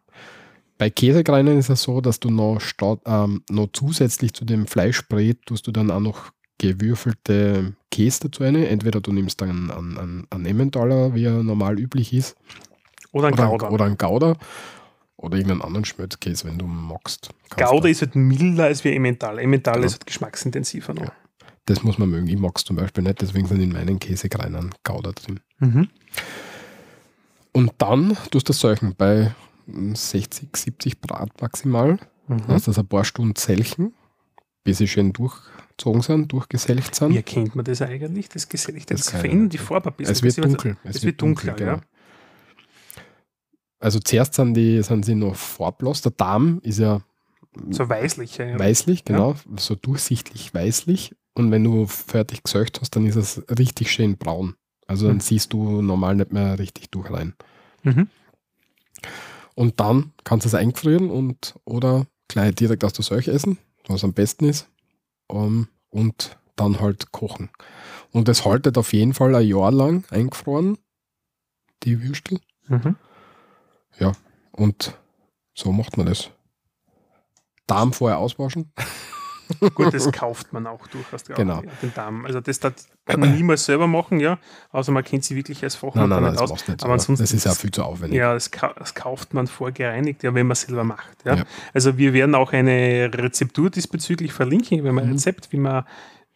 Bei 0.78 0.90
Käsekreinen 0.90 1.58
ist 1.58 1.70
es 1.70 1.82
so, 1.84 2.00
dass 2.02 2.20
du 2.20 2.30
noch, 2.30 2.62
ähm, 3.06 3.44
noch 3.50 3.68
zusätzlich 3.74 4.34
zu 4.34 4.46
dem 4.46 4.66
Fleischbrät 4.68 5.46
tust 5.46 5.68
du 5.68 5.72
dann 5.72 5.92
auch 5.92 6.00
noch 6.00 6.32
gewürfelte 6.58 7.74
Käse 7.92 8.22
dazu 8.30 8.44
rein. 8.44 8.56
Entweder 8.56 9.02
du 9.02 9.12
nimmst 9.12 9.42
dann 9.42 9.72
einen, 9.72 9.98
einen, 9.98 10.28
einen 10.30 10.46
Emmentaler, 10.46 11.14
wie 11.14 11.26
er 11.26 11.44
normal 11.44 11.80
üblich 11.80 12.14
ist, 12.14 12.36
Oder 13.12 13.28
ein 13.28 13.34
oder, 13.34 13.48
Gouda. 13.48 13.70
oder 13.70 13.86
einen 13.86 13.98
Gouda 13.98 14.36
oder 15.18 15.36
irgendeinen 15.38 15.62
anderen 15.62 15.86
Schmelzkäse, 15.86 16.46
wenn 16.48 16.58
du 16.58 16.66
magst. 16.66 17.30
Gouda 17.58 17.88
ist 17.90 18.02
halt 18.02 18.16
milder 18.16 18.66
als 18.66 18.84
wie 18.84 18.94
Emmentaler. 18.96 19.42
Emmentaler 19.42 19.78
Genau. 19.78 19.88
ist 19.88 19.94
halt 19.94 20.06
geschmacksintensiver 20.06 20.94
noch. 20.94 21.04
Ja. 21.04 21.12
Das 21.70 21.84
muss 21.84 22.00
man 22.00 22.10
mögen. 22.10 22.26
Ich 22.26 22.38
mag 22.40 22.54
es 22.56 22.64
zum 22.64 22.78
Beispiel 22.78 23.04
nicht, 23.04 23.22
deswegen 23.22 23.46
sind 23.46 23.62
in 23.62 23.72
meinen 23.72 24.00
Käsekreinen 24.00 24.72
Gouda 24.84 25.12
drin. 25.12 25.40
Mhm. 25.60 25.88
Und 27.52 27.74
dann 27.78 28.18
tust 28.32 28.50
du 28.50 28.54
solchen 28.54 28.96
bei 28.96 29.36
mm, 29.68 29.94
60, 29.94 30.50
70 30.56 31.00
Grad 31.00 31.30
maximal. 31.40 32.00
Mhm. 32.28 32.42
Lass 32.48 32.64
das 32.64 32.80
ein 32.80 32.88
paar 32.88 33.06
Stunden 33.06 33.36
selchen, 33.36 33.94
bis 34.64 34.80
sie 34.80 34.88
schön 34.88 35.14
durchgezogen 35.14 36.02
sind, 36.02 36.32
durchgeselcht 36.32 36.96
sind. 36.96 37.12
Wie 37.12 37.18
erkennt 37.18 37.56
man 37.56 37.66
das 37.66 37.84
eigentlich? 37.84 38.30
Das 38.30 38.50
Geselligte, 38.50 38.96
Das 38.96 39.06
das, 39.06 39.22
verändert 39.22 39.54
die 39.54 39.60
Farbe 39.60 39.92
ein 39.92 39.96
bisschen. 39.96 40.14
es 40.14 40.24
wird 40.24 40.44
dunkel. 40.44 40.78
Es, 40.84 41.04
wird 41.04 41.22
dunkler, 41.22 41.54
genau. 41.54 41.72
ja. 41.74 41.82
Also 43.78 44.00
zuerst 44.00 44.34
sind, 44.34 44.56
die, 44.56 44.82
sind 44.82 45.06
sie 45.06 45.14
noch 45.14 45.36
farblos. 45.36 46.02
Der 46.02 46.14
Darm 46.14 46.62
ist 46.64 46.80
ja 46.80 47.02
So 47.70 47.88
weißlich. 47.88 48.38
Ja. 48.38 48.58
weißlich, 48.58 49.06
genau, 49.06 49.36
so 49.58 49.76
durchsichtlich 49.76 50.52
weißlich. 50.52 51.14
Und 51.40 51.52
wenn 51.52 51.64
du 51.64 51.86
fertig 51.88 52.44
gesöcht 52.44 52.82
hast, 52.82 52.98
dann 52.98 53.06
ist 53.06 53.16
es 53.16 53.42
richtig 53.58 53.94
schön 53.94 54.18
braun. 54.18 54.56
Also 54.88 55.08
dann 55.08 55.16
Mhm. 55.16 55.22
siehst 55.22 55.54
du 55.54 55.82
normal 55.82 56.16
nicht 56.18 56.34
mehr 56.34 56.60
richtig 56.60 56.90
durch 56.90 57.10
rein. 57.10 57.34
Mhm. 57.84 58.10
Und 59.56 59.80
dann 59.80 60.12
kannst 60.26 60.44
du 60.44 60.50
es 60.50 60.54
eingefrieren 60.54 61.10
und 61.10 61.56
oder 61.64 62.08
gleich 62.28 62.56
direkt 62.56 62.84
aus 62.84 62.92
der 62.92 63.06
Seuche 63.06 63.32
essen, 63.32 63.58
was 63.88 64.04
am 64.04 64.12
besten 64.12 64.50
ist. 64.50 64.68
Um, 65.30 65.70
und 65.92 66.38
dann 66.58 66.82
halt 66.82 67.14
kochen. 67.14 67.50
Und 68.12 68.28
es 68.28 68.44
haltet 68.44 68.78
auf 68.78 68.92
jeden 68.92 69.14
Fall 69.14 69.34
ein 69.34 69.48
Jahr 69.48 69.72
lang 69.72 70.04
eingefroren, 70.10 70.78
die 71.84 72.04
Würstel. 72.04 72.42
Mhm. 72.68 72.98
Und 74.52 74.94
so 75.54 75.72
macht 75.72 75.96
man 75.96 76.08
das. 76.08 76.32
Darm 77.66 77.94
vorher 77.94 78.18
auswaschen. 78.18 78.74
Gut, 79.76 79.94
das 79.94 80.12
kauft 80.12 80.54
man 80.54 80.68
auch 80.68 80.86
durchaus. 80.88 81.24
Genau. 81.24 81.62
Den 81.82 81.94
Darm. 81.94 82.26
Also 82.26 82.40
das 82.40 82.60
darf 82.60 82.74
man 83.18 83.36
niemals 83.36 83.66
selber 83.66 83.88
machen, 83.88 84.20
ja. 84.20 84.38
Außer 84.72 84.92
man 84.92 85.04
kennt 85.04 85.24
sie 85.24 85.36
wirklich 85.36 85.64
als 85.64 85.76
Fachmann 85.76 86.10
Nein, 86.10 86.22
nein, 86.24 86.34
nein, 86.34 86.42
das 86.42 86.52
aus. 86.52 86.68
nicht. 86.68 86.84
Aber 86.84 86.94
ansonsten 86.94 87.24
das 87.24 87.34
ist 87.34 87.46
ja 87.46 87.54
viel 87.54 87.72
zu 87.72 87.84
aufwendig. 87.84 88.18
Ja, 88.18 88.34
das, 88.34 88.52
das 88.78 88.94
kauft 88.94 89.34
man 89.34 89.48
vorgereinigt, 89.48 90.22
ja, 90.24 90.34
wenn 90.34 90.48
man 90.48 90.56
selber 90.56 90.84
macht. 90.84 91.26
Ja. 91.26 91.36
Ja. 91.36 91.44
Also 91.74 91.98
wir 91.98 92.14
werden 92.14 92.36
auch 92.36 92.54
eine 92.54 93.10
Rezeptur 93.14 93.70
diesbezüglich 93.70 94.34
verlinken, 94.34 94.84
wenn 94.84 94.94
man 94.96 95.06
ein 95.06 95.10
Mhm. 95.10 95.16
Rezept, 95.16 95.52
wie 95.52 95.58
man 95.58 95.84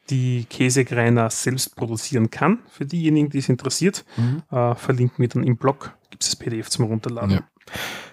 die 0.10 0.46
Käsekreiner 0.50 1.30
selbst 1.30 1.76
produzieren 1.76 2.30
kann. 2.30 2.60
Für 2.70 2.86
diejenigen, 2.86 3.30
die 3.30 3.38
es 3.38 3.48
interessiert, 3.48 4.04
Mhm. 4.18 4.44
äh, 4.52 4.76
verlinken 4.76 5.20
wir 5.20 5.30
dann 5.30 5.44
im 5.44 5.56
Blog. 5.56 5.94
Gibt 6.10 6.24
es 6.24 6.30
das 6.32 6.36
PDF 6.36 6.70
zum 6.70 6.86
Runterladen. 6.86 7.32
Ja. 7.32 7.42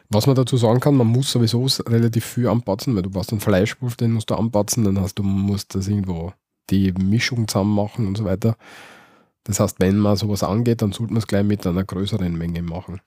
Was 0.09 0.27
man 0.27 0.35
dazu 0.35 0.57
sagen 0.57 0.81
kann, 0.81 0.97
man 0.97 1.07
muss 1.07 1.31
sowieso 1.31 1.67
relativ 1.89 2.25
viel 2.25 2.49
anpatzen, 2.49 2.97
weil 2.97 3.03
du 3.03 3.11
brauchst 3.11 3.31
einen 3.31 3.41
Fleischwurf, 3.41 3.97
den 3.97 4.13
musst 4.13 4.31
du 4.31 4.35
anpatzen, 4.35 4.85
dann 4.85 5.01
hast 5.01 5.19
du 5.19 5.23
musst 5.23 5.75
das 5.75 5.87
irgendwo 5.87 6.33
die 6.71 6.93
Mischung 6.93 7.47
zusammen 7.47 7.75
machen 7.75 8.07
und 8.07 8.17
so 8.19 8.25
weiter. 8.25 8.57
Das 9.45 9.61
heißt, 9.61 9.79
wenn 9.81 9.99
man 9.99 10.17
sowas 10.17 10.43
angeht, 10.43 10.83
dann 10.83 10.93
sollte 10.93 11.13
man 11.13 11.19
es 11.19 11.27
gleich 11.27 11.45
mit 11.45 11.67
einer 11.67 11.85
größeren 11.85 12.37
Menge 12.37 12.63
machen. 12.63 13.01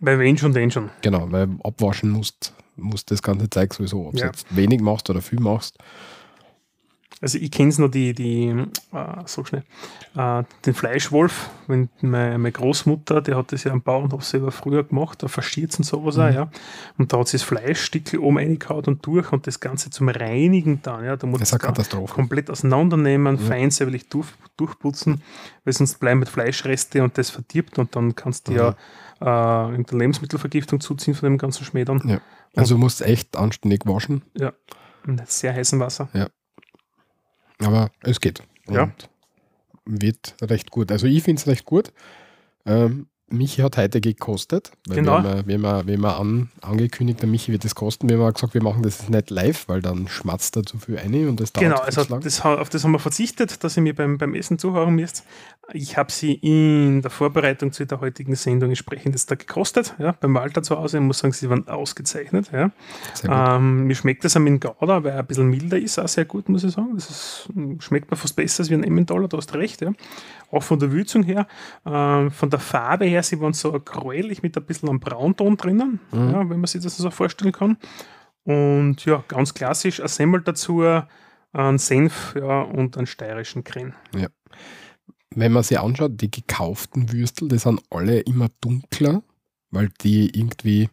Bei 0.00 0.18
wen 0.18 0.36
schon, 0.36 0.52
den 0.52 0.70
schon. 0.70 0.90
Genau, 1.00 1.30
weil 1.30 1.48
abwaschen 1.62 2.10
musst, 2.10 2.54
musst 2.76 3.10
das 3.12 3.22
ganze 3.22 3.48
Zeug 3.48 3.72
sowieso, 3.72 4.06
ob 4.08 4.14
du 4.14 4.20
Ja. 4.20 4.26
jetzt 4.26 4.54
wenig 4.54 4.80
machst 4.80 5.08
oder 5.10 5.22
viel 5.22 5.40
machst. 5.40 5.78
Also 7.22 7.38
ich 7.38 7.50
kenne 7.52 7.68
es 7.70 7.78
noch, 7.78 7.88
die, 7.88 8.12
die 8.14 8.48
äh, 8.92 9.04
so 9.26 9.44
schnell, 9.44 9.62
äh, 10.16 10.42
den 10.66 10.74
Fleischwolf, 10.74 11.50
wenn 11.68 11.88
meine, 12.00 12.36
meine 12.36 12.50
Großmutter, 12.52 13.22
die 13.22 13.34
hat 13.34 13.52
das 13.52 13.62
ja 13.62 13.70
am 13.70 13.80
Bauernhof 13.80 14.24
selber 14.24 14.50
früher 14.50 14.82
gemacht, 14.82 15.22
da 15.22 15.28
verschiert 15.28 15.74
und 15.78 15.84
sowas 15.84 16.18
auch, 16.18 16.28
ja. 16.30 16.50
Und 16.98 17.12
da 17.12 17.18
hat 17.20 17.28
sie 17.28 17.36
das 17.38 17.44
Fleischstückel 17.44 18.18
oben 18.18 18.38
reingehauen 18.38 18.84
und 18.86 19.06
durch 19.06 19.32
und 19.32 19.46
das 19.46 19.60
Ganze 19.60 19.88
zum 19.90 20.08
Reinigen 20.08 20.82
dann, 20.82 21.04
ja. 21.04 21.16
Da 21.16 21.26
muss 21.28 21.38
Das 21.38 21.50
ist 21.50 21.52
eine 21.54 21.60
Katastrophe. 21.60 22.12
komplett 22.12 22.50
auseinandernehmen, 22.50 23.36
Ja. 23.38 23.42
fein 23.46 23.70
säuberlich 23.70 24.08
durch, 24.08 24.26
durchputzen, 24.56 25.22
weil 25.64 25.72
sonst 25.74 26.00
bleiben 26.00 26.18
mit 26.18 26.28
Fleischreste 26.28 27.04
und 27.04 27.16
das 27.18 27.30
verdirbt 27.30 27.78
und 27.78 27.94
dann 27.94 28.16
kannst 28.16 28.48
du 28.48 28.52
ja 28.52 28.74
äh, 29.20 29.70
irgendeine 29.70 30.00
Lebensmittelvergiftung 30.00 30.80
zuziehen 30.80 31.14
von 31.14 31.28
dem 31.28 31.38
ganzen 31.38 31.64
Schmäh 31.64 31.84
dann. 31.84 32.02
Ja. 32.04 32.20
Also 32.56 32.74
du 32.74 32.80
musst 32.80 33.00
echt 33.00 33.36
anständig 33.36 33.86
waschen, 33.86 34.22
Mit 35.06 35.30
sehr 35.30 35.54
heißem 35.54 35.78
Wasser. 35.78 36.08
Aber 37.64 37.90
es 38.00 38.20
geht. 38.20 38.42
Ja. 38.68 38.84
Und 38.84 39.08
wird 39.84 40.36
recht 40.40 40.70
gut. 40.70 40.92
Also 40.92 41.06
ich 41.06 41.22
finde 41.22 41.40
es 41.40 41.46
recht 41.46 41.64
gut. 41.64 41.92
Ähm, 42.64 43.06
Michi 43.32 43.62
hat 43.62 43.76
heute 43.76 44.00
gekostet. 44.00 44.72
Weil 44.86 44.96
Genau. 44.96 45.22
Wir 45.22 45.30
haben, 45.30 45.48
wir 45.48 45.62
wir 45.86 45.96
haben 45.96 46.04
an, 46.04 46.50
angekündigt, 46.60 47.20
der 47.20 47.28
Michi 47.28 47.52
wird 47.52 47.64
das 47.64 47.74
kosten. 47.74 48.08
Wir 48.08 48.18
haben 48.18 48.32
gesagt, 48.32 48.54
wir 48.54 48.62
machen 48.62 48.82
das 48.82 49.08
nicht 49.08 49.30
live, 49.30 49.68
weil 49.68 49.82
dann 49.82 50.08
schmatzt 50.08 50.56
er 50.56 50.64
zu 50.64 50.78
viel 50.78 50.98
ein 50.98 51.28
und 51.28 51.40
das 51.40 51.52
dauert 51.52 51.64
Genau, 51.64 51.80
also 51.80 52.04
das, 52.04 52.40
auf 52.42 52.68
das 52.68 52.84
haben 52.84 52.92
wir 52.92 52.98
verzichtet, 52.98 53.64
dass 53.64 53.76
ihr 53.76 53.82
mir 53.82 53.94
beim, 53.94 54.18
beim 54.18 54.34
Essen 54.34 54.58
zuhören 54.58 54.94
müsst. 54.94 55.24
Ich 55.72 55.96
habe 55.96 56.10
sie 56.10 56.34
in 56.34 57.02
der 57.02 57.10
Vorbereitung 57.10 57.72
zu 57.72 57.86
der 57.86 58.00
heutigen 58.00 58.34
Sendung 58.34 58.70
entsprechend 58.70 59.14
jetzt 59.14 59.30
da 59.30 59.36
gekostet, 59.36 59.94
ja, 59.98 60.12
beim 60.12 60.34
Walter 60.34 60.62
zu 60.62 60.76
Hause. 60.76 60.98
Ich 60.98 61.02
muss 61.02 61.18
sagen, 61.18 61.32
sie 61.32 61.48
waren 61.48 61.68
ausgezeichnet. 61.68 62.50
Ja. 62.52 62.70
Ähm, 63.56 63.84
mir 63.84 63.94
schmeckt 63.94 64.24
das 64.24 64.34
dem 64.34 64.60
Gouda, 64.60 65.04
weil 65.04 65.12
er 65.12 65.20
ein 65.20 65.26
bisschen 65.26 65.48
milder 65.48 65.78
ist, 65.78 65.98
auch 65.98 66.08
sehr 66.08 66.24
gut, 66.24 66.48
muss 66.48 66.64
ich 66.64 66.72
sagen. 66.72 66.90
Das 66.94 67.08
ist, 67.08 67.48
schmeckt 67.78 68.10
mir 68.10 68.16
fast 68.16 68.36
besser 68.36 68.62
als 68.62 68.70
wie 68.70 68.74
ein 68.74 68.84
Emmentaler, 68.84 69.28
da 69.28 69.36
hast 69.36 69.54
du 69.54 69.58
recht. 69.58 69.80
Ja. 69.80 69.92
Auch 70.52 70.62
von 70.62 70.78
der 70.78 70.92
Würzung 70.92 71.24
her, 71.24 71.48
ähm, 71.84 72.30
von 72.30 72.50
der 72.50 72.60
Farbe 72.60 73.06
her, 73.06 73.22
sie 73.24 73.40
waren 73.40 73.54
so 73.54 73.72
gräulich 73.72 74.42
mit 74.42 74.56
ein 74.56 74.64
bisschen 74.64 74.88
einem 74.88 75.00
Braunton 75.00 75.56
drinnen, 75.56 75.98
Mhm. 76.12 76.30
ja, 76.30 76.38
wenn 76.50 76.60
man 76.60 76.66
sich 76.66 76.82
das 76.82 76.96
so 76.96 77.10
vorstellen 77.10 77.52
kann. 77.52 77.76
Und 78.44 79.04
ja, 79.04 79.24
ganz 79.28 79.54
klassisch, 79.54 80.00
ein 80.00 80.08
Semmel 80.08 80.42
dazu, 80.42 80.82
ein 81.52 81.78
Senf 81.78 82.34
ja, 82.38 82.62
und 82.62 82.96
einen 82.96 83.06
steirischen 83.06 83.64
Kren. 83.64 83.94
Wenn 85.34 85.52
man 85.52 85.62
sich 85.62 85.80
anschaut, 85.80 86.20
die 86.20 86.30
gekauften 86.30 87.10
Würstel, 87.12 87.48
die 87.48 87.58
sind 87.58 87.80
alle 87.90 88.20
immer 88.20 88.48
dunkler, 88.60 89.22
weil 89.70 89.88
die 90.02 90.38
irgendwie 90.38 90.90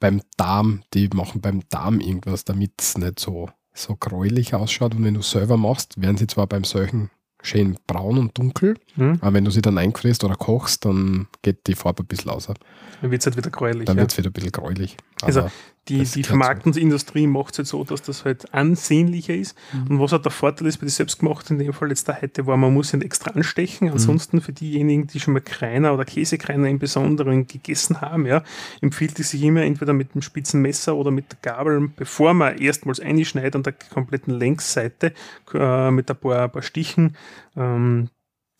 beim 0.00 0.20
Darm, 0.36 0.82
die 0.92 1.08
machen 1.14 1.40
beim 1.40 1.62
Darm 1.70 2.00
irgendwas, 2.00 2.44
damit 2.44 2.72
es 2.80 2.98
nicht 2.98 3.18
so, 3.18 3.48
so 3.72 3.96
gräulich 3.96 4.52
ausschaut. 4.54 4.94
Und 4.94 5.04
wenn 5.04 5.14
du 5.14 5.22
selber 5.22 5.56
machst, 5.56 6.00
werden 6.02 6.18
sie 6.18 6.26
zwar 6.26 6.46
beim 6.46 6.64
solchen 6.64 7.10
schön 7.42 7.76
braun 7.86 8.18
und 8.18 8.38
dunkel, 8.38 8.76
Hm? 8.94 9.18
aber 9.20 9.34
wenn 9.34 9.44
du 9.44 9.50
sie 9.50 9.62
dann 9.62 9.78
einfrierst 9.78 10.24
oder 10.24 10.36
kochst, 10.36 10.84
dann 10.84 11.26
geht 11.42 11.66
die 11.66 11.74
Farbe 11.74 12.02
ein 12.02 12.06
bisschen 12.06 12.30
außer. 12.30 12.54
Dann 13.00 13.10
wird 13.10 13.20
es 13.20 13.26
halt 13.26 13.36
wieder 13.36 13.50
gräulich. 13.50 13.84
Dann 13.84 13.96
ja. 13.96 14.02
wird 14.02 14.12
es 14.12 14.18
wieder 14.18 14.30
ein 14.30 14.32
bisschen 14.32 14.52
gräulich. 14.52 14.96
Also, 15.22 15.50
Die, 15.88 15.98
Das 15.98 16.12
die 16.12 16.22
Vermarktungsindustrie 16.22 17.26
macht 17.26 17.54
es 17.54 17.58
halt 17.58 17.66
so, 17.66 17.82
dass 17.82 18.02
das 18.02 18.24
halt 18.24 18.54
ansehnlicher 18.54 19.34
ist. 19.34 19.56
Mhm. 19.72 19.90
Und 19.90 20.00
was 20.00 20.12
halt 20.12 20.24
der 20.24 20.30
Vorteil 20.30 20.68
ist 20.68 20.76
bei 20.76 20.86
den 20.86 20.90
selbstgemachten, 20.90 21.58
in 21.58 21.66
dem 21.66 21.72
Fall 21.72 21.88
jetzt 21.88 22.08
da 22.08 22.16
heute 22.22 22.46
war, 22.46 22.56
man 22.56 22.72
muss 22.72 22.94
ihn 22.94 23.02
extra 23.02 23.32
anstechen. 23.32 23.88
Mhm. 23.88 23.94
Ansonsten 23.94 24.40
für 24.40 24.52
diejenigen, 24.52 25.08
die 25.08 25.18
schon 25.18 25.34
mal 25.34 25.40
Kreiner 25.40 25.92
oder 25.92 26.04
Käsekreiner 26.04 26.68
im 26.68 26.78
Besonderen 26.78 27.48
gegessen 27.48 28.00
haben, 28.00 28.26
ja, 28.26 28.44
empfiehlt 28.80 29.18
es 29.18 29.30
sich 29.30 29.42
immer 29.42 29.62
entweder 29.62 29.92
mit 29.92 30.14
dem 30.14 30.22
spitzen 30.22 30.62
Messer 30.62 30.94
oder 30.94 31.10
mit 31.10 31.32
der 31.32 31.38
Gabel, 31.42 31.90
bevor 31.96 32.32
man 32.32 32.58
erstmals 32.58 33.00
einschneidet 33.00 33.56
an 33.56 33.64
der 33.64 33.72
kompletten 33.72 34.34
Längsseite 34.34 35.12
äh, 35.52 35.90
mit 35.90 36.08
ein 36.08 36.16
paar, 36.16 36.44
ein 36.44 36.52
paar 36.52 36.62
Stichen, 36.62 37.16
ähm, 37.56 38.08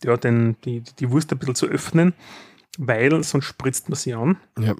ja, 0.03 0.17
den, 0.17 0.57
die, 0.65 0.81
die 0.99 1.09
Wurst 1.09 1.31
ein 1.31 1.39
bisschen 1.39 1.55
zu 1.55 1.67
öffnen, 1.67 2.13
weil 2.77 3.23
sonst 3.23 3.45
spritzt 3.45 3.87
man 3.87 3.95
sie 3.95 4.13
an. 4.13 4.35
Ja. 4.59 4.75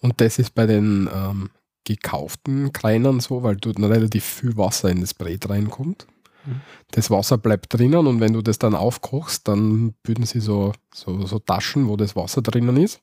Und 0.00 0.20
das 0.22 0.38
ist 0.38 0.54
bei 0.54 0.66
den 0.66 1.10
ähm, 1.12 1.50
gekauften 1.84 2.72
Kreinern 2.72 3.20
so, 3.20 3.42
weil 3.42 3.56
dort 3.56 3.78
relativ 3.78 4.24
viel 4.24 4.56
Wasser 4.56 4.90
in 4.90 5.00
das 5.00 5.14
Brät 5.14 5.48
reinkommt. 5.48 6.06
Mhm. 6.46 6.60
Das 6.90 7.10
Wasser 7.10 7.38
bleibt 7.38 7.72
drinnen 7.72 8.06
und 8.06 8.20
wenn 8.20 8.32
du 8.32 8.42
das 8.42 8.58
dann 8.58 8.74
aufkochst, 8.74 9.46
dann 9.48 9.94
bilden 10.02 10.26
sie 10.26 10.40
so, 10.40 10.72
so, 10.92 11.26
so 11.26 11.38
Taschen, 11.38 11.88
wo 11.88 11.96
das 11.96 12.16
Wasser 12.16 12.42
drinnen 12.42 12.76
ist. 12.76 13.00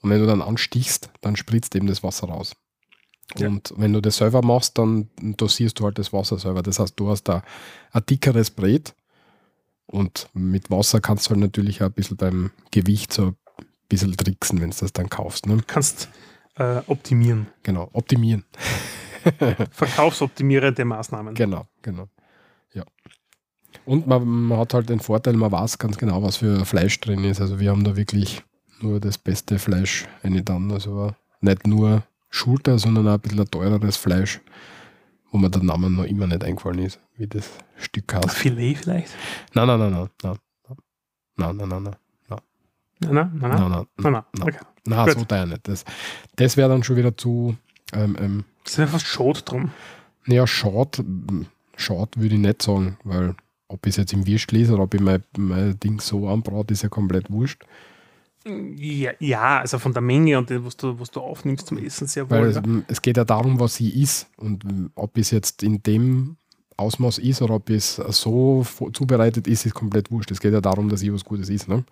Und 0.00 0.10
wenn 0.10 0.20
du 0.20 0.26
dann 0.26 0.42
anstichst, 0.42 1.10
dann 1.20 1.36
spritzt 1.36 1.74
eben 1.74 1.86
das 1.86 2.02
Wasser 2.02 2.28
raus. 2.28 2.54
Ja. 3.36 3.48
Und 3.48 3.74
wenn 3.76 3.92
du 3.92 4.00
das 4.00 4.16
selber 4.16 4.42
machst, 4.42 4.78
dann 4.78 5.08
dosierst 5.20 5.78
du 5.78 5.84
halt 5.84 5.98
das 5.98 6.12
Wasser 6.12 6.38
selber. 6.38 6.62
Das 6.62 6.78
heißt, 6.78 6.98
du 6.98 7.10
hast 7.10 7.24
da 7.24 7.42
ein 7.92 8.06
dickeres 8.06 8.50
Brät 8.50 8.94
und 9.86 10.28
mit 10.32 10.70
Wasser 10.70 11.00
kannst 11.00 11.26
du 11.26 11.30
halt 11.30 11.40
natürlich 11.40 11.82
auch 11.82 11.86
ein 11.86 11.92
bisschen 11.92 12.16
beim 12.16 12.50
Gewicht 12.70 13.12
so 13.12 13.26
ein 13.26 13.36
bisschen 13.88 14.16
tricksen, 14.16 14.60
wenn 14.60 14.70
du 14.70 14.76
das 14.78 14.92
dann 14.92 15.10
kaufst. 15.10 15.46
Ne? 15.46 15.62
Kannst 15.66 16.08
äh, 16.58 16.82
optimieren. 16.86 17.48
Genau, 17.62 17.88
optimieren. 17.92 18.44
Verkaufsoptimierende 19.70 20.84
Maßnahmen. 20.84 21.34
Genau, 21.34 21.66
genau. 21.82 22.08
Ja. 22.72 22.84
Und 23.84 24.06
man, 24.06 24.26
man 24.26 24.58
hat 24.58 24.74
halt 24.74 24.88
den 24.88 25.00
Vorteil, 25.00 25.34
man 25.34 25.52
weiß 25.52 25.78
ganz 25.78 25.98
genau, 25.98 26.22
was 26.22 26.38
für 26.38 26.64
Fleisch 26.64 27.00
drin 27.00 27.24
ist. 27.24 27.40
Also 27.40 27.58
wir 27.58 27.70
haben 27.70 27.84
da 27.84 27.96
wirklich 27.96 28.42
nur 28.80 29.00
das 29.00 29.18
beste 29.18 29.58
Fleisch 29.58 30.06
eine 30.22 30.42
dann. 30.42 30.70
Also 30.70 31.12
nicht 31.40 31.66
nur 31.66 32.02
Schulter, 32.30 32.78
sondern 32.78 33.08
auch 33.08 33.14
ein 33.14 33.20
bisschen 33.20 33.50
teureres 33.50 33.96
Fleisch, 33.96 34.40
wo 35.30 35.38
mir 35.38 35.50
der 35.50 35.62
Name 35.62 35.90
noch 35.90 36.04
immer 36.04 36.26
nicht 36.26 36.44
eingefallen 36.44 36.80
ist, 36.80 37.00
wie 37.16 37.26
das 37.26 37.50
Stück 37.76 38.14
heißt. 38.14 38.30
Filet 38.30 38.76
vielleicht? 38.76 39.10
Nein, 39.54 39.66
nein, 39.66 39.78
nein, 39.78 39.92
nein, 39.92 40.08
nein. 40.22 40.38
Nein, 41.36 41.56
nein, 41.56 41.68
nein, 41.68 41.82
nein. 41.82 41.96
Nein, 43.00 43.12
nein, 43.14 43.30
nein. 43.30 43.40
Nein, 43.40 43.50
nein, 43.50 43.70
nein, 43.70 44.12
nein. 44.12 44.24
nein. 44.32 44.48
Okay. 44.48 44.58
Nein, 44.88 45.06
Gut. 45.06 45.18
so 45.18 45.24
teuer 45.24 45.46
nicht. 45.46 45.66
Das, 45.68 45.84
das 46.36 46.56
wäre 46.56 46.68
dann 46.68 46.82
schon 46.82 46.96
wieder 46.96 47.16
zu, 47.16 47.56
ähm, 47.92 48.16
ähm, 48.20 48.44
Das 48.64 48.72
ist 48.74 48.78
ja 48.78 48.86
fast 48.86 49.06
schade 49.06 49.42
drum. 49.42 49.70
naja, 50.26 50.46
schade, 50.46 51.04
schade 51.76 52.10
würde 52.16 52.34
ich 52.34 52.40
nicht 52.40 52.62
sagen, 52.62 52.96
weil 53.04 53.34
ob 53.68 53.86
ich 53.86 53.90
es 53.90 53.96
jetzt 53.96 54.12
im 54.12 54.26
Würst 54.26 54.50
lese 54.52 54.74
oder 54.74 54.84
ob 54.84 54.94
ich 54.94 55.00
mein, 55.00 55.22
mein 55.36 55.78
Ding 55.80 56.00
so 56.00 56.28
anbrate, 56.28 56.72
ist 56.72 56.82
ja 56.82 56.88
komplett 56.88 57.30
wurscht. 57.30 57.64
Ja, 58.76 59.10
ja, 59.18 59.58
also 59.60 59.78
von 59.78 59.92
der 59.92 60.00
Menge 60.00 60.38
und 60.38 60.48
dem, 60.48 60.64
was 60.64 60.76
du, 60.76 60.98
was 60.98 61.10
du 61.10 61.20
aufnimmst 61.20 61.66
zum 61.66 61.76
Essen 61.76 62.06
sehr 62.06 62.30
Weil 62.30 62.40
wohl. 62.42 62.48
es, 62.48 62.56
ja. 62.56 62.62
es 62.88 63.02
geht 63.02 63.16
ja 63.18 63.24
darum, 63.24 63.60
was 63.60 63.74
sie 63.74 63.90
ist 64.00 64.26
und 64.38 64.64
ob 64.94 65.18
es 65.18 65.32
jetzt 65.32 65.62
in 65.62 65.82
dem 65.82 66.36
Ausmaß 66.78 67.18
ist 67.18 67.42
oder 67.42 67.54
ob 67.54 67.68
es 67.68 67.96
so 67.96 68.64
zubereitet 68.92 69.48
ist, 69.48 69.66
ist 69.66 69.74
komplett 69.74 70.10
wurscht. 70.10 70.30
Es 70.30 70.40
geht 70.40 70.52
ja 70.52 70.60
darum, 70.62 70.88
dass 70.88 71.02
ich 71.02 71.12
was 71.12 71.24
Gutes 71.24 71.50
ist. 71.50 71.68
Ne? 71.68 71.84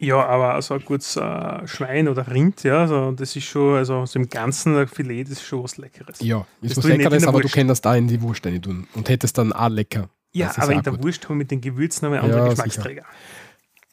Ja, 0.00 0.24
aber 0.24 0.54
also 0.54 0.74
ein 0.74 0.84
gutes 0.84 1.16
äh, 1.16 1.66
Schwein 1.66 2.06
oder 2.08 2.30
Rind, 2.30 2.62
ja, 2.62 2.82
also 2.82 3.10
das 3.10 3.34
ist 3.34 3.44
schon, 3.44 3.76
also 3.76 4.06
so 4.06 4.18
im 4.18 4.28
Ganzen 4.28 4.76
ein 4.76 4.86
Filet, 4.86 5.24
das 5.24 5.32
ist 5.32 5.42
schon 5.42 5.64
was 5.64 5.76
Leckeres. 5.76 6.20
Ja, 6.20 6.46
ist 6.60 6.76
Das 6.76 6.84
was 6.84 6.90
Leckeres, 6.90 7.26
aber 7.26 7.40
du 7.40 7.48
kannst 7.48 7.84
da 7.84 7.96
in 7.96 8.06
die 8.06 8.20
Wurst 8.22 8.46
rein 8.46 8.62
tun 8.62 8.86
und 8.94 9.08
hättest 9.08 9.38
dann 9.38 9.52
auch 9.52 9.68
lecker. 9.68 10.08
Ja, 10.32 10.52
aber 10.56 10.72
in 10.72 10.82
der 10.82 10.92
gut. 10.92 11.02
Wurst 11.04 11.24
haben 11.24 11.30
wir 11.30 11.38
mit 11.38 11.50
den 11.50 11.60
Gewürzen 11.60 12.08
noch 12.08 12.16
andere 12.16 12.38
Ja, 12.40 12.48
Geschmacksträger. 12.48 13.04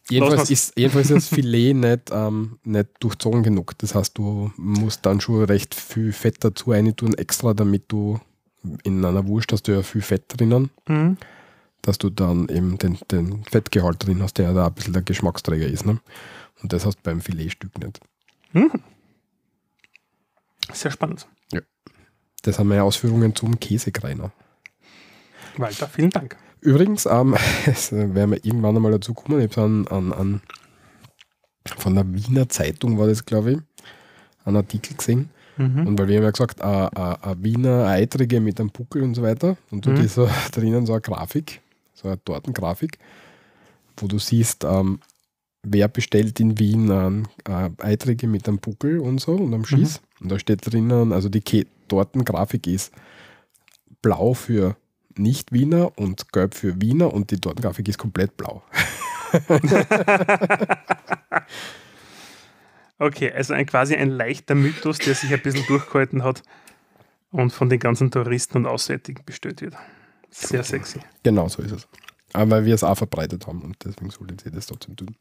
Jedenfalls 0.10 0.52
ist, 0.52 0.74
jedenfalls 0.78 1.10
ist 1.10 1.16
das 1.16 1.28
Filet 1.30 1.74
nicht, 1.74 2.12
ähm, 2.12 2.60
nicht 2.64 2.90
durchzogen 3.00 3.42
genug. 3.42 3.76
Das 3.80 3.96
heißt, 3.96 4.16
du 4.18 4.52
musst 4.58 5.06
dann 5.06 5.20
schon 5.20 5.44
recht 5.46 5.74
viel 5.74 6.14
Fett 6.14 6.44
dazu 6.44 6.70
reintun, 6.72 7.16
extra, 7.16 7.56
damit 7.56 7.86
du 7.88 8.20
in 8.84 9.04
einer 9.04 9.26
Wurst 9.28 9.52
hast 9.52 9.64
du 9.68 9.72
ja 9.72 9.82
viel 9.82 10.02
Fett 10.02 10.26
drinnen, 10.28 10.70
Mhm. 10.88 11.18
Dass 11.86 11.98
du 11.98 12.10
dann 12.10 12.50
eben 12.50 12.78
den, 12.78 12.98
den 13.12 13.44
Fettgehalt 13.46 14.06
drin 14.06 14.22
hast, 14.22 14.38
der 14.38 14.54
da 14.54 14.68
ein 14.68 14.74
bisschen 14.74 14.94
der 14.94 15.04
Geschmacksträger 15.04 15.68
ist. 15.68 15.86
Ne? 15.86 16.00
Und 16.62 16.74
das 16.74 16.86
hast 16.86 16.98
du 16.98 17.02
beim 17.04 17.22
Filetstück 17.22 17.78
nicht. 17.80 18.00
Sehr 20.74 20.92
spannend. 20.92 21.28
Das 22.42 22.60
haben 22.60 22.68
meine 22.68 22.84
Ausführungen 22.84 23.36
zum 23.36 23.60
Käsekreiner. 23.60 24.32
Walter, 25.58 25.88
vielen 25.88 26.12
Dank. 26.12 26.38
Übrigens, 26.62 27.06
ähm, 27.06 27.36
es 27.66 27.92
werden 27.92 28.32
wir 28.32 28.46
irgendwann 28.46 28.76
einmal 28.76 28.92
dazu 28.92 29.14
kommen. 29.14 29.40
Ich 29.40 29.56
habe 29.58 29.66
an, 29.66 29.88
an, 29.88 30.14
an 30.14 30.42
von 31.78 31.96
der 31.96 32.06
Wiener 32.14 32.48
Zeitung 32.50 33.00
war 33.00 33.08
das, 33.08 33.26
glaube 33.26 33.52
ich, 33.54 33.58
einen 34.44 34.58
Artikel 34.58 34.96
gesehen. 34.96 35.30
Mhm. 35.58 35.88
Und 35.88 36.00
weil 36.00 36.08
wir 36.08 36.18
haben 36.18 36.24
ja 36.26 36.32
gesagt, 36.32 36.62
ein 36.62 37.44
Wiener 37.44 37.88
Eitrige 37.88 38.40
mit 38.40 38.60
einem 38.60 38.70
Buckel 38.70 39.02
und 39.04 39.16
so 39.16 39.24
weiter. 39.24 39.58
Und 39.72 39.86
dort 39.86 39.98
Mhm. 39.98 40.08
so 40.08 40.30
drinnen 40.52 40.86
so 40.86 40.94
eine 40.94 41.02
Grafik, 41.02 41.62
so 42.06 42.10
eine 42.10 42.24
Tortengrafik, 42.24 42.98
wo 43.98 44.08
du 44.08 44.20
siehst, 44.20 44.64
ähm, 44.64 45.00
wer 45.64 45.88
bestellt 45.88 46.40
in 46.40 46.60
Wien 46.60 46.92
ein 46.92 47.28
äh, 47.48 47.70
Eitrige 47.80 48.28
mit 48.28 48.48
einem 48.48 48.60
Buckel 48.60 49.00
und 49.00 49.20
so 49.20 49.34
und 49.34 49.54
am 49.54 49.66
Schieß. 49.66 50.02
Und 50.22 50.32
da 50.32 50.40
steht 50.40 50.72
drinnen, 50.72 51.12
also 51.12 51.30
die 51.30 51.42
Ke 51.42 51.66
Tortengrafik 51.88 52.66
ist 52.68 52.92
blau 54.02 54.34
für 54.34 54.76
Nicht-Wiener 55.18 55.98
und 55.98 56.32
gelb 56.32 56.56
für 56.56 56.82
Wiener 56.82 57.14
und 57.14 57.32
die 57.32 57.40
Tortengrafik 57.40 57.88
ist 57.88 57.98
komplett 57.98 58.36
blau. 58.38 58.64
Okay, 62.98 63.30
also 63.32 63.54
ein, 63.54 63.66
quasi 63.66 63.96
ein 63.96 64.10
leichter 64.10 64.56
Mythos, 64.56 65.00
der 65.00 65.16
sich 65.16 65.34
ein 65.34 65.42
bisschen 65.42 65.66
durchgehalten 65.68 66.24
hat 66.24 66.44
und 67.30 67.52
von 67.52 67.70
den 67.70 67.80
ganzen 67.80 68.10
Touristen 68.10 68.60
und 68.60 68.66
Auswärtigen 68.66 69.22
bestellt 69.26 69.62
wird. 69.62 69.76
Sehr 70.36 70.64
sexy. 70.64 71.00
Genau 71.24 71.48
so 71.48 71.62
ist 71.62 71.72
es. 71.72 71.88
Aber 72.34 72.52
weil 72.52 72.66
wir 72.66 72.76
es 72.76 72.84
auch 72.84 72.96
verbreitet 72.98 73.48
haben 73.48 73.62
und 73.62 73.78
deswegen 73.86 74.10
sollte 74.10 74.36
sie 74.44 74.52
das 74.52 74.66
trotzdem 74.68 74.98
tun. 74.98 75.16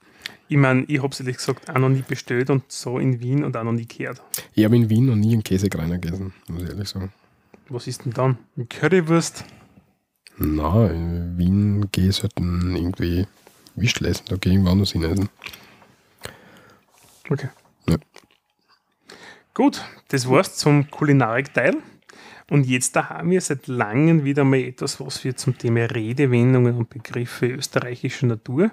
Ich 0.49 0.57
meine, 0.57 0.83
ich 0.85 0.99
habe 0.99 1.13
es 1.13 1.21
ehrlich 1.21 1.37
gesagt 1.37 1.71
auch 1.71 1.79
noch 1.79 1.89
nie 1.89 2.03
bestellt 2.03 2.51
und 2.51 2.65
so 2.71 2.99
in 2.99 3.21
Wien 3.21 3.45
und 3.45 3.57
auch 3.57 3.63
noch 3.63 3.73
nie 3.73 3.87
gehört. 3.87 4.21
Ich 4.55 4.65
habe 4.65 4.75
in 4.75 4.91
Wien 4.91 5.07
noch 5.07 5.15
nie 5.15 5.35
einen 5.35 5.45
Käsekreiner 5.45 5.99
gegessen, 5.99 6.35
muss 6.49 6.65
ich 6.65 6.69
ehrlich 6.71 6.89
sagen. 6.89 7.13
Was 7.69 7.87
ist 7.87 8.05
denn 8.05 8.13
dann? 8.13 8.39
Eine 8.57 8.67
Currywurst? 8.67 9.45
Na, 10.37 10.89
in 10.89 11.39
Wien 11.39 11.89
gehe 11.93 12.09
ich 12.09 12.17
selten 12.17 12.75
irgendwie 12.75 13.29
Wischl 13.77 14.07
essen, 14.07 14.25
da 14.29 14.37
gehe 14.37 14.51
ich 14.51 14.57
irgendwo 14.57 14.73
anders 14.73 14.91
hin 14.91 15.05
essen. 15.05 15.29
Okay. 17.31 17.49
Ja. 17.89 17.97
Gut, 19.55 19.85
das 20.09 20.29
war's 20.29 20.57
zum 20.57 20.91
Kulinarik-Teil. 20.91 21.77
Und 22.51 22.67
jetzt 22.67 22.95
da 22.97 23.09
haben 23.09 23.31
wir 23.31 23.41
seit 23.41 23.67
langem 23.67 24.25
wieder 24.25 24.45
mal 24.45 24.61
etwas, 24.61 25.01
was 25.01 25.25
wir 25.25 25.37
zum 25.37 25.57
Thema 25.57 25.87
Redewendungen 25.87 26.77
und 26.77 26.91
Begriffe 26.91 27.47
österreichischer 27.47 28.27
Natur 28.27 28.71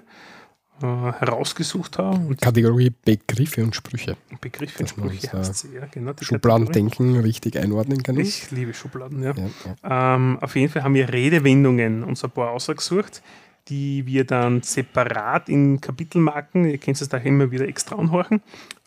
äh, 0.82 0.86
herausgesucht 0.86 1.98
haben. 1.98 2.26
Und 2.26 2.40
Kategorie 2.40 2.92
Begriffe 3.04 3.62
und 3.62 3.74
Sprüche. 3.74 4.16
Begriffe 4.40 4.80
und 4.80 4.88
Sprüche 4.88 5.32
heißt 5.32 5.54
sie, 5.54 5.74
ja, 5.74 5.86
genau. 5.86 6.12
Schubladendenken 6.20 7.18
richtig 7.20 7.58
einordnen 7.58 8.02
kann. 8.02 8.18
Ich 8.18 8.50
liebe 8.50 8.74
Schubladen, 8.74 9.22
ja. 9.22 9.32
Ja, 9.34 9.48
ja. 9.84 10.14
Ähm, 10.14 10.38
auf 10.40 10.56
jeden 10.56 10.70
Fall 10.70 10.82
haben 10.82 10.94
wir 10.94 11.12
Redewendungen 11.12 12.02
uns 12.02 12.24
ein 12.24 12.30
paar 12.30 12.50
ausgesucht, 12.50 13.22
die 13.68 14.06
wir 14.06 14.24
dann 14.24 14.62
separat 14.62 15.48
in 15.48 15.80
Kapitelmarken, 15.80 16.64
ihr 16.64 16.78
kennt 16.78 17.00
es 17.00 17.08
da 17.08 17.18
immer 17.18 17.50
wieder 17.50 17.68
extra 17.68 17.96
anhorchen, 17.96 18.42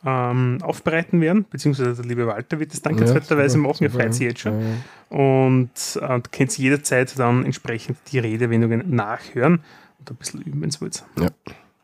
ähm, 0.06 0.60
aufbereiten 0.62 1.20
werden, 1.20 1.46
beziehungsweise 1.50 1.96
der 1.96 2.06
liebe 2.06 2.28
Walter 2.28 2.60
wird 2.60 2.72
das 2.72 2.82
dankenswerterweise 2.82 3.58
super, 3.58 3.68
machen, 3.70 3.84
er 3.86 3.90
freut 3.92 4.14
sich 4.14 4.22
ja. 4.24 4.28
jetzt 4.30 4.40
schon. 4.42 4.62
Ja, 4.62 4.68
ja. 4.68 5.18
Und 5.18 5.72
äh, 6.02 6.20
du 6.22 6.30
könnt 6.32 6.58
jederzeit 6.58 7.18
dann 7.18 7.44
entsprechend 7.46 7.98
die 8.12 8.20
Redewendungen 8.20 8.96
nachhören 8.96 9.62
und 10.00 10.12
ein 10.12 10.16
bisschen 10.16 10.42
üben, 10.42 10.62
wenn 10.62 10.70
es 10.70 10.80
wollt. 10.80 11.04
Ja. 11.20 11.30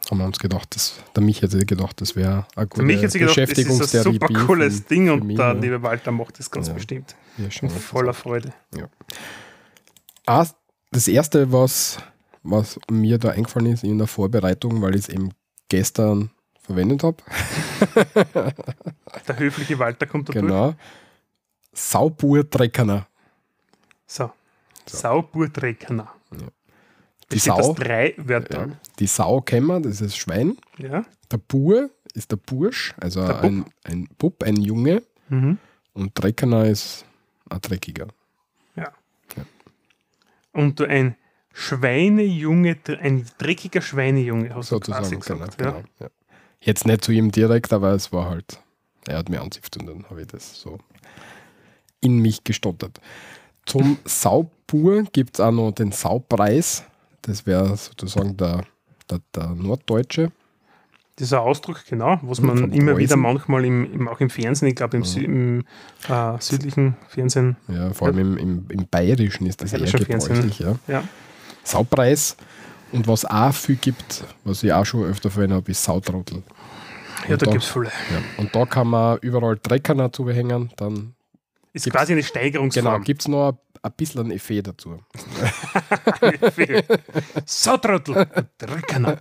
Haben 0.10 0.18
wir 0.18 0.26
uns 0.26 0.40
gedacht, 0.40 0.76
das, 0.76 1.02
der 1.16 1.24
mich 1.24 1.42
hätte 1.42 1.66
gedacht, 1.66 2.02
das 2.02 2.16
wäre 2.16 2.46
eine 2.56 2.68
gute 2.68 2.82
Für 2.82 2.86
mich 2.86 3.00
sich 3.00 3.22
gedacht, 3.22 3.38
das 3.38 3.58
ist 3.58 3.96
ein 3.96 4.04
super 4.04 4.28
cooles 4.46 4.80
für- 4.80 4.88
Ding 4.90 5.10
und 5.10 5.28
der 5.28 5.38
ja. 5.38 5.52
liebe 5.54 5.82
Walter 5.84 6.12
macht 6.12 6.38
das 6.40 6.50
ganz 6.52 6.68
Ja. 6.68 6.74
bestimmt. 6.74 7.16
Schauen 7.50 7.72
Mit 7.72 7.82
voller. 7.82 8.14
Freude. 8.14 8.52
Ah, 10.26 10.46
das 10.92 11.08
erste, 11.08 11.52
was, 11.52 11.98
was 12.44 12.80
mir 12.90 13.18
da 13.18 13.30
eingefallen 13.30 13.74
ist 13.74 13.84
in 13.84 13.98
der 13.98 14.08
Vorbereitung, 14.08 14.82
weil 14.82 14.96
ich 14.96 15.02
es 15.02 15.10
eben 15.10 15.30
gestern 15.70 16.32
verwendet 16.72 17.04
habe, 17.04 17.18
Der 19.28 19.40
höfliche 19.40 19.78
Walter 19.80 20.06
kommt 20.08 20.30
da 20.30 20.34
durch. 20.34 20.46
genau, 20.46 20.74
Saubur-Treckerner. 21.74 23.08
So. 24.08 24.32
Sauburtreckner. 24.88 26.14
Die 26.32 27.36
Besteht 27.36 27.54
Sau, 27.54 27.60
aus 27.60 27.76
drei 27.76 28.14
ja, 28.18 28.28
Wörtern. 28.28 28.78
die 29.00 29.08
Sau 29.08 29.42
kennen 29.42 29.68
wir, 29.68 29.80
das 29.80 29.94
ist 29.94 30.02
das 30.02 30.18
Schwein. 30.18 30.58
Ja. 30.78 31.06
Der 31.32 31.38
Bur 31.38 31.90
ist 32.14 32.32
der 32.32 32.36
Bursch, 32.38 32.94
also 33.00 33.26
Der 33.26 33.40
ein, 33.42 33.66
ein 33.86 34.10
Bub, 34.18 34.44
ein 34.44 34.58
Junge. 34.58 35.02
Mhm. 35.30 35.58
Und 35.94 36.16
Treckerner 36.16 36.66
ist 36.66 37.06
ein 37.50 37.62
Dreckiger. 37.62 38.08
ja. 38.76 38.92
Und 40.54 40.80
du 40.82 40.86
ein 40.86 41.16
Schweinejunge, 41.54 42.78
ein 43.00 43.26
dreckiger 43.38 43.82
Schweinejunge, 43.82 44.54
hast 44.56 44.72
du 44.72 44.80
quasi 44.80 45.16
Sozusagen, 45.16 45.40
genau. 45.40 45.46
gesagt. 45.48 45.62
Ja. 45.62 45.72
genau 45.72 45.84
ja. 46.00 46.08
Jetzt 46.62 46.86
nicht 46.86 47.04
zu 47.04 47.12
ihm 47.12 47.32
direkt, 47.32 47.74
aber 47.74 47.92
es 47.94 48.14
war 48.14 48.30
halt, 48.30 48.60
er 49.08 49.18
hat 49.18 49.30
mir 49.30 49.42
anzipft 49.42 49.78
und 49.78 49.88
dann 49.88 50.06
habe 50.10 50.22
ich 50.22 50.28
das 50.28 50.62
so 50.62 50.78
in 52.02 52.20
mich 52.20 52.44
gestottert. 52.44 53.02
Zum 53.66 53.98
Saubur 54.06 55.04
gibt 55.12 55.36
es 55.36 55.40
auch 55.40 55.52
noch 55.52 55.72
den 55.72 55.92
Saupreis. 55.92 56.84
Das 57.24 57.46
wäre 57.46 57.76
sozusagen 57.78 58.38
der, 58.38 58.64
der, 59.10 59.20
der 59.36 59.50
Norddeutsche. 59.50 60.32
Dieser 61.20 61.42
Ausdruck, 61.42 61.84
genau, 61.88 62.20
was 62.24 62.42
man 62.42 62.58
von 62.58 62.72
immer 62.72 62.98
wieder 62.98 63.16
Preußen. 63.16 63.20
manchmal 63.20 63.66
im, 63.66 63.94
im, 63.94 64.08
auch 64.08 64.20
im 64.20 64.30
Fernsehen, 64.30 64.70
ich 64.70 64.76
glaube 64.76 64.98
im, 64.98 65.04
Sü 65.04 65.20
im 65.20 65.66
äh, 66.08 66.40
südlichen 66.40 66.96
Fernsehen, 67.10 67.58
Ja, 67.68 67.92
vor 67.94 68.08
allem 68.08 68.38
im, 68.38 68.66
im, 68.70 68.88
Bayerischen 68.90 69.46
ist 69.46 69.62
das 69.62 69.74
eher 69.74 69.86
gebräuchlich. 69.86 70.60
Ja. 70.60 70.80
ja. 70.88 71.04
Saupreis. 71.64 72.38
Und 72.92 73.08
was 73.08 73.26
auch 73.26 73.54
viel 73.54 73.76
gibt, 73.76 74.24
was 74.44 74.64
ich 74.64 74.74
auch 74.74 74.86
schon 74.86 75.04
öfter 75.06 75.30
verwendet 75.32 75.58
habe, 75.58 75.72
ist 75.72 75.84
Sautrottel. 75.84 76.44
Ja, 77.28 77.38
da 77.38 77.46
da- 77.46 77.52
gibt 77.52 77.64
es 77.64 77.70
viele. 77.70 77.86
Ja. 77.86 77.92
Und 78.38 78.54
da 78.56 78.66
kann 78.66 78.88
man 78.88 79.18
überall 79.20 79.58
Trecker 79.58 79.96
dazu 79.96 80.26
behängen. 80.26 80.72
Dann 80.76 81.14
Ist 81.74 81.90
quasi 81.90 82.14
eine 82.14 82.22
genau, 82.22 82.30
Steigerungsform. 82.32 83.04
gibt 83.04 83.22
es 83.22 83.28
noch 83.28 83.58
ein, 83.84 83.92
bisschen 83.96 84.22
ein 84.26 84.32
Effet 84.32 84.62
dazu. 84.68 85.00
Sautrottel, 87.46 88.28
Drückerner. 88.58 89.18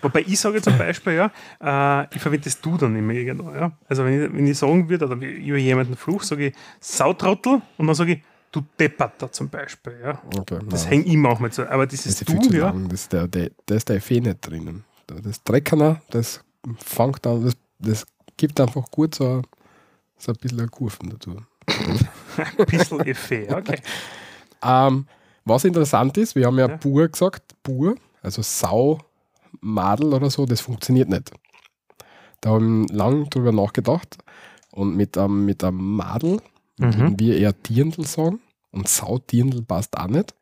Wobei 0.00 0.20
ich 0.20 0.38
sage 0.40 0.62
zum 0.62 0.78
Beispiel, 0.78 1.14
ja, 1.14 1.30
äh, 1.60 2.06
ich 2.14 2.20
verwende 2.22 2.44
das 2.44 2.60
Du 2.60 2.76
dann 2.76 2.96
immer 2.96 3.12
irgendwo. 3.12 3.50
Ja. 3.52 3.72
Also 3.88 4.04
wenn 4.04 4.24
ich, 4.24 4.32
wenn 4.32 4.46
ich 4.46 4.58
sagen 4.58 4.88
würde, 4.88 5.04
oder 5.06 5.16
über 5.16 5.58
jemanden 5.58 5.96
fluch, 5.96 6.22
sage 6.22 6.48
ich 6.48 6.54
Sautrottel 6.80 7.60
und 7.76 7.86
dann 7.86 7.94
sage 7.94 8.12
ich 8.14 8.22
du 8.52 8.62
Depperter 8.78 9.32
zum 9.32 9.48
Beispiel, 9.48 9.98
ja. 10.02 10.22
Okay, 10.38 10.58
Das 10.68 10.88
hängt 10.88 11.06
immer 11.06 11.30
auch 11.30 11.40
mit 11.40 11.54
so. 11.54 11.64
Aber 11.64 11.86
Das 11.86 12.02
dieses 12.02 12.20
ist 12.22 12.28
Du, 12.28 12.56
ja, 12.56 12.66
lang. 12.66 12.88
Das 12.88 13.02
ist 13.02 13.12
der, 13.12 13.26
der, 13.26 13.50
da 13.66 13.74
ist 13.74 13.88
der 13.88 13.96
Effet 13.96 14.20
nicht 14.20 14.38
drinnen. 14.46 14.84
Das 15.06 15.42
Dreckerner, 15.42 16.00
das 16.10 16.42
fängt 16.78 17.26
an, 17.26 17.44
das, 17.44 17.54
das 17.78 18.06
gibt 18.36 18.60
einfach 18.60 18.90
gut 18.90 19.14
so, 19.14 19.42
so 20.16 20.32
ein 20.32 20.38
bisschen 20.40 20.60
eine 20.60 20.68
Kurven 20.68 21.10
dazu. 21.10 21.36
ein 22.36 22.66
bisschen 22.66 23.00
Effet, 23.00 23.52
okay. 23.52 23.80
Ähm, 24.62 25.06
was 25.44 25.64
interessant 25.64 26.16
ist, 26.18 26.34
wir 26.36 26.46
haben 26.46 26.58
ja, 26.58 26.68
Ja. 26.68 26.76
Bur 26.76 27.08
gesagt, 27.08 27.42
Bur, 27.62 27.96
also 28.22 28.42
Sau, 28.42 28.98
Madel 29.60 30.14
oder 30.14 30.30
so, 30.30 30.46
das 30.46 30.60
funktioniert 30.60 31.08
nicht. 31.08 31.30
Da 32.40 32.50
haben 32.50 32.88
wir 32.88 32.94
lang 32.96 33.28
drüber 33.30 33.52
nachgedacht 33.52 34.18
und 34.70 34.96
mit 34.96 35.18
einem, 35.18 35.44
mit 35.44 35.62
einem 35.64 35.96
Madel 35.96 36.40
Mhm. 36.86 36.94
würden 36.94 37.18
wir 37.20 37.36
eher 37.38 37.52
Dirndl 37.52 38.04
sagen 38.06 38.40
und 38.70 38.88
Sau-Dirndl 38.88 39.62
passt 39.62 39.96
auch 39.96 40.08
nicht. 40.08 40.34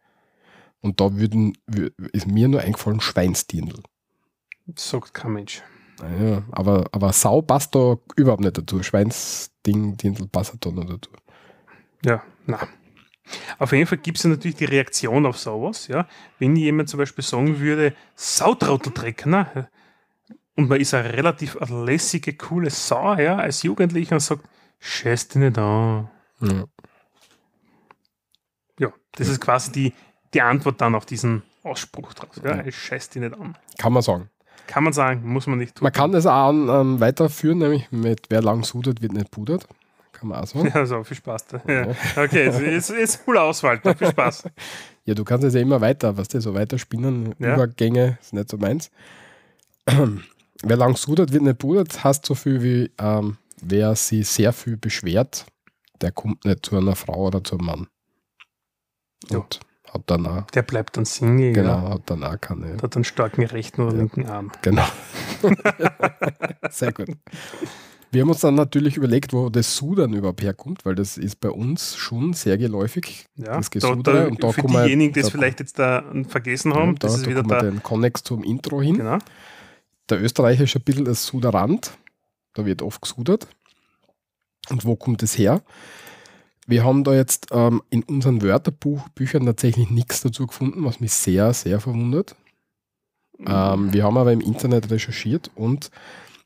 Und 0.80 1.00
da 1.00 1.14
würden, 1.16 1.56
wür- 1.70 1.92
ist 2.12 2.26
mir 2.26 2.48
nur 2.48 2.60
eingefallen 2.60 3.00
Schweinsdirndl. 3.00 3.82
Sagt 4.76 5.12
kein 5.14 5.32
Mensch. 5.32 5.62
Ja, 6.20 6.42
aber, 6.52 6.86
aber 6.92 7.12
Sau 7.12 7.42
passt 7.42 7.74
da 7.74 7.98
überhaupt 8.16 8.40
nicht 8.42 8.56
dazu. 8.56 8.82
Schweinsding, 8.82 9.96
Dirndl 9.98 10.26
passt 10.28 10.54
da 10.60 10.70
nicht 10.70 10.88
dazu. 10.88 11.10
Ja, 12.04 12.22
na. 12.46 12.60
Auf 13.58 13.72
jeden 13.72 13.86
Fall 13.86 13.98
gibt 13.98 14.16
es 14.16 14.24
ja 14.24 14.30
natürlich 14.30 14.56
die 14.56 14.64
Reaktion 14.64 15.26
auf 15.26 15.38
sowas, 15.38 15.86
ja. 15.88 16.08
Wenn 16.38 16.56
jemand 16.56 16.88
zum 16.88 16.98
Beispiel 16.98 17.22
sagen 17.22 17.60
würde, 17.60 17.94
Sautrotteldrecker, 18.16 19.28
ne? 19.28 19.68
Und 20.56 20.68
man 20.68 20.80
ist 20.80 20.94
eine 20.94 21.12
relativ 21.12 21.56
lässige, 21.68 22.34
coole 22.34 22.70
Sau, 22.70 23.14
ja, 23.16 23.36
als 23.36 23.62
Jugendlicher 23.62 24.14
und 24.16 24.20
sagt, 24.20 24.44
scheiß 24.80 25.28
dich 25.28 25.36
nicht 25.36 25.58
an. 25.58 26.10
Ja. 26.40 26.64
Ja, 28.78 28.92
das 29.12 29.28
ist 29.28 29.40
quasi 29.40 29.72
die, 29.72 29.94
die 30.34 30.40
Antwort 30.40 30.80
dann 30.80 30.94
auf 30.94 31.06
diesen 31.06 31.42
Ausspruch 31.62 32.14
drauf. 32.14 32.30
Ja, 32.42 32.64
ich 32.64 32.76
scheiß 32.76 33.10
dich 33.10 33.22
nicht 33.22 33.38
an. 33.38 33.56
Kann 33.78 33.92
man 33.92 34.02
sagen. 34.02 34.30
Kann 34.66 34.84
man 34.84 34.92
sagen, 34.92 35.22
muss 35.24 35.46
man 35.46 35.58
nicht 35.58 35.74
tun. 35.74 35.84
Man 35.84 35.92
kann 35.92 36.12
das 36.12 36.26
auch 36.26 36.50
ähm, 36.50 37.00
weiterführen, 37.00 37.58
nämlich 37.58 37.90
mit 37.90 38.26
wer 38.28 38.40
lang 38.40 38.62
sudert, 38.62 39.02
wird 39.02 39.12
nicht 39.12 39.30
pudert. 39.30 39.66
Kann 40.12 40.28
man 40.28 40.42
auch 40.42 40.46
sagen. 40.46 40.70
Also, 40.72 41.02
viel 41.02 41.16
Spaß 41.16 41.46
da. 41.46 41.62
Ja. 41.66 41.88
Okay, 42.16 42.44
jetzt, 42.44 42.60
jetzt, 42.60 42.90
jetzt 42.90 43.24
coole 43.24 43.40
Auswahl. 43.40 43.78
da, 43.82 43.94
Viel 43.94 44.08
Spaß. 44.10 44.44
Ja, 45.06 45.14
du 45.14 45.24
kannst 45.24 45.44
es 45.44 45.54
ja 45.54 45.60
immer 45.60 45.80
weiter, 45.80 46.16
was 46.16 46.28
du 46.28 46.40
so 46.40 46.54
weiter 46.54 46.78
spinnen. 46.78 47.34
Ja. 47.38 47.54
Übergänge 47.54 48.18
ist 48.20 48.32
nicht 48.32 48.48
so 48.48 48.58
meins. 48.58 48.90
wer 50.62 50.76
lang 50.76 50.94
sudert, 50.94 51.32
wird 51.32 51.42
nicht 51.42 51.58
pudert, 51.58 52.04
heißt 52.04 52.24
so 52.26 52.34
viel 52.34 52.62
wie, 52.62 52.90
ähm, 52.98 53.38
wer 53.60 53.96
sich 53.96 54.28
sehr 54.28 54.52
viel 54.52 54.76
beschwert, 54.76 55.46
der 56.00 56.12
kommt 56.12 56.44
nicht 56.44 56.66
zu 56.66 56.76
einer 56.76 56.96
Frau 56.96 57.26
oder 57.26 57.42
zu 57.44 57.56
einem 57.58 57.66
Mann. 57.66 57.86
Ja. 59.30 59.38
Und 59.38 59.60
hat 59.92 60.02
dann 60.06 60.26
auch, 60.26 60.46
Der 60.52 60.62
bleibt 60.62 60.96
dann 60.96 61.04
Single, 61.04 61.52
genau, 61.52 61.68
ja. 61.68 61.90
hat 61.94 62.02
dann 62.06 62.22
auch 62.24 62.40
keine. 62.40 62.76
Hat 62.82 62.94
einen 62.94 63.04
starken 63.04 63.42
rechten 63.44 63.82
oder 63.82 63.96
linken 63.96 64.26
Arm. 64.26 64.52
Genau. 64.62 64.86
Sehr 66.70 66.92
gut. 66.92 67.08
Wir 68.12 68.22
haben 68.22 68.30
uns 68.30 68.40
dann 68.40 68.56
natürlich 68.56 68.96
überlegt, 68.96 69.32
wo 69.32 69.50
das 69.50 69.76
Sudern 69.76 70.12
überhaupt 70.14 70.42
herkommt, 70.42 70.84
weil 70.84 70.96
das 70.96 71.16
ist 71.16 71.38
bei 71.40 71.48
uns 71.50 71.94
schon 71.96 72.32
sehr 72.32 72.58
geläufig. 72.58 73.26
Ja, 73.36 73.56
Das 73.56 73.70
da, 73.70 73.78
Gesudere 73.78 74.22
da, 74.22 74.26
und 74.26 74.42
da 74.42 74.50
für 74.50 74.62
diejenigen, 74.62 75.12
die 75.12 75.20
es 75.20 75.26
da- 75.26 75.32
vielleicht 75.32 75.60
jetzt 75.60 75.78
da 75.78 76.04
vergessen 76.28 76.74
haben, 76.74 76.96
da 76.96 77.06
das 77.06 77.18
ist 77.18 77.26
da 77.26 77.30
wieder 77.30 77.42
da. 77.44 77.60
den 77.60 77.82
Connex 77.84 78.24
zum 78.24 78.42
Intro 78.42 78.82
hin. 78.82 78.96
Genau. 78.96 79.18
Der 80.08 80.20
Österreicher 80.20 80.64
ist 80.64 80.74
ein 80.74 80.82
bisschen 80.82 81.04
das 81.04 81.24
Suderand. 81.24 81.96
Da 82.54 82.66
wird 82.66 82.82
oft 82.82 83.00
gesudert. 83.00 83.46
Und 84.68 84.84
wo 84.84 84.96
kommt 84.96 85.22
es 85.22 85.38
her? 85.38 85.62
Wir 86.66 86.84
haben 86.84 87.02
da 87.02 87.14
jetzt 87.14 87.48
ähm, 87.50 87.82
in 87.90 88.02
unseren 88.04 88.42
Wörterbuchbüchern 88.42 89.44
tatsächlich 89.44 89.90
nichts 89.90 90.20
dazu 90.20 90.46
gefunden, 90.46 90.84
was 90.84 91.00
mich 91.00 91.12
sehr, 91.12 91.52
sehr 91.52 91.80
verwundert. 91.80 92.36
Ähm, 93.46 93.92
wir 93.92 94.04
haben 94.04 94.18
aber 94.18 94.32
im 94.32 94.40
Internet 94.40 94.90
recherchiert 94.90 95.50
und 95.54 95.90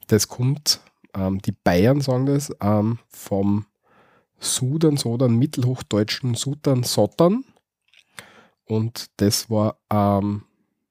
das 0.06 0.28
kommt, 0.28 0.80
ähm, 1.14 1.40
die 1.42 1.52
Bayern 1.52 2.00
sagen 2.00 2.26
das, 2.26 2.54
ähm, 2.60 2.98
vom 3.08 3.66
Sudern, 4.38 4.96
Sodern, 4.96 5.36
mittelhochdeutschen 5.36 6.34
Sudern, 6.34 6.84
Sottern. 6.84 7.44
Und 8.64 9.10
das 9.16 9.50
war 9.50 9.76
ähm, 9.90 10.44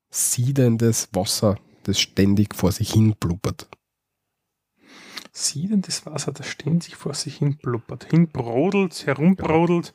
siedendes 0.09 1.09
Wasser, 1.13 1.57
das 1.83 1.99
ständig 1.99 2.55
vor 2.55 2.71
sich 2.71 2.93
hin 2.93 3.15
blubbert. 3.19 3.67
Siedendes 5.35 6.05
Wasser, 6.05 6.31
das 6.31 6.47
ständig 6.47 6.95
vor 6.95 7.13
sich 7.15 7.37
hin 7.37 7.57
blubbert, 7.57 8.05
hinbrodelt, 8.09 9.05
herumbrodelt. 9.07 9.93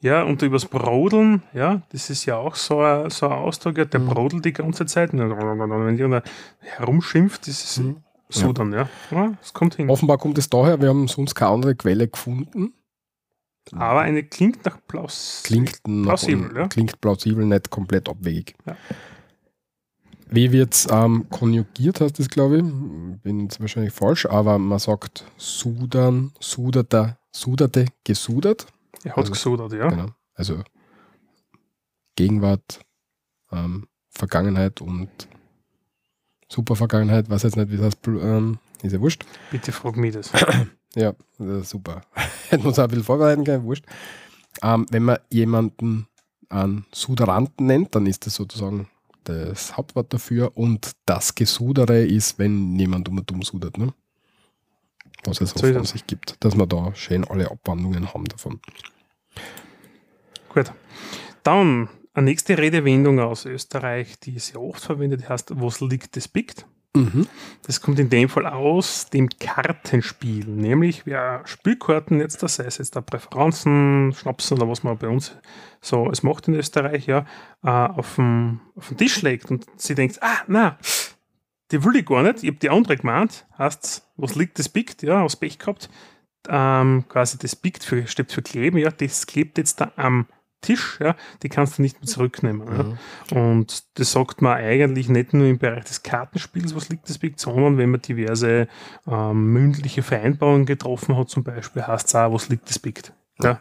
Ja, 0.00 0.22
und 0.24 0.42
übers 0.42 0.64
Brodeln, 0.64 1.42
ja, 1.52 1.82
das 1.92 2.10
ist 2.10 2.24
ja 2.24 2.36
auch 2.36 2.56
so 2.56 2.80
ein, 2.80 3.08
so 3.10 3.26
ein 3.26 3.32
Ausdruck, 3.32 3.78
ja, 3.78 3.84
der 3.84 4.00
Mhm. 4.00 4.06
brodelt 4.08 4.44
die 4.44 4.52
ganze 4.52 4.86
Zeit. 4.86 5.12
Wenn 5.12 5.96
jemand 5.96 6.24
herumschimpft, 6.58 7.46
das 7.46 7.62
ist 7.62 7.78
Mhm. 7.78 7.96
so 8.28 8.52
dann, 8.52 8.72
ja. 8.72 8.88
ja. 9.12 9.34
Es 9.40 9.52
kommt 9.52 9.76
hin. 9.76 9.88
Offenbar 9.90 10.18
kommt 10.18 10.38
es 10.38 10.48
daher, 10.50 10.80
wir 10.80 10.88
haben 10.88 11.06
sonst 11.06 11.34
keine 11.34 11.52
andere 11.52 11.74
Quelle 11.76 12.08
gefunden. 12.08 12.72
Aber 13.70 14.00
eine 14.00 14.24
klingt 14.24 14.64
nach 14.64 14.78
Plaus. 14.88 15.42
Klingt 15.44 15.80
nach- 15.86 16.04
Plausibel, 16.16 16.56
ja. 16.56 16.66
Klingt 16.66 17.00
plausibel, 17.00 17.44
nicht 17.46 17.70
komplett 17.70 18.08
abwegig. 18.08 18.56
Ja. 18.66 18.76
Wie 20.32 20.50
wird 20.50 20.72
es 20.74 20.88
ähm, 20.90 21.26
konjugiert, 21.30 22.00
heißt 22.00 22.18
das, 22.18 22.28
glaube 22.28 22.56
ich. 22.58 22.62
Bin 23.22 23.40
jetzt 23.40 23.60
wahrscheinlich 23.60 23.92
falsch, 23.92 24.26
aber 24.26 24.58
man 24.58 24.78
sagt 24.78 25.24
sudern, 25.36 26.32
suderte, 26.40 27.18
suderte, 27.30 27.84
gesudert. 28.04 28.66
Er 29.04 29.10
hat 29.12 29.18
Also- 29.18 29.32
gesudert, 29.32 29.72
ja. 29.72 29.88
Genau. 29.88 30.06
Also 30.34 30.62
Gegenwart, 32.16 32.80
ähm, 33.50 33.86
Vergangenheit 34.10 34.80
und 34.80 35.08
Supervergangenheit, 36.50 37.30
weiß 37.30 37.42
jetzt 37.44 37.56
nicht, 37.56 37.70
wie 37.70 37.76
das 37.76 37.86
heißt, 37.86 37.98
ähm, 38.06 38.58
ist 38.82 38.92
ja 38.92 39.00
wurscht. 39.00 39.24
Bitte 39.50 39.72
frag 39.72 39.96
mich 39.96 40.14
das. 40.14 40.30
Ja, 40.94 41.14
das 41.38 41.70
super. 41.70 42.02
Hätten 42.50 42.64
wir 42.64 42.68
uns 42.68 42.78
auch 42.78 42.82
ein 42.82 42.90
bisschen 42.90 43.04
vorbereiten 43.04 43.44
können, 43.44 43.64
wurscht. 43.64 43.86
Ähm, 44.62 44.84
wenn 44.90 45.04
man 45.04 45.16
jemanden 45.30 46.06
einen 46.50 46.84
Suderanten 46.92 47.64
nennt, 47.64 47.94
dann 47.94 48.04
ist 48.04 48.26
das 48.26 48.34
sozusagen 48.34 48.88
das 49.24 49.76
Hauptwort 49.76 50.12
dafür 50.12 50.56
und 50.56 50.92
das 51.06 51.34
Gesudere 51.34 52.04
ist, 52.04 52.38
wenn 52.38 52.78
jemand 52.78 53.08
um 53.08 53.18
und 53.18 53.30
um 53.32 53.42
sudert, 53.42 53.78
ne? 53.78 53.92
Was 55.24 55.40
es 55.40 55.50
So 55.50 55.72
von 55.72 55.84
sich 55.84 56.06
gibt, 56.06 56.42
dass 56.44 56.56
wir 56.56 56.66
da 56.66 56.94
schön 56.94 57.24
alle 57.24 57.50
Abwandlungen 57.50 58.12
haben 58.12 58.24
davon. 58.24 58.60
Gut. 60.48 60.72
Dann 61.44 61.88
eine 62.14 62.24
nächste 62.24 62.58
Redewendung 62.58 63.20
aus 63.20 63.46
Österreich, 63.46 64.18
die 64.18 64.38
sehr 64.38 64.60
oft 64.60 64.82
verwendet 64.82 65.28
heißt, 65.28 65.52
was 65.60 65.80
liegt, 65.80 66.16
das 66.16 66.28
biegt. 66.28 66.66
Mhm. 66.94 67.26
Das 67.66 67.80
kommt 67.80 67.98
in 67.98 68.10
dem 68.10 68.28
Fall 68.28 68.46
aus 68.46 69.08
dem 69.08 69.30
Kartenspiel, 69.30 70.46
nämlich 70.46 71.06
wer 71.06 71.40
Spielkarten 71.46 72.20
jetzt, 72.20 72.42
das 72.42 72.58
es 72.58 72.76
jetzt 72.78 72.96
da 72.96 73.00
Präferenzen, 73.00 74.12
Schnapsen 74.12 74.58
oder 74.58 74.68
was 74.68 74.82
man 74.82 74.98
bei 74.98 75.08
uns 75.08 75.34
so 75.80 76.10
es 76.10 76.22
macht 76.22 76.48
in 76.48 76.54
Österreich, 76.54 77.06
ja, 77.06 77.26
äh, 77.62 77.68
auf, 77.68 78.16
den, 78.16 78.60
auf 78.76 78.88
den 78.88 78.98
Tisch 78.98 79.22
legt 79.22 79.50
und 79.50 79.66
sie 79.76 79.94
denkt, 79.94 80.22
ah, 80.22 80.42
na, 80.46 80.78
die 81.70 81.82
will 81.82 81.96
ich 81.96 82.06
gar 82.06 82.22
nicht, 82.22 82.42
ich 82.42 82.48
habe 82.48 82.58
die 82.58 82.70
andere 82.70 82.96
gemeint, 82.96 83.46
heißt, 83.56 84.06
was 84.16 84.34
liegt, 84.34 84.58
das 84.58 84.68
biegt, 84.68 85.02
ja, 85.02 85.22
aus 85.22 85.36
Pech 85.36 85.58
gehabt, 85.58 85.88
ähm, 86.48 87.04
quasi 87.08 87.38
das 87.38 87.56
biegt 87.56 87.84
für, 87.84 88.06
steht 88.06 88.32
für 88.32 88.42
kleben, 88.42 88.78
ja, 88.78 88.90
das 88.90 89.26
klebt 89.26 89.56
jetzt 89.56 89.80
da 89.80 89.92
am 89.96 90.26
Tisch, 90.62 90.98
ja, 91.00 91.16
die 91.42 91.48
kannst 91.48 91.76
du 91.76 91.82
nicht 91.82 92.00
mehr 92.00 92.08
zurücknehmen. 92.08 92.96
Ja. 93.30 93.38
Und 93.38 93.84
das 93.98 94.12
sagt 94.12 94.40
man 94.40 94.56
eigentlich 94.56 95.08
nicht 95.08 95.34
nur 95.34 95.46
im 95.46 95.58
Bereich 95.58 95.84
des 95.84 96.02
Kartenspiels, 96.02 96.74
was 96.74 96.88
liegt 96.88 97.08
das 97.10 97.18
biegt, 97.18 97.38
sondern 97.40 97.76
wenn 97.76 97.90
man 97.90 98.00
diverse 98.00 98.68
ähm, 99.06 99.52
mündliche 99.52 100.02
Vereinbarungen 100.02 100.64
getroffen 100.64 101.16
hat, 101.16 101.28
zum 101.28 101.44
Beispiel, 101.44 101.86
heißt 101.86 102.08
es 102.08 102.14
auch, 102.14 102.32
was 102.32 102.48
liegt 102.48 102.68
das 102.70 102.78
biegt. 102.78 103.12
Ja. 103.42 103.60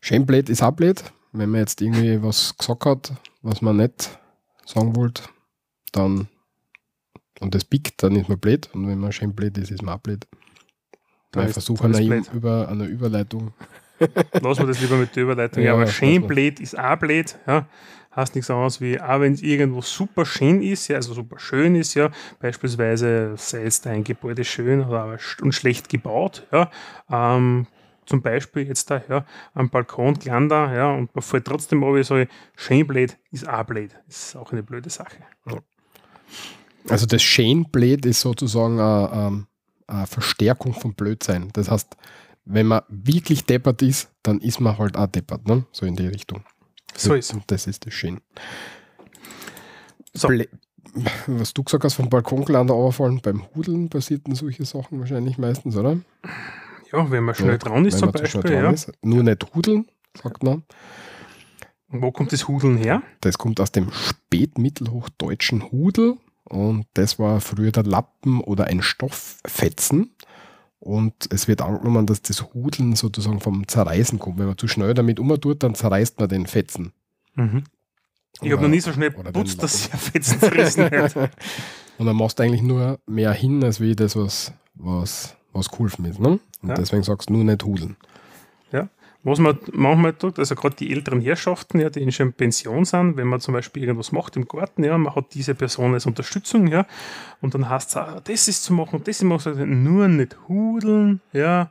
Schön 0.00 0.24
blöd 0.24 0.48
ist 0.48 0.62
auch 0.62 0.72
blöd. 0.72 1.02
Wenn 1.32 1.50
man 1.50 1.60
jetzt 1.60 1.80
irgendwie 1.82 2.22
was 2.22 2.56
gesagt 2.56 2.86
hat, 2.86 3.12
was 3.42 3.60
man 3.60 3.78
nicht 3.78 4.18
sagen 4.64 4.94
wollte, 4.96 5.22
dann 5.92 6.28
und 7.40 7.54
das 7.54 7.64
biegt, 7.64 8.02
dann 8.02 8.16
ist 8.16 8.28
man 8.28 8.38
blöd. 8.38 8.70
Und 8.72 8.86
wenn 8.88 8.98
man 8.98 9.12
schön 9.12 9.34
blöd 9.34 9.58
ist, 9.58 9.70
ist 9.70 9.82
man 9.82 9.96
auch 9.96 10.00
blöd. 10.00 10.26
Da 11.32 11.44
ich 11.44 11.52
versuche 11.52 11.84
eine, 11.84 12.22
über, 12.32 12.68
eine 12.68 12.84
Überleitung. 12.84 13.52
Lassen 14.40 14.62
wir 14.62 14.66
das 14.66 14.80
lieber 14.80 14.96
mit 14.96 15.14
der 15.16 15.22
Überleitung. 15.22 15.62
Ja, 15.62 15.68
Ja, 15.68 15.74
aber 15.74 15.86
schön 15.86 16.26
blöd 16.26 16.60
ist 16.60 16.78
auch 16.78 16.96
blöd. 16.96 17.36
Ja. 17.46 17.66
Heißt 18.14 18.34
nichts 18.34 18.50
anderes 18.50 18.80
wie, 18.80 18.98
auch 18.98 19.20
wenn 19.20 19.34
es 19.34 19.42
irgendwo 19.42 19.82
super 19.82 20.24
schön 20.24 20.62
ist, 20.62 20.88
ja, 20.88 20.96
also 20.96 21.12
super 21.12 21.38
schön 21.38 21.74
ist, 21.74 21.92
ja, 21.94 22.10
beispielsweise 22.40 23.34
sei 23.36 23.64
jetzt 23.64 23.86
ein 23.86 24.04
Gebäude 24.04 24.42
schön 24.42 24.82
oder 24.82 25.02
aber 25.02 25.18
und 25.42 25.52
schlecht 25.52 25.90
gebaut, 25.90 26.46
ja, 26.50 26.70
ähm, 27.10 27.66
zum 28.06 28.22
Beispiel 28.22 28.66
jetzt 28.66 28.90
da, 28.90 29.02
ja, 29.06 29.26
am 29.52 29.68
Balkon 29.68 30.18
da, 30.18 30.74
ja, 30.74 30.92
und 30.92 31.14
man 31.14 31.22
fällt 31.22 31.44
trotzdem 31.44 31.84
ab, 31.84 31.94
ich 31.96 32.06
sage, 32.06 32.28
schön 32.56 32.86
blöd 32.86 33.18
ist 33.32 33.46
auch 33.46 33.64
blöd. 33.64 33.94
Ist 34.08 34.34
auch 34.36 34.50
eine 34.50 34.62
blöde 34.62 34.88
Sache. 34.88 35.18
Also 36.88 37.04
das 37.06 37.22
schön 37.22 37.64
blöd 37.64 38.06
ist 38.06 38.20
sozusagen 38.20 38.80
eine, 38.80 39.10
ähm, 39.12 39.46
eine 39.88 40.06
Verstärkung 40.06 40.72
von 40.72 40.94
Blödsein. 40.94 41.50
Das 41.52 41.70
heißt, 41.70 41.96
wenn 42.46 42.66
man 42.66 42.82
wirklich 42.88 43.44
deppert 43.44 43.82
ist, 43.82 44.08
dann 44.22 44.40
ist 44.40 44.60
man 44.60 44.78
halt 44.78 44.96
auch 44.96 45.08
deppert, 45.08 45.46
ne? 45.46 45.66
So 45.72 45.84
in 45.84 45.96
die 45.96 46.06
Richtung. 46.06 46.42
So 46.96 47.14
ist 47.14 47.34
Und 47.34 47.42
das 47.50 47.66
ist 47.66 47.84
das 47.84 47.92
schön. 47.92 48.20
So. 50.14 50.28
Was 51.26 51.52
du 51.52 51.62
gesagt 51.62 51.84
hast 51.84 51.94
vom 51.94 52.08
Balkongeländer 52.08 52.72
runterfallen, 52.72 53.20
beim 53.20 53.42
Hudeln 53.54 53.90
passierten 53.90 54.34
solche 54.34 54.64
Sachen 54.64 54.98
wahrscheinlich 55.00 55.36
meistens, 55.36 55.76
oder? 55.76 55.98
Ja, 56.90 57.10
wenn 57.10 57.24
man 57.24 57.34
schnell 57.34 57.52
Ja, 57.52 57.58
dran 57.58 57.84
ist 57.84 57.98
zum 57.98 58.12
Beispiel, 58.12 58.50
ja. 58.50 58.70
ist. 58.70 58.92
Nur 59.02 59.22
nicht 59.22 59.54
hudeln, 59.54 59.86
sagt 60.14 60.42
man. 60.42 60.62
Und 61.88 62.02
Wo 62.02 62.12
kommt 62.12 62.32
das 62.32 62.48
Hudeln 62.48 62.78
her? 62.78 63.02
Das 63.20 63.36
kommt 63.36 63.60
aus 63.60 63.72
dem 63.72 63.90
spätmittelhochdeutschen 63.92 65.70
Hudel 65.70 66.16
und 66.44 66.86
das 66.94 67.18
war 67.18 67.40
früher 67.40 67.72
der 67.72 67.82
Lappen 67.82 68.40
oder 68.40 68.66
ein 68.66 68.80
Stofffetzen. 68.80 70.14
Und 70.78 71.14
es 71.32 71.48
wird 71.48 71.62
angenommen, 71.62 72.06
dass 72.06 72.22
das 72.22 72.52
Hudeln 72.54 72.96
sozusagen 72.96 73.40
vom 73.40 73.66
Zerreißen 73.66 74.18
kommt. 74.18 74.38
Wenn 74.38 74.46
man 74.46 74.58
zu 74.58 74.68
schnell 74.68 74.94
damit 74.94 75.18
umtut, 75.18 75.62
dann 75.62 75.74
zerreißt 75.74 76.20
man 76.20 76.28
den 76.28 76.46
Fetzen. 76.46 76.92
Mhm. 77.34 77.64
Ich 78.42 78.52
habe 78.52 78.62
noch 78.62 78.68
nie 78.68 78.80
so 78.80 78.92
schnell 78.92 79.10
putzt, 79.10 79.62
dass 79.62 79.90
ein 79.90 79.98
Fetzen 79.98 80.38
zerrissen 80.38 80.84
hat. 80.90 81.16
Und 81.96 82.06
dann 82.06 82.16
machst 82.16 82.38
du 82.38 82.42
eigentlich 82.42 82.60
nur 82.62 82.98
mehr 83.06 83.32
hin, 83.32 83.64
als 83.64 83.80
wie 83.80 83.96
das, 83.96 84.14
was, 84.16 84.52
was, 84.74 85.34
was 85.54 85.70
geholfen 85.70 86.04
ist. 86.04 86.20
Ne? 86.20 86.38
Und 86.62 86.68
Ja. 86.68 86.74
deswegen 86.74 87.02
sagst 87.02 87.30
du 87.30 87.32
nur 87.32 87.44
nicht 87.44 87.64
hudeln. 87.64 87.96
Was 89.22 89.38
man 89.40 89.58
manchmal 89.72 90.12
tut, 90.12 90.38
also 90.38 90.54
gerade 90.54 90.76
die 90.76 90.92
älteren 90.92 91.20
Herrschaften, 91.20 91.80
ja, 91.80 91.90
die 91.90 92.00
in 92.02 92.12
schon 92.12 92.32
Pension 92.32 92.84
sind, 92.84 93.16
wenn 93.16 93.26
man 93.26 93.40
zum 93.40 93.54
Beispiel 93.54 93.82
irgendwas 93.82 94.12
macht 94.12 94.36
im 94.36 94.46
Garten, 94.46 94.84
ja, 94.84 94.96
man 94.96 95.14
hat 95.16 95.34
diese 95.34 95.54
Person 95.56 95.94
als 95.94 96.06
Unterstützung, 96.06 96.68
ja, 96.68 96.86
und 97.40 97.54
dann 97.54 97.68
heißt 97.68 97.90
es 97.90 97.96
auch, 97.96 98.20
das 98.20 98.46
ist 98.48 98.62
zu 98.62 98.72
machen, 98.72 99.00
das 99.00 99.08
ist 99.08 99.18
zu 99.20 99.26
machen, 99.26 99.82
nur 99.82 100.06
nicht 100.08 100.36
hudeln, 100.48 101.20
ja, 101.32 101.70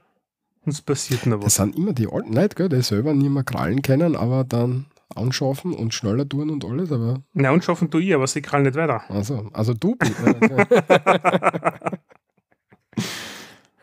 und 0.66 0.74
es 0.74 0.82
passiert 0.82 1.26
noch 1.28 1.38
Das 1.38 1.46
was. 1.46 1.56
sind 1.56 1.76
immer 1.78 1.94
die 1.94 2.08
alten 2.12 2.34
Leute, 2.34 2.56
gell, 2.56 2.70
die 2.70 2.82
selber 2.82 3.14
nicht 3.14 3.30
mehr 3.30 3.44
krallen 3.44 3.82
können, 3.82 4.16
aber 4.18 4.44
dann 4.44 4.88
anschaffen 5.16 5.74
und 5.74 5.94
schneller 5.94 6.28
tun 6.28 6.50
und 6.50 6.66
alles. 6.66 6.92
Aber 6.92 7.22
Na, 7.34 7.52
und 7.52 7.64
schaffen 7.64 7.90
tu 7.92 8.00
ich, 8.00 8.14
aber 8.16 8.26
sie 8.28 8.42
krallen 8.42 8.64
nicht 8.66 8.76
weiter. 8.76 9.04
also, 9.10 9.48
also 9.54 9.74
du 9.74 9.96
bist. 9.96 10.12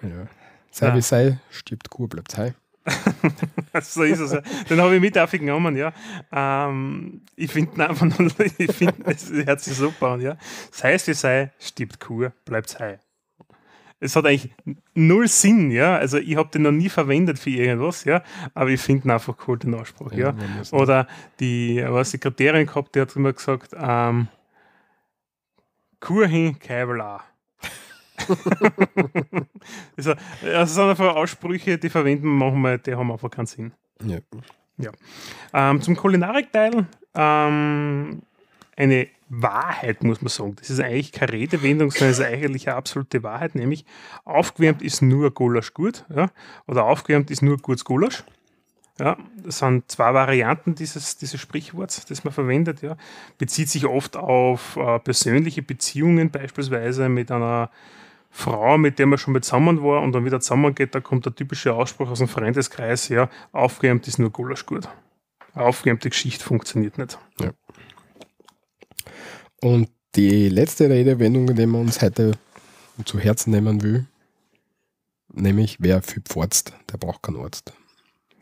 ja. 0.03 0.27
Sei 0.71 0.89
Ja. 0.89 0.95
wie 0.97 1.01
sei, 1.03 1.39
stirbt 1.51 1.89
Kur, 1.91 2.09
bleibt 2.09 2.37
hei. 2.37 2.55
so 3.83 4.03
ist 4.03 4.19
es. 4.21 4.33
ja. 4.33 4.43
Den 4.69 4.81
habe 4.81 4.95
ich 4.97 5.01
mit 5.01 5.17
aufgenommen, 5.19 5.77
ja. 5.77 5.93
Ähm, 6.33 7.23
ich 7.37 7.51
finde 7.51 7.89
einfach 7.89 8.07
nur, 8.19 8.31
ich 8.59 8.73
finde, 8.73 8.97
es 9.07 9.31
hört 9.31 9.61
sich 9.61 9.75
super 9.75 10.09
an, 10.13 10.21
ja. 10.21 10.37
Sei 10.71 10.95
es 10.95 11.07
wie 11.07 11.15
sei, 11.15 11.53
stirbt 11.59 12.01
Kur, 12.01 12.33
bleibt 12.45 12.79
hei. 12.81 12.99
Es 14.01 14.17
hat 14.17 14.27
eigentlich 14.27 14.53
null 14.95 15.29
Sinn, 15.29 15.71
ja. 15.71 15.97
Also 15.97 16.19
ich 16.19 16.35
habe 16.35 16.51
den 16.51 16.63
noch 16.63 16.73
nie 16.73 16.89
verwendet 16.89 17.39
für 17.39 17.51
irgendwas, 17.51 18.05
ja. 18.05 18.23
Aber 18.53 18.71
ich 18.71 18.81
finde 18.81 19.07
ihn 19.07 19.11
einfach 19.13 19.37
cool, 19.47 19.59
den 19.59 19.75
Ausspruch, 19.75 20.13
ja. 20.13 20.33
muss- 20.59 20.73
Oder 20.73 21.07
die 21.39 21.81
eine 21.81 22.05
Sekretärin 22.05 22.67
gehabt, 22.67 22.97
die 22.97 23.01
hat 23.01 23.15
immer 23.15 23.33
gesagt, 23.33 23.77
ähm, 23.79 24.27
Kur 26.01 26.27
hin, 26.27 26.59
Kabel 26.59 27.01
auch. 27.01 27.21
also, 29.97 30.15
das 30.43 30.75
sind 30.75 30.85
einfach 30.85 31.17
Aussprüche, 31.17 31.79
die 31.79 31.89
verwenden 31.89 32.25
wir 32.25 32.51
manchmal, 32.51 32.79
die 32.79 32.95
haben 32.95 33.11
einfach 33.11 33.31
keinen 33.31 33.47
Sinn. 33.47 33.73
Ja. 34.79 34.91
Ähm, 35.53 35.81
zum 35.81 35.97
Kulinarikteil 35.97 36.87
ähm, 37.15 38.23
eine 38.77 39.09
Wahrheit, 39.29 40.03
muss 40.03 40.21
man 40.21 40.29
sagen. 40.29 40.57
Das 40.57 40.71
ist 40.71 40.81
eigentlich 40.81 41.13
keine 41.13 41.33
Redewendung, 41.33 41.91
sondern 41.91 42.11
es 42.11 42.19
ist 42.19 42.25
eigentlich 42.25 42.69
eine 42.69 42.77
absolute 42.77 43.23
Wahrheit, 43.23 43.55
nämlich 43.55 43.85
aufgewärmt 44.25 44.83
ist 44.83 45.03
nur 45.03 45.31
Gulasch 45.33 45.73
gut 45.73 46.05
ja? 46.15 46.31
oder 46.67 46.85
aufgewärmt 46.85 47.31
ist 47.31 47.43
nur 47.43 47.57
gutes 47.59 47.85
Gulasch. 47.85 48.25
Ja, 48.99 49.17
das 49.43 49.59
sind 49.59 49.91
zwei 49.91 50.13
Varianten 50.13 50.75
dieses, 50.75 51.17
dieses 51.17 51.41
Sprichworts, 51.41 52.05
das 52.05 52.25
man 52.25 52.33
verwendet. 52.33 52.83
Ja. 52.83 52.97
Bezieht 53.39 53.71
sich 53.71 53.87
oft 53.87 54.19
auf 54.19 54.77
äh, 54.77 54.99
persönliche 54.99 55.63
Beziehungen, 55.63 56.31
beispielsweise 56.31 57.09
mit 57.09 57.31
einer 57.31 57.71
Frau, 58.35 58.79
mit 58.79 58.99
der 58.99 59.07
man 59.07 59.19
schon 59.19 59.35
mal 59.35 59.43
zusammen 59.43 59.83
war 59.83 60.01
und 60.01 60.13
dann 60.13 60.25
wieder 60.25 60.41
zusammengeht. 60.41 60.95
Da 60.95 61.01
kommt 61.01 61.27
der 61.27 61.35
typische 61.35 61.75
Ausspruch 61.75 62.11
aus 62.11 62.19
dem 62.19 62.29
Freundeskreis: 62.29 63.09
Ja, 63.09 63.29
aufgewärmt 63.53 64.09
ist 64.09 64.19
nur 64.19 64.31
Gulasch 64.31 64.65
gut. 64.65 64.89
Aufgewärmte 65.55 66.09
Geschichte 66.09 66.43
funktioniert 66.43 66.97
nicht. 66.97 67.19
Und 69.61 69.91
die 70.15 70.49
letzte 70.49 70.89
Redewendung, 70.89 71.55
die 71.55 71.67
man 71.67 71.83
uns 71.83 72.01
heute 72.01 72.33
zu 73.05 73.19
Herzen 73.19 73.51
nehmen 73.51 73.83
will, 73.83 74.07
nämlich 75.29 75.77
wer 75.81 76.03
viel 76.03 76.23
pforzt, 76.23 76.73
der 76.91 76.97
braucht 76.97 77.23
keinen 77.23 77.43
Arzt. 77.43 77.75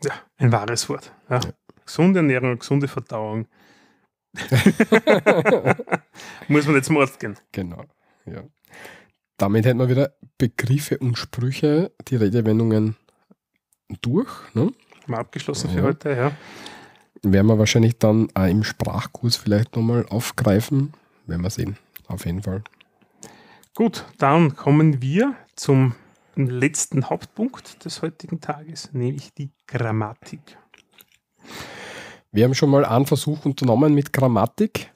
Ja, 0.03 0.13
ein 0.37 0.53
wahres 0.53 0.87
Wort. 0.89 1.11
Ja. 1.29 1.41
Gesunde 1.85 2.19
Ernährung, 2.19 2.57
gesunde 2.57 2.87
Verdauung. 2.87 3.45
Muss 6.47 6.65
man 6.65 6.75
nicht 6.75 6.85
zum 6.85 6.97
Arzt 6.97 7.19
gehen. 7.19 7.37
Genau. 7.51 7.83
Ja. 8.25 8.45
Damit 9.41 9.65
hätten 9.65 9.79
wir 9.79 9.89
wieder 9.89 10.13
Begriffe 10.37 10.99
und 10.99 11.17
Sprüche, 11.17 11.91
die 12.07 12.15
Redewendungen 12.15 12.95
durch. 14.03 14.29
Ne? 14.53 14.71
Mal 15.07 15.17
abgeschlossen 15.17 15.71
für 15.71 15.77
Ja. 15.77 15.83
heute, 15.83 16.09
ja. 16.11 16.31
Werden 17.23 17.47
wir 17.47 17.57
wahrscheinlich 17.57 17.97
dann 17.97 18.27
auch 18.35 18.45
im 18.45 18.63
Sprachkurs 18.63 19.37
vielleicht 19.37 19.75
nochmal 19.75 20.05
aufgreifen. 20.09 20.93
Werden 21.25 21.41
wir 21.41 21.49
sehen. 21.49 21.77
Auf 22.07 22.27
jeden 22.27 22.43
Fall. 22.43 22.63
Gut, 23.73 24.05
dann 24.19 24.55
kommen 24.55 25.01
wir 25.01 25.33
zum 25.55 25.95
letzten 26.35 27.09
Hauptpunkt 27.09 27.83
des 27.83 28.03
heutigen 28.03 28.41
Tages, 28.41 28.93
nämlich 28.93 29.33
die 29.33 29.49
Grammatik. 29.65 30.55
Wir 32.31 32.43
haben 32.43 32.53
schon 32.53 32.69
mal 32.69 32.85
einen 32.85 33.07
Versuch 33.07 33.43
unternommen 33.45 33.95
mit 33.95 34.13
Grammatik. 34.13 34.91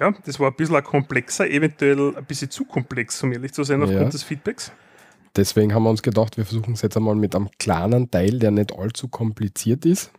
Ja, 0.00 0.12
das 0.24 0.38
war 0.38 0.50
ein 0.50 0.56
bisschen 0.56 0.82
komplexer, 0.84 1.48
eventuell 1.50 2.16
ein 2.16 2.24
bisschen 2.24 2.50
zu 2.50 2.64
komplex, 2.64 3.22
um 3.22 3.32
ehrlich 3.32 3.52
zu 3.52 3.64
sein, 3.64 3.82
aufgrund 3.82 4.00
Ja. 4.02 4.08
des 4.08 4.22
Feedbacks. 4.22 4.72
Deswegen 5.36 5.74
haben 5.74 5.82
wir 5.84 5.90
uns 5.90 6.02
gedacht, 6.02 6.36
wir 6.36 6.44
versuchen 6.44 6.74
es 6.74 6.82
jetzt 6.82 6.96
einmal 6.96 7.14
mit 7.14 7.34
einem 7.34 7.48
kleinen 7.58 8.10
Teil, 8.10 8.38
der 8.38 8.50
nicht 8.50 8.72
allzu 8.76 9.08
kompliziert 9.08 9.84
ist. 9.84 10.10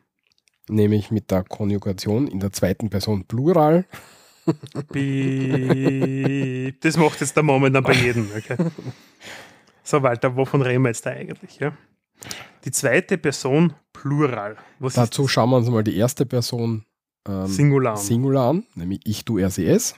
Nämlich 0.70 1.12
mit 1.12 1.32
der 1.32 1.44
Konjugation 1.44 2.28
in 2.28 2.40
der 2.40 2.52
zweiten 2.52 2.90
Person 2.90 3.26
Plural. 3.26 3.86
Das 6.82 6.98
macht 6.98 7.22
jetzt 7.22 7.36
der 7.36 7.44
Moment 7.44 7.76
dann 7.76 7.84
bei 7.84 7.94
jedem. 7.94 8.30
Okay? 8.36 8.56
So, 9.84 10.02
Walter, 10.04 10.36
wovon 10.36 10.62
reden 10.62 10.84
wir 10.84 10.90
jetzt 10.90 11.06
da 11.06 11.10
eigentlich? 11.12 11.60
Ja? 11.60 11.74
Die 12.66 12.72
zweite 12.72 13.18
Person 13.18 13.74
Plural. 13.94 14.58
Was 14.80 14.94
Dazu 14.94 15.28
schauen 15.28 15.50
wir 15.50 15.58
uns 15.58 15.70
mal 15.70 15.84
die 15.84 15.98
erste 15.98 16.26
Person 16.26 16.86
ähm? 17.28 17.48
Singular? 17.48 17.98
Singular 17.98 18.50
an, 18.50 18.66
nämlich 18.76 19.02
ich, 19.06 19.26
du, 19.26 19.38
er, 19.38 19.50
sie, 19.50 19.66
es. 19.66 19.96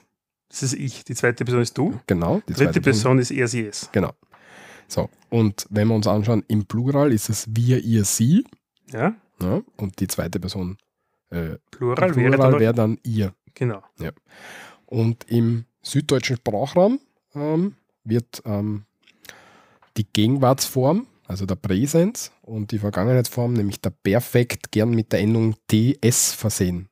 Das 0.48 0.62
ist 0.62 0.74
ich. 0.74 1.04
Die 1.04 1.14
zweite 1.14 1.44
Person 1.44 1.62
ist 1.62 1.76
du. 1.78 1.98
Genau. 2.06 2.42
Die 2.48 2.52
dritte 2.52 2.64
zweite 2.64 2.80
Person 2.80 3.18
ist 3.18 3.30
er, 3.30 3.48
sie, 3.48 3.66
es. 3.66 3.88
Genau. 3.92 4.12
So, 4.86 5.08
und 5.30 5.66
wenn 5.70 5.88
wir 5.88 5.94
uns 5.94 6.06
anschauen, 6.06 6.44
im 6.48 6.66
Plural 6.66 7.12
ist 7.12 7.30
es 7.30 7.46
wir, 7.48 7.82
ihr, 7.82 8.04
sie. 8.04 8.44
Ja? 8.90 9.14
Ja, 9.40 9.62
und 9.76 9.98
die 9.98 10.06
zweite 10.06 10.38
Person 10.38 10.76
äh, 11.30 11.56
Plural, 11.70 12.10
im 12.10 12.16
wäre 12.16 12.30
Plural 12.32 12.50
dann 12.52 12.60
wäre 12.60 12.74
dann 12.74 12.98
ihr. 13.02 13.34
Genau. 13.54 13.82
Und 14.86 15.24
im 15.30 15.64
süddeutschen 15.82 16.36
Sprachraum 16.36 17.00
ähm, 17.34 17.74
wird 18.04 18.42
ähm, 18.44 18.84
die 19.96 20.06
Gegenwartsform, 20.12 21.06
also 21.26 21.46
der 21.46 21.56
Präsens, 21.56 22.32
und 22.42 22.70
die 22.70 22.78
Vergangenheitsform, 22.78 23.54
nämlich 23.54 23.80
der 23.80 23.90
Perfekt, 23.90 24.70
gern 24.70 24.90
mit 24.90 25.12
der 25.12 25.20
Endung 25.20 25.56
ts 25.66 26.32
versehen. 26.32 26.88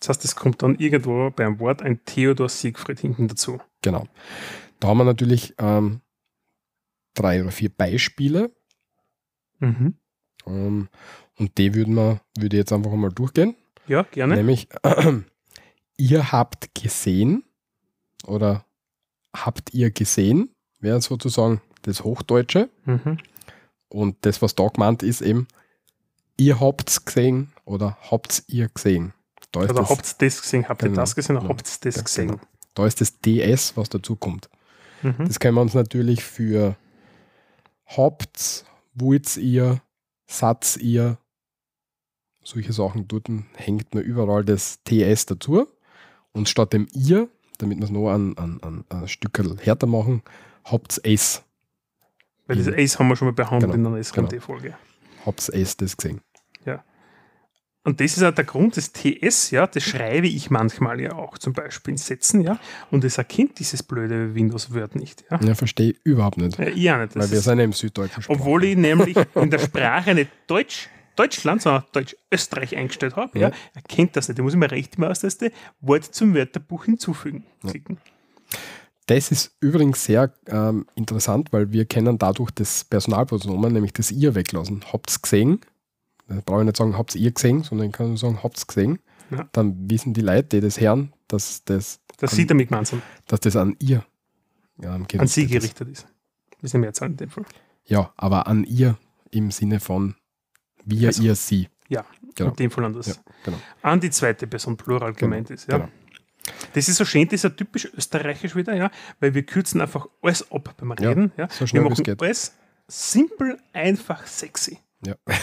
Das 0.00 0.10
heißt, 0.10 0.24
es 0.24 0.36
kommt 0.36 0.62
dann 0.62 0.76
irgendwo 0.76 1.30
beim 1.30 1.58
Wort 1.58 1.82
ein 1.82 2.04
Theodor 2.04 2.48
Siegfried 2.48 3.00
hinten 3.00 3.28
dazu. 3.28 3.60
Genau. 3.82 4.06
Da 4.80 4.88
haben 4.88 4.98
wir 4.98 5.04
natürlich 5.04 5.54
ähm, 5.58 6.00
drei 7.14 7.42
oder 7.42 7.50
vier 7.50 7.70
Beispiele. 7.70 8.52
Mhm. 9.58 9.94
Ähm, 10.46 10.88
und 11.36 11.58
die 11.58 11.74
würden 11.74 11.94
wir, 11.94 12.20
würde 12.36 12.56
ich 12.56 12.60
jetzt 12.60 12.72
einfach 12.72 12.92
mal 12.92 13.10
durchgehen. 13.10 13.56
Ja, 13.86 14.02
gerne. 14.02 14.36
Nämlich, 14.36 14.68
ihr 15.96 16.32
habt 16.32 16.74
gesehen 16.74 17.44
oder 18.26 18.64
habt 19.34 19.74
ihr 19.74 19.90
gesehen, 19.90 20.54
wäre 20.80 21.00
sozusagen 21.00 21.60
das 21.82 22.04
Hochdeutsche. 22.04 22.70
Mhm. 22.84 23.18
Und 23.88 24.16
das, 24.22 24.42
was 24.42 24.54
da 24.54 24.68
gemeint 24.68 25.02
ist, 25.02 25.22
eben, 25.22 25.48
ihr 26.36 26.60
habt's 26.60 27.04
gesehen 27.04 27.52
oder 27.64 27.96
habt's 28.10 28.44
ihr 28.48 28.68
gesehen. 28.68 29.14
Da 29.52 29.62
ist, 29.64 29.70
Oder 29.70 29.88
habt 29.88 30.22
das 30.22 30.42
gesehen? 30.42 30.68
Habt 30.68 30.82
ihr 30.82 30.88
Genau. 30.90 31.00
das 31.00 31.14
gesehen? 31.14 31.36
Genau. 31.36 31.48
habt 31.48 31.66
ihr 31.68 31.76
das 31.82 31.96
Ja, 31.96 32.02
gesehen? 32.02 32.28
genau. 32.28 32.40
da 32.74 32.86
ist 32.86 33.00
das 33.00 33.18
DS, 33.20 33.76
was 33.76 33.88
dazu 33.88 34.14
kommt. 34.16 34.48
Mhm. 35.02 35.14
Das 35.26 35.40
können 35.40 35.54
wir 35.54 35.62
uns 35.62 35.74
natürlich 35.74 36.22
für 36.24 36.76
habt's, 37.86 38.64
wollt's 38.94 39.36
ihr, 39.36 39.80
satz 40.26 40.76
ihr, 40.76 41.18
solche 42.42 42.72
Sachen 42.72 43.08
dort 43.08 43.28
hängt 43.54 43.94
man 43.94 44.02
überall 44.04 44.44
das 44.44 44.82
TS 44.84 45.26
dazu. 45.26 45.66
Und 46.32 46.48
statt 46.48 46.72
dem 46.72 46.86
ihr, 46.92 47.28
damit 47.58 47.78
wir 47.78 47.84
es 47.84 47.90
noch 47.90 48.10
ein, 48.12 48.36
ein, 48.38 48.60
ein, 48.62 48.84
ein 48.90 49.08
Stück 49.08 49.38
härter 49.60 49.86
machen, 49.86 50.22
habt's 50.64 50.98
es. 50.98 51.42
Weil 52.46 52.56
das 52.58 52.66
Mhm. 52.66 52.74
Ace 52.78 52.98
haben 52.98 53.08
wir 53.08 53.16
schon 53.16 53.28
mal 53.28 53.32
behandelt 53.34 53.72
Genau, 53.72 53.88
in 53.88 53.94
einer 53.94 54.02
SKMT-Folge. 54.04 54.76
Habt 55.26 55.48
ihr 55.52 55.66
das 55.76 55.96
gesehen? 55.96 56.20
Und 57.88 58.00
das 58.00 58.18
ist 58.18 58.22
auch 58.22 58.34
der 58.34 58.44
Grund 58.44 58.76
des 58.76 58.92
TS, 58.92 59.50
ja, 59.50 59.66
das 59.66 59.82
schreibe 59.82 60.26
ich 60.26 60.50
manchmal 60.50 61.00
ja 61.00 61.12
auch 61.14 61.38
zum 61.38 61.54
Beispiel 61.54 61.92
in 61.92 61.96
Sätzen, 61.96 62.42
ja, 62.42 62.60
und 62.90 63.02
es 63.02 63.16
erkennt 63.16 63.58
dieses 63.58 63.82
blöde 63.82 64.34
Windows-Word 64.34 64.94
nicht, 64.94 65.24
ja. 65.30 65.40
Ja, 65.42 65.54
verstehe 65.54 65.92
ich 65.92 66.00
überhaupt 66.04 66.36
nicht. 66.36 66.58
ja 66.58 66.66
ich 66.68 66.90
auch 66.90 66.98
nicht. 66.98 67.16
Weil 67.16 67.30
wir 67.30 67.40
sind 67.40 67.56
ja 67.58 67.64
im 67.64 67.72
süddeutschen 67.72 68.22
Sprach. 68.22 68.34
obwohl 68.34 68.64
ich 68.64 68.76
nämlich 68.76 69.16
in 69.34 69.48
der 69.48 69.58
Sprache 69.58 70.14
nicht 70.14 70.30
Deutsch, 70.48 70.90
Deutschland, 71.16 71.62
sondern 71.62 71.84
Deutsch-Österreich 71.92 72.76
eingestellt 72.76 73.16
habe, 73.16 73.38
ja, 73.38 73.48
Ja. 73.48 73.54
erkennt 73.74 74.14
das 74.16 74.28
nicht. 74.28 74.38
Da 74.38 74.42
muss 74.42 74.52
ich 74.52 74.58
mir 74.58 74.70
rechte 74.70 75.00
Maustaste 75.00 75.50
Wort 75.80 76.04
zum 76.04 76.34
Wörterbuch 76.34 76.84
hinzufügen 76.84 77.44
klicken. 77.66 77.96
Das 79.06 79.30
ist 79.30 79.56
übrigens 79.60 80.04
sehr 80.04 80.34
ähm, 80.48 80.84
interessant, 80.94 81.54
weil 81.54 81.72
wir 81.72 81.86
können 81.86 82.18
dadurch 82.18 82.50
das 82.50 82.84
Personalpronomen, 82.84 83.72
nämlich 83.72 83.94
das 83.94 84.10
ihr 84.10 84.34
weglassen. 84.34 84.84
Habt's 84.92 85.22
gesehen? 85.22 85.60
Da 86.28 86.40
brauche 86.44 86.60
ich 86.60 86.66
nicht 86.66 86.76
sagen, 86.76 86.96
habt's 86.96 87.14
ihr 87.14 87.30
gesehen, 87.32 87.62
sondern 87.62 87.88
ich 87.88 87.92
kann 87.92 88.08
nur 88.08 88.18
sagen, 88.18 88.42
habt's 88.42 88.66
gesehen. 88.66 88.98
Ja. 89.30 89.48
Dann 89.52 89.90
wissen 89.90 90.14
die 90.14 90.20
Leute, 90.20 90.48
die 90.48 90.60
das 90.60 90.80
hören, 90.80 91.12
dass 91.26 91.64
das, 91.64 92.00
Das 92.18 92.32
an, 92.32 92.36
sieht 92.36 92.50
damit 92.50 92.68
gemeinsam 92.68 93.02
dass 93.26 93.40
das 93.40 93.56
an 93.56 93.76
ihr 93.78 94.04
ähm, 94.82 94.90
an 94.92 95.06
gerichtet 95.06 95.30
sie 95.30 95.42
ist. 95.44 95.50
gerichtet 95.52 95.88
ist. 95.88 96.06
Das 96.60 96.70
ist 96.70 96.74
eine 96.74 96.82
Mehrzahl 96.82 97.10
in 97.10 97.16
dem 97.16 97.30
Fall. 97.30 97.44
Ja, 97.86 98.12
aber 98.16 98.46
an 98.46 98.64
ihr 98.64 98.96
im 99.30 99.50
Sinne 99.50 99.80
von 99.80 100.14
wir, 100.84 101.08
Also, 101.08 101.22
ihr, 101.22 101.34
sie. 101.34 101.68
Ja, 101.88 102.04
Genau. 102.34 102.50
in 102.50 102.56
dem 102.56 102.70
Fall 102.70 102.84
an, 102.84 102.92
das 102.92 103.06
Ja, 103.08 103.14
genau. 103.44 103.58
an 103.82 104.00
die 104.00 104.10
zweite 104.10 104.46
Person 104.46 104.76
Plural 104.76 105.12
gemeint 105.14 105.50
ist. 105.50 105.68
Ja. 105.68 105.78
genau. 105.78 105.88
Das 106.72 106.88
ist 106.88 106.96
so 106.96 107.04
schön, 107.04 107.24
das 107.26 107.34
ist 107.34 107.42
ja 107.44 107.50
typisch 107.50 107.86
österreichisch 107.94 108.54
wieder, 108.56 108.74
ja, 108.74 108.90
weil 109.20 109.34
wir 109.34 109.42
kürzen 109.44 109.80
einfach 109.82 110.06
alles 110.22 110.50
ab 110.50 110.74
beim 110.78 110.94
Ja, 111.00 111.08
Reden. 111.10 111.32
Ja, 111.36 111.48
so 111.50 111.66
schnell 111.66 111.84
wir 111.84 111.90
wie's 111.90 111.98
machen 111.98 112.16
alles 112.20 112.54
simpel, 112.86 113.58
einfach, 113.72 114.26
sexy. 114.26 114.78
Ja. 115.06 115.14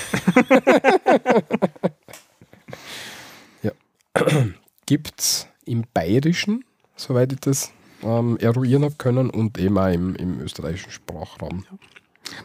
ja. 3.63 3.71
Gibt 4.85 5.19
es 5.19 5.47
im 5.65 5.85
Bayerischen, 5.93 6.63
soweit 6.95 7.33
ich 7.33 7.39
das 7.39 7.71
ähm, 8.03 8.37
eruieren 8.39 8.83
habe 8.83 8.95
können, 8.97 9.29
und 9.29 9.57
eben 9.57 9.77
auch 9.77 9.91
im, 9.91 10.15
im 10.15 10.41
österreichischen 10.41 10.91
Sprachraum. 10.91 11.65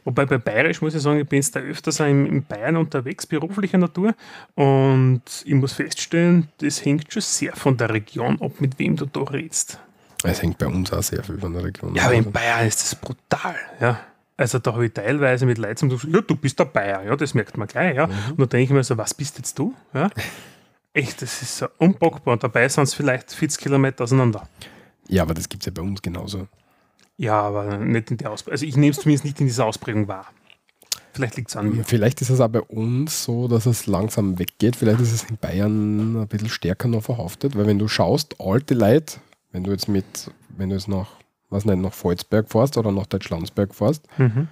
Wobei 0.05 0.27
bei 0.27 0.39
Bayerisch 0.39 0.83
muss 0.83 0.95
ich 0.95 1.03
sagen, 1.03 1.21
ich 1.21 1.29
bin 1.29 1.39
jetzt 1.39 1.57
da 1.57 1.61
öfters 1.61 2.01
in, 2.01 2.27
in 2.27 2.45
Bayern 2.45 2.77
unterwegs, 2.77 3.27
beruflicher 3.27 3.79
Natur. 3.79 4.15
Und 4.55 5.23
ich 5.45 5.55
muss 5.55 5.73
feststellen, 5.73 6.49
das 6.59 6.85
hängt 6.85 7.13
schon 7.13 7.23
sehr 7.23 7.57
von 7.57 7.77
der 7.77 7.91
Region 7.91 8.41
ab, 8.41 8.53
mit 8.61 8.79
wem 8.79 8.97
du 8.97 9.07
da 9.07 9.21
redest. 9.23 9.79
Es 10.23 10.43
hängt 10.43 10.59
bei 10.59 10.67
uns 10.67 10.93
auch 10.93 11.03
sehr 11.03 11.25
viel 11.25 11.39
von 11.39 11.55
der 11.55 11.65
Region 11.65 11.95
Ja, 11.95 12.05
aber 12.05 12.13
ab. 12.13 12.19
in 12.27 12.31
Bayern 12.33 12.67
ist 12.67 12.83
das 12.83 12.95
brutal. 12.95 13.57
Ja. 13.81 14.01
Also 14.41 14.59
da 14.59 14.73
habe 14.73 14.87
ich 14.87 14.95
teilweise 14.95 15.45
mit 15.45 15.59
Leuten 15.59 15.77
zum 15.77 15.89
Beispiel, 15.91 16.15
ja, 16.15 16.21
du 16.23 16.35
bist 16.35 16.59
der 16.59 16.65
Bayer, 16.65 17.05
ja, 17.05 17.15
das 17.15 17.35
merkt 17.35 17.59
man 17.59 17.69
gleich, 17.69 17.95
ja. 17.95 18.05
Und 18.05 18.39
da 18.39 18.47
denke 18.47 18.63
ich 18.63 18.71
mir 18.71 18.83
so, 18.83 18.97
was 18.97 19.13
bist 19.13 19.37
jetzt 19.37 19.59
du? 19.59 19.75
Ja. 19.93 20.09
Echt, 20.95 21.21
das 21.21 21.43
ist 21.43 21.59
so 21.59 21.67
unpackbar. 21.77 22.33
Und 22.33 22.43
dabei 22.43 22.67
sind 22.71 22.85
es 22.85 22.95
vielleicht 22.95 23.31
40 23.33 23.61
Kilometer 23.61 24.05
auseinander. 24.05 24.49
Ja, 25.09 25.25
aber 25.25 25.35
das 25.35 25.47
gibt 25.47 25.63
es 25.63 25.67
ja 25.67 25.73
bei 25.75 25.83
uns 25.83 26.01
genauso. 26.01 26.49
Ja, 27.19 27.39
aber 27.39 27.77
nicht 27.77 28.11
in 28.13 28.17
der 28.17 28.31
Ausprägung. 28.31 28.53
Also 28.53 28.65
ich 28.65 28.79
nehme 28.79 28.93
es 28.93 29.01
zumindest 29.01 29.27
nicht 29.27 29.39
in 29.43 29.47
dieser 29.47 29.67
Ausprägung 29.67 30.09
wahr. 30.09 30.33
Vielleicht 31.13 31.37
liegt 31.37 31.51
es 31.51 31.57
an 31.57 31.77
mir. 31.77 31.85
Vielleicht 31.85 32.23
ist 32.23 32.31
es 32.31 32.41
auch 32.41 32.49
bei 32.49 32.63
uns 32.63 33.25
so, 33.25 33.47
dass 33.47 33.67
es 33.67 33.87
langsam 33.87 34.39
weggeht. 34.39 34.75
Vielleicht 34.75 35.01
ist 35.01 35.13
es 35.13 35.25
in 35.25 35.37
Bayern 35.37 36.23
ein 36.23 36.29
bisschen 36.29 36.49
stärker 36.49 36.89
noch 36.89 37.03
verhaftet, 37.03 37.59
weil 37.59 37.67
wenn 37.67 37.79
du 37.79 37.89
schaust, 37.89 38.41
alte 38.41 38.73
Leute, 38.73 39.21
wenn 39.53 39.65
du 39.65 39.71
jetzt 39.71 39.87
mit, 39.87 40.31
wenn 40.57 40.71
du 40.71 40.77
jetzt 40.77 40.89
nach, 40.89 41.20
was 41.51 41.65
nicht, 41.65 41.79
nach 41.79 41.93
Volzberg 41.93 42.49
fährst 42.51 42.77
oder 42.79 42.93
nach 42.93 43.07
Deutschlandsberg 43.07 43.75
fährst, 43.75 44.07
Mhm. 44.19 44.49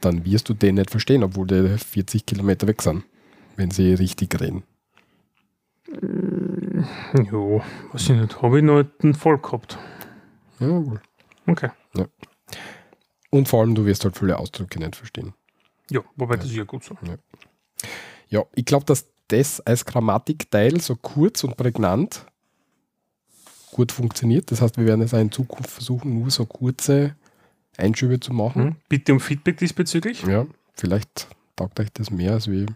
dann 0.00 0.24
wirst 0.24 0.48
du 0.48 0.54
den 0.54 0.76
nicht 0.76 0.90
verstehen, 0.90 1.22
obwohl 1.24 1.46
die 1.46 1.76
40 1.78 2.24
Kilometer 2.26 2.66
weg 2.66 2.82
sind, 2.82 3.04
wenn 3.56 3.70
sie 3.70 3.94
richtig 3.94 4.38
reden. 4.40 4.62
Jo, 7.30 7.62
weiß 7.92 8.10
ich 8.10 8.16
nicht. 8.20 8.42
Habe 8.42 8.58
ich 8.58 8.64
noch 8.64 8.84
einen 9.02 9.14
voll 9.14 9.38
gehabt. 9.38 9.78
Ja, 10.60 10.68
wohl. 10.68 11.00
Okay. 11.46 11.70
Und 13.30 13.48
vor 13.48 13.60
allem, 13.60 13.74
du 13.74 13.84
wirst 13.86 14.04
halt 14.04 14.16
viele 14.16 14.38
Ausdrücke 14.38 14.78
nicht 14.78 14.96
verstehen. 14.96 15.34
Ja, 15.90 16.00
wobei 16.16 16.36
das 16.36 16.46
ist 16.46 16.54
ja 16.56 16.64
gut 16.64 16.84
so. 16.84 16.96
Ja, 18.28 18.44
ich 18.54 18.64
glaube, 18.64 18.84
dass 18.84 19.06
das 19.28 19.60
als 19.60 19.84
Grammatikteil 19.84 20.80
so 20.80 20.96
kurz 20.96 21.44
und 21.44 21.56
prägnant 21.56 22.26
gut 23.72 23.92
funktioniert. 23.92 24.50
Das 24.50 24.60
heißt, 24.60 24.76
wir 24.78 24.86
werden 24.86 25.02
es 25.02 25.14
auch 25.14 25.18
in 25.18 25.32
Zukunft 25.32 25.70
versuchen, 25.70 26.18
nur 26.20 26.30
so 26.30 26.46
kurze 26.46 27.14
Einschübe 27.76 28.20
zu 28.20 28.32
machen. 28.32 28.62
Hm? 28.62 28.76
Bitte 28.88 29.12
um 29.12 29.20
Feedback 29.20 29.58
diesbezüglich. 29.58 30.22
Ja, 30.24 30.46
vielleicht 30.74 31.28
taugt 31.56 31.80
euch 31.80 31.92
das 31.92 32.10
mehr 32.10 32.32
als 32.32 32.48
wie. 32.50 32.66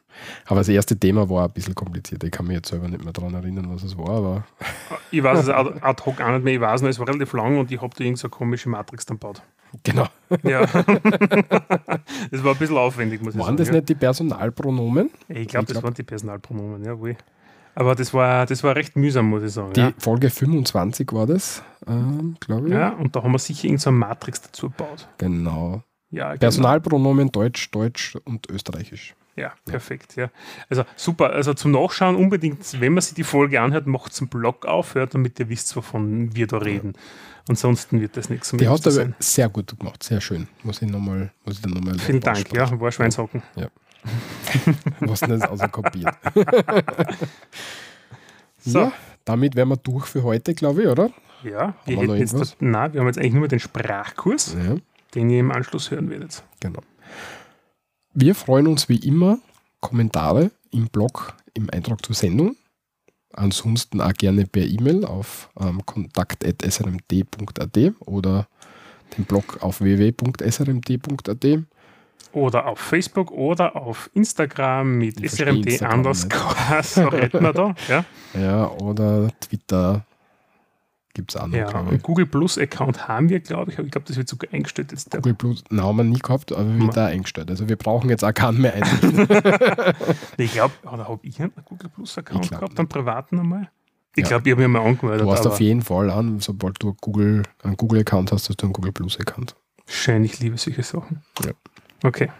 Aber 0.46 0.56
das 0.60 0.68
erste 0.68 0.98
Thema 0.98 1.28
war 1.30 1.44
ein 1.46 1.52
bisschen 1.52 1.74
kompliziert. 1.74 2.24
Ich 2.24 2.30
kann 2.30 2.46
mich 2.46 2.56
jetzt 2.56 2.68
selber 2.68 2.88
nicht 2.88 3.04
mehr 3.04 3.12
daran 3.12 3.34
erinnern, 3.34 3.72
was 3.72 3.82
es 3.84 3.96
war, 3.96 4.10
aber 4.10 4.44
Ich 5.10 5.22
weiß 5.22 5.40
es 5.40 5.48
ad 5.48 6.02
hoc 6.04 6.20
auch 6.20 6.30
nicht 6.32 6.44
mehr. 6.44 6.54
Ich 6.54 6.60
weiß 6.60 6.80
nur, 6.82 6.90
es 6.90 6.98
war 6.98 7.08
relativ 7.08 7.32
lang 7.32 7.58
und 7.58 7.70
ich 7.70 7.80
habe 7.80 7.94
da 7.96 8.04
irgend 8.04 8.18
so 8.18 8.28
komische 8.28 8.68
Matrix 8.68 9.06
dann 9.06 9.18
gebaut. 9.18 9.42
genau. 9.84 10.06
Ja. 10.42 10.66
das 12.30 12.44
war 12.44 12.52
ein 12.52 12.58
bisschen 12.58 12.76
aufwendig, 12.76 13.22
muss 13.22 13.34
ich 13.34 13.40
Waren 13.40 13.46
sagen. 13.46 13.56
das 13.58 13.68
ja. 13.68 13.74
nicht 13.74 13.88
die 13.88 13.94
Personalpronomen? 13.94 15.10
Ich 15.28 15.48
glaube, 15.48 15.66
das 15.66 15.74
glaub- 15.74 15.84
waren 15.84 15.94
die 15.94 16.02
Personalpronomen, 16.02 16.84
jawohl. 16.84 17.16
Aber 17.74 17.94
das 17.94 18.12
war, 18.12 18.46
das 18.46 18.62
war 18.62 18.76
recht 18.76 18.96
mühsam, 18.96 19.30
muss 19.30 19.42
ich 19.42 19.52
sagen. 19.52 19.72
Die 19.72 19.80
ja. 19.80 19.92
Folge 19.98 20.30
25 20.30 21.12
war 21.12 21.26
das, 21.26 21.62
ähm, 21.86 22.36
glaube 22.40 22.68
ich. 22.68 22.74
ja, 22.74 22.90
und 22.90 23.16
da 23.16 23.22
haben 23.22 23.32
wir 23.32 23.38
sicher 23.38 23.64
irgendeine 23.64 23.96
Matrix 23.96 24.42
dazu 24.42 24.68
gebaut. 24.68 25.08
Genau. 25.18 25.82
Ja, 26.10 26.28
genau. 26.28 26.40
Personalpronomen 26.40 27.32
Deutsch, 27.32 27.70
Deutsch 27.70 28.16
und 28.24 28.48
Österreichisch. 28.50 29.14
Ja, 29.34 29.54
perfekt, 29.64 30.16
ja. 30.16 30.28
Also 30.68 30.84
super, 30.94 31.30
also 31.30 31.54
zum 31.54 31.70
Nachschauen 31.70 32.16
unbedingt, 32.16 32.80
wenn 32.80 32.92
man 32.92 33.00
sich 33.00 33.14
die 33.14 33.24
Folge 33.24 33.62
anhört, 33.62 33.86
macht 33.86 34.18
einen 34.20 34.28
Blog 34.28 34.66
auf, 34.66 34.94
ja, 34.94 35.06
damit 35.06 35.40
ihr 35.40 35.48
wisst, 35.48 35.74
wovon 35.74 36.36
wir 36.36 36.46
da 36.46 36.58
reden. 36.58 36.92
Ansonsten 37.48 38.00
wird 38.00 38.16
das 38.18 38.28
nichts 38.28 38.50
Die 38.50 38.68
hast 38.68 38.84
du 38.84 38.90
aber 38.90 39.14
sehr 39.18 39.48
gut 39.48 39.76
gemacht, 39.78 40.02
sehr 40.02 40.20
schön. 40.20 40.48
Muss 40.62 40.82
ich 40.82 40.88
nochmal, 40.88 41.32
muss 41.46 41.56
ich 41.56 41.62
dann 41.62 41.72
nochmal. 41.72 41.98
Vielen 41.98 42.20
Dank, 42.20 42.52
ja, 42.52 42.78
war 42.78 42.92
Schweinshocken. 42.92 43.42
Was 45.00 45.22
nicht 45.26 45.46
außer 45.48 45.68
kopiert. 45.68 46.14
So. 48.64 48.78
Ja, 48.78 48.92
damit 49.24 49.56
wären 49.56 49.70
wir 49.70 49.76
durch 49.76 50.06
für 50.06 50.22
heute, 50.22 50.54
glaube 50.54 50.82
ich, 50.82 50.88
oder? 50.88 51.10
Ja, 51.42 51.74
wir 51.84 51.96
wir 51.96 51.96
hätten 51.96 52.06
noch 52.06 52.14
jetzt, 52.14 52.32
irgendwas? 52.32 52.50
da, 52.60 52.64
nein, 52.64 52.92
wir 52.92 53.00
haben 53.00 53.08
jetzt 53.08 53.18
eigentlich 53.18 53.32
nur 53.34 53.48
den 53.48 53.58
Sprachkurs, 53.58 54.54
Ja, 54.64 54.76
den 55.16 55.30
ihr 55.30 55.40
im 55.40 55.50
Anschluss 55.50 55.90
hören 55.90 56.08
werdet. 56.10 56.44
genau. 56.60 56.80
Wir 58.14 58.34
freuen 58.36 58.68
uns 58.68 58.88
wie 58.88 58.98
immer 58.98 59.38
Kommentare 59.80 60.52
im 60.70 60.86
Blog 60.88 61.34
im 61.54 61.70
Eintrag 61.70 62.04
zur 62.06 62.14
Sendung. 62.14 62.54
Ansonsten 63.32 64.00
auch 64.00 64.12
gerne 64.12 64.46
per 64.46 64.62
E-Mail 64.64 65.04
auf 65.04 65.48
ähm, 65.58 65.84
kontakt.srmt.at 65.84 67.78
oder 68.00 68.46
den 69.16 69.24
Blog 69.24 69.58
auf 69.62 69.80
www.srmt.at. 69.80 71.44
Oder 72.32 72.66
auf 72.66 72.78
Facebook 72.78 73.30
oder 73.30 73.76
auf 73.76 74.10
Instagram 74.14 74.98
mit 74.98 75.18
Ich 75.20 75.38
Instagram 75.40 75.98
underscore, 75.98 76.56
so 76.82 77.08
retten 77.08 77.42
wir 77.42 77.52
da. 77.52 77.74
Ja, 77.88 78.04
Ja, 78.40 78.68
oder 78.70 79.28
Twitter 79.40 80.04
gibt 81.14 81.34
es 81.34 81.36
auch 81.40 81.46
noch, 81.46 81.54
ja. 81.54 81.86
ich. 81.92 82.02
Google 82.02 82.24
Plus 82.24 82.56
Account 82.56 83.06
haben 83.06 83.28
wir, 83.28 83.40
glaube 83.40 83.70
ich, 83.70 83.78
aber 83.78 83.84
ich 83.86 83.92
glaube, 83.92 84.06
das 84.06 84.16
wird 84.16 84.28
sogar 84.28 84.52
eingestellt 84.54 84.92
jetzt. 84.92 85.10
Google 85.10 85.34
Plus, 85.34 85.62
na, 85.68 85.82
haben 85.82 85.96
wir 85.98 86.04
nie 86.04 86.18
gehabt, 86.18 86.52
aber 86.52 86.78
wird 86.78 86.96
da 86.96 87.06
eingestellt. 87.06 87.50
Also 87.50 87.68
wir 87.68 87.76
brauchen 87.76 88.08
jetzt 88.08 88.24
auch 88.24 88.32
keinen 88.32 88.60
mehr 88.60 88.74
einrichten. 88.74 89.28
Ich 90.38 90.52
glaube, 90.52 90.72
oder 90.90 91.08
habe 91.08 91.20
ich 91.22 91.38
einen 91.40 91.52
Google 91.66 91.90
Plus 91.90 92.16
Account 92.16 92.48
glaub 92.48 92.60
gehabt, 92.60 92.78
einen 92.78 92.88
privaten 92.88 93.38
einmal? 93.40 93.70
Ich 94.14 94.22
Ja. 94.22 94.28
glaube, 94.28 94.48
ich 94.48 94.52
habe 94.52 94.62
mir 94.62 94.68
mal 94.68 94.86
angemeldet. 94.86 95.26
Du 95.26 95.30
hast 95.32 95.46
auf 95.46 95.60
jeden 95.60 95.82
Fall 95.82 96.10
an, 96.10 96.40
sobald 96.40 96.82
du 96.82 96.94
Google, 97.00 97.42
einen 97.62 97.76
Google-Account 97.76 98.32
hast, 98.32 98.48
hast 98.48 98.62
du 98.62 98.66
einen 98.66 98.72
Google 98.72 98.92
Plus-Account. 98.92 99.54
Schön, 99.86 100.24
ich 100.24 100.38
liebe 100.40 100.56
solche 100.58 100.82
Sachen. 100.82 101.22
Ja. 101.44 101.50
Okay, 102.02 102.30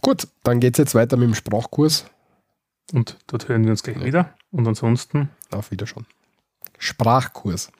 Gut, 0.00 0.28
dann 0.42 0.60
geht 0.60 0.74
es 0.74 0.78
jetzt 0.78 0.94
weiter 0.94 1.16
mit 1.16 1.28
dem 1.28 1.34
Sprachkurs. 1.34 2.04
und 2.92 3.16
dort 3.26 3.48
hören 3.48 3.64
wir 3.64 3.70
uns 3.70 3.82
gleich 3.82 4.02
wieder. 4.04 4.34
Und 4.50 4.66
ansonsten, 4.68 5.30
Auf 5.50 5.70
Wiederschauen. 5.70 6.06
Sprachkurs. 6.78 7.70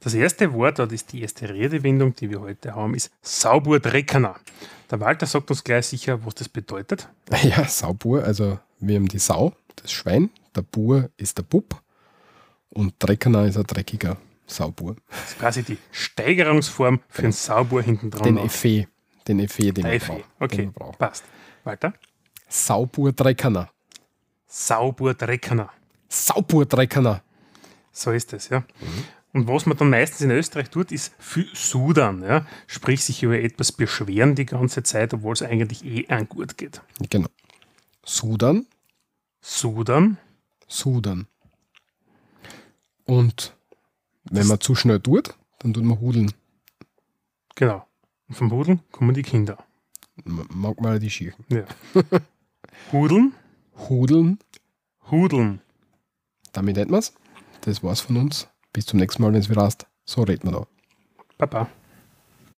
das 0.00 0.14
erste 0.14 0.52
Wort, 0.54 0.80
oder 0.80 0.92
ist 0.92 1.12
die 1.12 1.20
erste 1.22 1.48
Redewendung, 1.48 2.14
die 2.14 2.30
wir 2.30 2.40
heute 2.40 2.74
haben, 2.74 2.94
ist 2.94 3.10
Sauburdreckener. 3.22 4.36
Der 4.90 5.00
Walter 5.00 5.26
sagt 5.26 5.50
uns 5.50 5.62
gleich 5.64 5.86
sicher, 5.86 6.24
was 6.24 6.34
das 6.36 6.48
bedeutet. 6.48 7.08
Ja, 7.42 7.64
Saubur, 7.68 8.24
also 8.24 8.58
wir 8.80 8.96
haben 8.96 9.08
die 9.08 9.18
Sau, 9.18 9.52
das 9.76 9.92
Schwein, 9.92 10.30
der 10.54 10.62
Bur 10.62 11.10
ist 11.16 11.36
der 11.38 11.42
Bub 11.42 11.82
und 12.70 12.94
Dreckener 12.98 13.44
ist 13.46 13.56
ein 13.58 13.64
dreckiger 13.64 14.16
Saubur. 14.46 14.96
Das 15.10 15.30
ist 15.32 15.38
quasi 15.38 15.62
die 15.62 15.78
Steigerungsform 15.90 17.00
für 17.08 17.22
einen 17.24 17.32
Saubur 17.32 17.82
hinten 17.82 18.10
dran. 18.10 18.22
Den 18.22 18.38
Effet, 18.38 18.88
den 19.28 19.40
Effet, 19.40 19.72
den 19.72 19.84
wir 19.84 19.98
brauchen. 19.98 20.24
Okay, 20.38 20.70
brauchen. 20.72 20.96
passt. 20.98 21.24
Walter? 21.64 21.92
Saubur-Dreckener. 22.48 23.70
Sauburdreckener. 24.46 25.70
Saubur-Dreckener. 26.08 27.22
So 27.92 28.12
ist 28.12 28.32
es, 28.32 28.48
ja. 28.50 28.62
Und 29.32 29.48
was 29.48 29.66
man 29.66 29.76
dann 29.76 29.90
meistens 29.90 30.20
in 30.22 30.30
Österreich 30.30 30.70
tut, 30.70 30.92
ist 30.92 31.12
viel 31.18 31.48
sudern, 31.54 32.22
ja. 32.22 32.46
Sprich, 32.66 33.04
sich 33.04 33.22
über 33.22 33.38
etwas 33.38 33.72
beschweren 33.72 34.34
die 34.34 34.46
ganze 34.46 34.82
Zeit, 34.82 35.12
obwohl 35.12 35.32
es 35.32 35.42
eigentlich 35.42 35.84
eh 35.84 36.06
an 36.08 36.28
gut 36.28 36.56
geht. 36.56 36.80
Genau. 37.10 37.28
Sudern, 38.04 38.66
Sudern, 39.40 40.18
Sudern. 40.68 41.26
Und 43.04 43.54
wenn 44.24 44.46
man 44.46 44.60
zu 44.60 44.74
schnell 44.74 45.00
tut, 45.00 45.34
dann 45.58 45.74
tut 45.74 45.84
man 45.84 46.00
Hudeln. 46.00 46.32
genau. 47.54 47.86
Und 48.28 48.34
vom 48.34 48.50
Hudeln 48.52 48.80
kommen 48.92 49.14
die 49.14 49.22
Kinder. 49.22 49.58
Mag 50.24 50.80
mal 50.80 50.98
die 50.98 51.10
Schirchen. 51.10 51.44
Ja. 51.48 51.64
Hudeln, 52.92 53.34
Hudeln, 53.88 54.38
Hudeln. 55.10 55.60
damit 56.52 56.76
hätten 56.76 56.92
wir's. 56.92 57.12
Das 57.62 57.82
war's 57.82 58.00
von 58.00 58.16
uns. 58.16 58.48
Bis 58.72 58.86
zum 58.86 58.98
nächsten 58.98 59.22
Mal, 59.22 59.32
wenn 59.32 59.40
es 59.40 59.50
wieder 59.50 59.64
heißt. 59.64 59.86
So 60.04 60.22
reden 60.22 60.50
wir 60.50 60.60
da. 60.60 60.66
Baba. 61.38 61.68